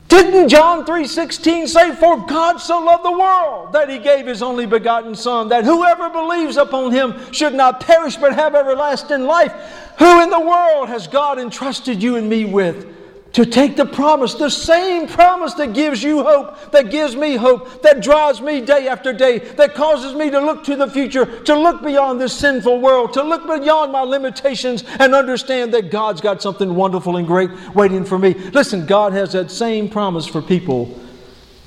Didn't 0.09 0.49
John 0.49 0.85
3:16 0.85 1.67
say 1.67 1.95
for 1.95 2.17
God 2.17 2.59
so 2.59 2.79
loved 2.79 3.05
the 3.05 3.11
world 3.11 3.73
that 3.73 3.89
he 3.89 3.99
gave 3.99 4.25
his 4.25 4.41
only 4.41 4.65
begotten 4.65 5.13
son 5.13 5.49
that 5.49 5.65
whoever 5.65 6.09
believes 6.09 6.57
upon 6.57 6.91
him 6.91 7.15
should 7.31 7.53
not 7.53 7.79
perish 7.79 8.15
but 8.17 8.33
have 8.33 8.55
everlasting 8.55 9.25
life? 9.25 9.53
Who 9.99 10.21
in 10.23 10.31
the 10.31 10.39
world 10.39 10.89
has 10.89 11.05
God 11.07 11.37
entrusted 11.37 12.01
you 12.01 12.15
and 12.15 12.27
me 12.27 12.45
with? 12.45 12.87
To 13.33 13.45
take 13.45 13.75
the 13.75 13.85
promise, 13.85 14.33
the 14.33 14.49
same 14.49 15.07
promise 15.07 15.53
that 15.53 15.73
gives 15.73 16.01
you 16.01 16.23
hope, 16.23 16.71
that 16.71 16.89
gives 16.89 17.15
me 17.15 17.35
hope, 17.35 17.83
that 17.83 18.01
drives 18.01 18.41
me 18.41 18.59
day 18.61 18.87
after 18.87 19.13
day, 19.13 19.37
that 19.39 19.75
causes 19.75 20.15
me 20.15 20.31
to 20.31 20.39
look 20.39 20.63
to 20.63 20.75
the 20.75 20.89
future, 20.89 21.41
to 21.43 21.55
look 21.55 21.83
beyond 21.83 22.19
this 22.19 22.33
sinful 22.33 22.81
world, 22.81 23.13
to 23.13 23.23
look 23.23 23.45
beyond 23.45 23.91
my 23.91 24.01
limitations 24.01 24.83
and 24.99 25.13
understand 25.13 25.73
that 25.73 25.91
God's 25.91 26.21
got 26.21 26.41
something 26.41 26.73
wonderful 26.73 27.17
and 27.17 27.27
great 27.27 27.51
waiting 27.75 28.03
for 28.03 28.17
me. 28.17 28.33
Listen, 28.33 28.85
God 28.87 29.13
has 29.13 29.33
that 29.33 29.51
same 29.51 29.89
promise 29.89 30.25
for 30.25 30.41
people 30.41 30.99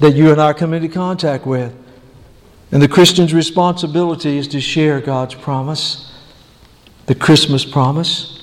that 0.00 0.16
you 0.16 0.32
and 0.32 0.40
I 0.40 0.52
come 0.54 0.74
into 0.74 0.88
contact 0.88 1.46
with. 1.46 1.72
And 2.72 2.82
the 2.82 2.88
Christian's 2.88 3.32
responsibility 3.32 4.36
is 4.36 4.48
to 4.48 4.60
share 4.60 5.00
God's 5.00 5.34
promise, 5.34 6.12
the 7.06 7.14
Christmas 7.14 7.64
promise. 7.64 8.41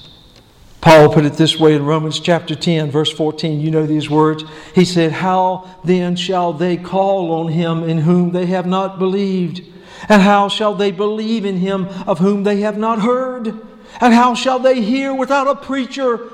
Paul 0.82 1.14
put 1.14 1.26
it 1.26 1.34
this 1.34 1.60
way 1.60 1.76
in 1.76 1.86
Romans 1.86 2.20
chapter 2.20 2.56
10, 2.56 2.90
verse 2.90 3.12
14. 3.12 3.60
You 3.60 3.70
know 3.70 3.86
these 3.86 4.10
words. 4.10 4.44
He 4.74 4.86
said, 4.86 5.12
How 5.12 5.70
then 5.84 6.16
shall 6.16 6.54
they 6.54 6.78
call 6.78 7.32
on 7.32 7.52
him 7.52 7.84
in 7.84 8.00
whom 8.00 8.32
they 8.32 8.46
have 8.46 8.66
not 8.66 8.98
believed? 8.98 9.62
And 10.08 10.22
how 10.22 10.48
shall 10.48 10.76
they 10.76 10.92
believe 10.92 11.44
in 11.44 11.58
him 11.58 11.88
of 12.08 12.20
whom 12.20 12.44
they 12.44 12.62
have 12.62 12.78
not 12.78 13.02
heard? 13.02 13.60
And 14.00 14.14
how 14.14 14.36
shall 14.36 14.60
they 14.60 14.82
hear 14.82 15.14
without 15.14 15.48
a 15.48 15.56
preacher? 15.56 16.32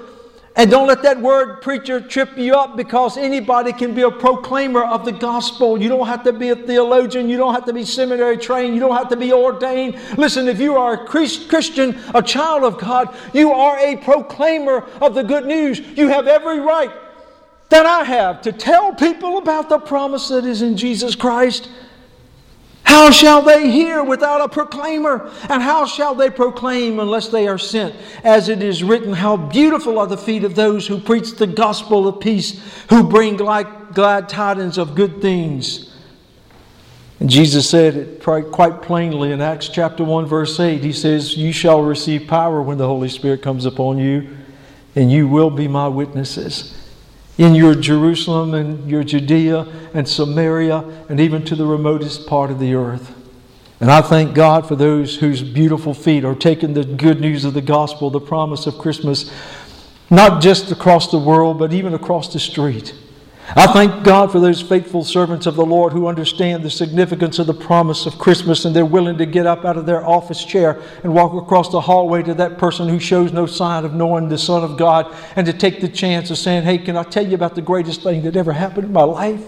And 0.58 0.72
don't 0.72 0.88
let 0.88 1.04
that 1.04 1.20
word 1.20 1.62
preacher 1.62 2.00
trip 2.00 2.38
you 2.38 2.56
up 2.56 2.78
because 2.78 3.18
anybody 3.18 3.74
can 3.74 3.94
be 3.94 4.04
a 4.04 4.12
proclaimer 4.12 4.84
of 4.84 5.04
the 5.04 5.12
gospel. 5.12 5.82
You 5.82 5.90
don't 5.90 6.08
have 6.08 6.24
to 6.24 6.32
be 6.32 6.50
a 6.50 6.56
theologian. 6.56 7.28
You 7.28 7.36
don't 7.36 7.54
have 7.54 7.66
to 7.66 7.74
be 7.74 7.84
seminary 7.84 8.38
trained. 8.38 8.74
You 8.74 8.80
don't 8.80 8.96
have 8.96 9.10
to 9.10 9.18
be 9.18 9.34
ordained. 9.34 10.00
Listen, 10.18 10.48
if 10.48 10.60
you 10.60 10.76
are 10.78 10.94
a 10.94 11.06
Christian, 11.06 12.00
a 12.14 12.22
child 12.22 12.64
of 12.64 12.80
God, 12.80 13.14
you 13.34 13.52
are 13.52 13.78
a 13.80 13.98
proclaimer 13.98 14.88
of 15.02 15.14
the 15.14 15.24
good 15.24 15.46
news. 15.46 15.80
You 15.80 16.08
have 16.08 16.28
every 16.28 16.62
right 16.62 16.92
that 17.68 17.86
I 17.86 18.06
have 18.06 18.42
to 18.44 18.54
tell 18.54 18.94
people 18.94 19.38
about 19.38 19.68
the 19.68 19.80
promise 19.80 20.30
that 20.30 20.46
is 20.46 20.62
in 20.62 20.78
Jesus 20.78 21.16
Christ. 21.16 21.70
How 22.86 23.10
shall 23.10 23.42
they 23.42 23.72
hear 23.72 24.04
without 24.04 24.42
a 24.42 24.48
proclaimer? 24.48 25.32
And 25.50 25.62
how 25.62 25.86
shall 25.86 26.14
they 26.14 26.30
proclaim 26.30 27.00
unless 27.00 27.28
they 27.30 27.48
are 27.48 27.58
sent? 27.58 27.96
As 28.24 28.48
it 28.48 28.62
is 28.62 28.84
written, 28.84 29.12
How 29.12 29.36
beautiful 29.36 29.98
are 29.98 30.06
the 30.08 30.18
feet 30.18 30.44
of 30.44 30.54
those 30.54 30.86
who 30.86 31.00
preach 31.00 31.36
the 31.36 31.48
gospel 31.48 32.08
of 32.08 32.20
peace, 32.20 32.62
who 32.90 33.04
bring 33.04 33.38
glad 33.38 34.30
tidings 34.30 34.78
of 34.78 34.94
good 34.94 35.20
things. 35.20 35.94
And 37.20 37.30
Jesus 37.30 37.68
said 37.68 37.96
it 37.96 38.24
quite 38.24 38.82
plainly 38.84 39.32
in 39.32 39.42
Acts 39.42 39.68
chapter 39.68 40.04
1, 40.04 40.28
verse 40.28 40.60
8. 40.60 40.84
He 40.84 40.94
says, 40.94 41.36
You 41.36 41.52
shall 41.52 41.82
receive 41.82 42.28
power 42.28 42.62
when 42.62 42.78
the 42.78 42.88
Holy 42.88 43.10
Spirit 43.10 43.42
comes 43.42 43.66
upon 43.66 43.98
you, 43.98 44.38
and 44.96 45.12
you 45.12 45.28
will 45.28 45.50
be 45.50 45.68
my 45.68 45.88
witnesses 45.88 46.85
in 47.38 47.56
your 47.56 47.76
Jerusalem 47.76 48.54
and 48.54 48.90
your 48.90 49.04
Judea 49.04 49.68
and 49.94 50.08
Samaria 50.08 50.78
and 51.10 51.20
even 51.20 51.44
to 51.46 51.56
the 51.56 51.66
remotest 51.66 52.28
part 52.28 52.52
of 52.52 52.60
the 52.60 52.76
earth. 52.76 53.14
And 53.80 53.92
I 53.92 54.02
thank 54.02 54.34
God 54.34 54.68
for 54.68 54.76
those 54.76 55.18
whose 55.18 55.44
beautiful 55.44 55.94
feet 55.94 56.24
are 56.24 56.36
taking 56.36 56.74
the 56.74 56.86
good 56.86 57.20
news 57.20 57.44
of 57.44 57.54
the 57.54 57.62
gospel, 57.62 58.10
the 58.10 58.22
promise 58.22 58.68
of 58.68 58.78
Christmas, 58.78 59.32
not 60.10 60.42
just 60.42 60.72
across 60.72 61.12
the 61.12 61.20
world, 61.20 61.60
but 61.60 61.74
even 61.74 61.94
across 61.94 62.32
the 62.32 62.40
street. 62.40 62.94
I 63.50 63.68
thank 63.68 64.04
God 64.04 64.32
for 64.32 64.40
those 64.40 64.62
faithful 64.62 65.04
servants 65.04 65.46
of 65.46 65.56
the 65.56 65.66
Lord 65.66 65.94
who 65.94 66.08
understand 66.08 66.64
the 66.64 66.70
significance 66.70 67.38
of 67.38 67.46
the 67.46 67.54
promise 67.54 68.08
of 68.08 68.18
Christmas 68.18 68.66
and 68.66 68.76
they're 68.76 68.86
willing 68.86 69.20
to 69.20 69.26
get 69.26 69.46
up 69.46 69.66
out 69.66 69.78
of 69.78 69.86
their 69.86 70.06
office 70.06 70.44
chair 70.44 70.82
and 71.04 71.14
walk 71.14 71.34
across 71.34 71.70
the 71.70 71.82
hallway 71.82 72.24
to 72.24 72.34
that 72.34 72.58
person 72.58 72.90
who 72.90 73.00
shows 73.00 73.32
no 73.32 73.46
sign 73.46 73.86
of 73.86 73.94
knowing 73.94 74.30
the 74.30 74.38
Son 74.38 74.64
of 74.64 74.78
God 74.78 75.16
and 75.36 75.46
to 75.46 75.54
take 75.54 75.80
the 75.80 75.88
chance 75.88 76.32
of 76.32 76.40
saying, 76.40 76.64
Hey, 76.64 76.80
can 76.80 76.98
I 76.98 77.04
tell 77.04 77.26
you 77.26 77.36
about 77.36 77.54
the 77.54 77.62
greatest 77.62 78.02
thing 78.02 78.24
that 78.24 78.36
ever 78.36 78.52
happened 78.52 78.88
in 78.88 78.94
my 78.94 79.04
life? 79.04 79.44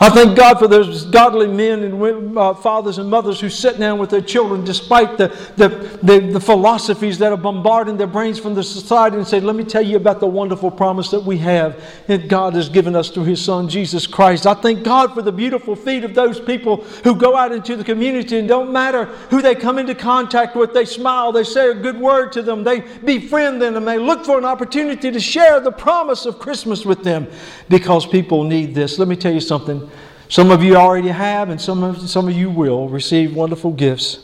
I 0.00 0.10
thank 0.10 0.36
God 0.36 0.58
for 0.58 0.68
those 0.68 1.04
godly 1.04 1.46
men 1.46 1.82
and 1.82 2.38
uh, 2.38 2.54
fathers 2.54 2.98
and 2.98 3.10
mothers 3.10 3.40
who 3.40 3.48
sit 3.48 3.78
down 3.78 3.98
with 3.98 4.10
their 4.10 4.20
children 4.20 4.64
despite 4.64 5.18
the, 5.18 5.28
the, 5.56 5.68
the, 6.02 6.20
the, 6.32 6.40
philosophies 6.40 7.18
that 7.18 7.32
are 7.32 7.36
bombarding 7.36 7.96
their 7.96 8.06
brains 8.06 8.38
from 8.38 8.54
the 8.54 8.62
society 8.62 9.16
and 9.16 9.26
say, 9.26 9.40
Let 9.40 9.56
me 9.56 9.64
tell 9.64 9.82
you 9.82 9.96
about 9.96 10.20
the 10.20 10.26
wonderful 10.26 10.70
promise 10.70 11.10
that 11.10 11.20
we 11.20 11.36
have 11.38 11.82
that 12.06 12.28
God 12.28 12.54
has 12.54 12.68
given 12.68 12.96
us 12.96 13.10
through 13.10 13.24
His 13.24 13.44
Son, 13.44 13.68
Jesus 13.68 14.06
Christ. 14.06 14.46
I 14.46 14.54
thank 14.54 14.84
God 14.84 15.14
for 15.14 15.20
the 15.20 15.32
beautiful 15.32 15.76
feet 15.76 16.04
of 16.04 16.14
those 16.14 16.40
people 16.40 16.84
who 17.04 17.14
go 17.14 17.36
out 17.36 17.52
into 17.52 17.76
the 17.76 17.84
community 17.84 18.38
and 18.38 18.48
don't 18.48 18.72
matter 18.72 19.04
who 19.30 19.42
they 19.42 19.54
come 19.54 19.78
into 19.78 19.94
contact 19.94 20.56
with, 20.56 20.72
they 20.72 20.84
smile, 20.86 21.30
they 21.30 21.44
say 21.44 21.70
a 21.70 21.74
good 21.74 21.98
word 21.98 22.32
to 22.32 22.42
them, 22.42 22.64
they 22.64 22.80
befriend 22.80 23.60
them, 23.60 23.76
and 23.76 23.86
they 23.86 23.98
look 23.98 24.24
for 24.24 24.38
an 24.38 24.44
opportunity 24.44 25.10
to 25.10 25.20
share 25.20 25.60
the 25.60 25.72
promise 25.72 26.24
of 26.24 26.38
Christmas 26.38 26.86
with 26.86 27.02
them 27.04 27.26
because 27.68 28.06
people 28.06 28.44
need 28.44 28.74
this. 28.74 28.98
Let 28.98 29.08
me 29.08 29.16
tell 29.16 29.32
you 29.32 29.40
something 29.40 29.57
something. 29.58 29.90
Some 30.28 30.50
of 30.50 30.62
you 30.62 30.76
already 30.76 31.08
have, 31.08 31.48
and 31.48 31.60
some 31.60 31.82
of, 31.82 32.08
some 32.08 32.28
of 32.28 32.34
you 32.34 32.50
will 32.50 32.88
receive 32.88 33.34
wonderful 33.34 33.72
gifts 33.72 34.18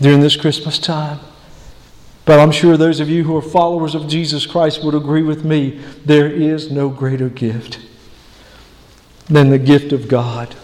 during 0.00 0.20
this 0.20 0.36
Christmas 0.36 0.78
time. 0.78 1.18
But 2.24 2.40
I'm 2.40 2.52
sure 2.52 2.76
those 2.76 3.00
of 3.00 3.08
you 3.08 3.24
who 3.24 3.36
are 3.36 3.42
followers 3.42 3.94
of 3.94 4.06
Jesus 4.06 4.44
Christ 4.44 4.84
would 4.84 4.94
agree 4.94 5.22
with 5.22 5.44
me 5.44 5.80
there 6.04 6.30
is 6.30 6.70
no 6.70 6.90
greater 6.90 7.30
gift 7.30 7.80
than 9.26 9.48
the 9.48 9.58
gift 9.58 9.92
of 9.92 10.08
God 10.08 10.54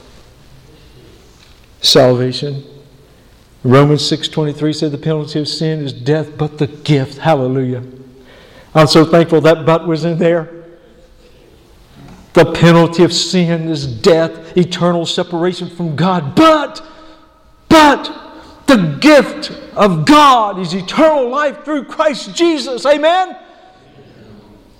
salvation. 1.80 2.64
Romans 3.62 4.02
6:23 4.02 4.72
said 4.74 4.92
the 4.92 4.98
penalty 4.98 5.38
of 5.38 5.48
sin 5.48 5.80
is 5.80 5.92
death, 5.92 6.36
but 6.36 6.58
the 6.58 6.66
gift, 6.66 7.18
hallelujah. 7.18 7.82
I'm 8.74 8.86
so 8.86 9.04
thankful 9.04 9.40
that 9.42 9.64
but 9.64 9.86
was 9.86 10.04
in 10.04 10.18
there. 10.18 10.63
The 12.34 12.52
penalty 12.52 13.04
of 13.04 13.12
sin 13.12 13.68
is 13.68 13.86
death, 13.86 14.56
eternal 14.56 15.06
separation 15.06 15.70
from 15.70 15.94
God. 15.94 16.34
But, 16.34 16.84
but, 17.68 18.10
the 18.66 18.98
gift 19.00 19.52
of 19.74 20.04
God 20.04 20.58
is 20.58 20.74
eternal 20.74 21.28
life 21.28 21.64
through 21.64 21.84
Christ 21.84 22.34
Jesus. 22.34 22.84
Amen? 22.86 23.36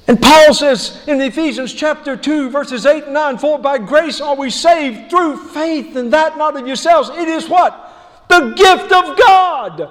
And 0.08 0.20
Paul 0.20 0.52
says 0.52 1.04
in 1.06 1.20
Ephesians 1.20 1.72
chapter 1.72 2.16
2, 2.16 2.50
verses 2.50 2.86
8 2.86 3.04
and 3.04 3.14
9, 3.14 3.38
For 3.38 3.58
by 3.60 3.78
grace 3.78 4.20
are 4.20 4.34
we 4.34 4.50
saved 4.50 5.08
through 5.08 5.36
faith, 5.36 5.94
and 5.94 6.12
that 6.12 6.36
not 6.36 6.56
of 6.56 6.66
yourselves. 6.66 7.08
It 7.10 7.28
is 7.28 7.48
what? 7.48 8.26
The 8.28 8.52
gift 8.56 8.90
of 8.92 9.16
God 9.16 9.90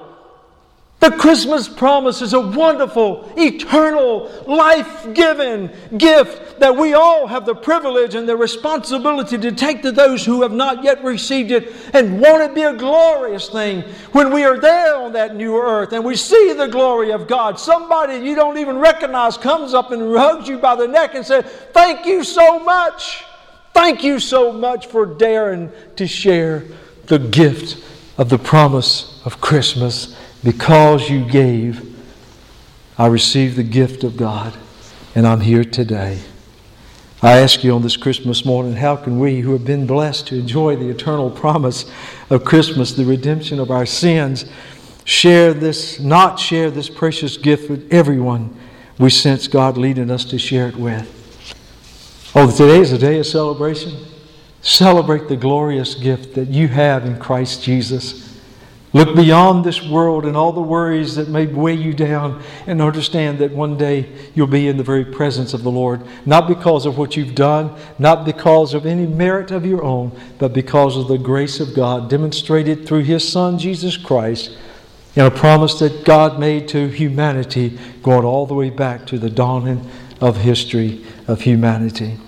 the 1.03 1.11
Christmas 1.11 1.67
promise 1.67 2.21
is 2.21 2.31
a 2.31 2.39
wonderful, 2.39 3.29
eternal, 3.35 4.31
life 4.47 5.13
giving 5.13 5.69
gift 5.97 6.52
that 6.63 6.77
we 6.77 6.93
all 6.93 7.27
have 7.27 7.45
the 7.45 7.53
privilege 7.53 8.15
and 8.15 8.25
the 8.25 8.37
responsibility 8.37 9.37
to 9.37 9.51
take 9.51 9.81
to 9.81 9.91
those 9.91 10.23
who 10.23 10.43
have 10.43 10.53
not 10.53 10.81
yet 10.81 11.03
received 11.03 11.51
it 11.51 11.73
and 11.93 12.21
won't 12.21 12.41
it 12.41 12.55
be 12.55 12.61
a 12.61 12.71
glorious 12.71 13.49
thing 13.49 13.81
when 14.13 14.31
we 14.31 14.45
are 14.45 14.57
there 14.57 14.95
on 14.95 15.11
that 15.11 15.35
new 15.35 15.57
earth 15.57 15.91
and 15.91 16.05
we 16.05 16.15
see 16.15 16.53
the 16.53 16.67
glory 16.67 17.11
of 17.11 17.27
God. 17.27 17.59
Somebody 17.59 18.25
you 18.25 18.33
don't 18.33 18.57
even 18.57 18.77
recognize 18.77 19.35
comes 19.35 19.73
up 19.73 19.91
and 19.91 20.15
hugs 20.15 20.47
you 20.47 20.57
by 20.57 20.73
the 20.77 20.87
neck 20.87 21.15
and 21.15 21.25
says, 21.25 21.43
Thank 21.73 22.05
you 22.05 22.23
so 22.23 22.59
much. 22.59 23.25
Thank 23.73 24.01
you 24.01 24.17
so 24.17 24.53
much 24.53 24.85
for 24.85 25.05
daring 25.05 25.69
to 25.97 26.07
share 26.07 26.63
the 27.07 27.19
gift 27.19 27.83
of 28.17 28.29
the 28.29 28.39
promise 28.39 29.21
of 29.25 29.41
Christmas 29.41 30.17
because 30.45 31.09
you 31.09 31.29
gave, 31.29 31.93
I 32.97 33.07
received 33.07 33.57
the 33.57 33.63
gift 33.63 34.05
of 34.05 34.15
God, 34.15 34.53
and 35.13 35.27
I'm 35.27 35.41
here 35.41 35.65
today. 35.65 36.21
I 37.23 37.37
ask 37.37 37.63
you 37.63 37.73
on 37.73 37.83
this 37.83 37.95
Christmas 37.95 38.43
morning, 38.43 38.73
how 38.73 38.97
can 38.97 39.17
we 39.17 39.39
who 39.39 39.53
have 39.53 39.63
been 39.63 39.87
blessed 39.87 40.27
to 40.27 40.35
enjoy 40.37 40.75
the 40.75 40.89
eternal 40.89 41.31
promise 41.31 41.89
of 42.29 42.43
Christmas, 42.43 42.91
the 42.91 43.05
redemption 43.05 43.61
of 43.61 43.71
our 43.71 43.85
sins, 43.85 44.43
share 45.05 45.53
this, 45.53 46.01
not 46.01 46.37
share 46.37 46.69
this 46.69 46.89
precious 46.89 47.37
gift 47.37 47.69
with 47.69 47.93
everyone 47.93 48.53
we 48.99 49.09
sense 49.09 49.47
God 49.47 49.77
leading 49.77 50.11
us 50.11 50.25
to 50.25 50.37
share 50.37 50.67
it 50.67 50.75
with. 50.75 51.09
Oh, 52.35 52.51
today 52.51 52.81
is 52.81 52.91
a 52.91 52.97
day 52.97 53.19
of 53.19 53.25
celebration. 53.25 54.05
Celebrate 54.61 55.29
the 55.29 55.37
glorious 55.37 55.95
gift 55.95 56.35
that 56.35 56.49
you 56.49 56.67
have 56.67 57.05
in 57.05 57.17
Christ 57.19 57.63
Jesus. 57.63 58.32
Look 58.95 59.15
beyond 59.15 59.65
this 59.65 59.81
world 59.81 60.23
and 60.23 60.37
all 60.37 60.51
the 60.51 60.61
worries 60.61 61.15
that 61.15 61.27
may 61.27 61.47
weigh 61.47 61.73
you 61.73 61.95
down 61.95 62.43
and 62.67 62.79
understand 62.79 63.39
that 63.39 63.51
one 63.51 63.75
day 63.75 64.07
you'll 64.35 64.45
be 64.45 64.67
in 64.67 64.77
the 64.77 64.83
very 64.83 65.03
presence 65.03 65.55
of 65.55 65.63
the 65.63 65.71
Lord, 65.71 66.01
not 66.27 66.47
because 66.47 66.85
of 66.85 66.95
what 66.95 67.17
you've 67.17 67.33
done, 67.33 67.75
not 67.97 68.23
because 68.23 68.75
of 68.75 68.85
any 68.85 69.07
merit 69.07 69.49
of 69.49 69.65
your 69.65 69.83
own, 69.83 70.11
but 70.37 70.53
because 70.53 70.95
of 70.95 71.07
the 71.07 71.17
grace 71.17 71.59
of 71.59 71.73
God 71.73 72.07
demonstrated 72.07 72.85
through 72.85 73.01
His 73.03 73.27
Son, 73.27 73.57
Jesus 73.57 73.97
Christ, 73.97 74.55
and 75.15 75.25
a 75.25 75.31
promise 75.31 75.79
that 75.79 76.05
God 76.05 76.39
made 76.39 76.67
to 76.69 76.87
humanity 76.87 77.79
going 78.03 78.25
all 78.25 78.45
the 78.45 78.53
way 78.53 78.69
back 78.69 79.07
to 79.07 79.17
the 79.17 79.29
dawning 79.29 79.89
of 80.21 80.37
history 80.37 81.03
of 81.27 81.41
humanity. 81.41 82.19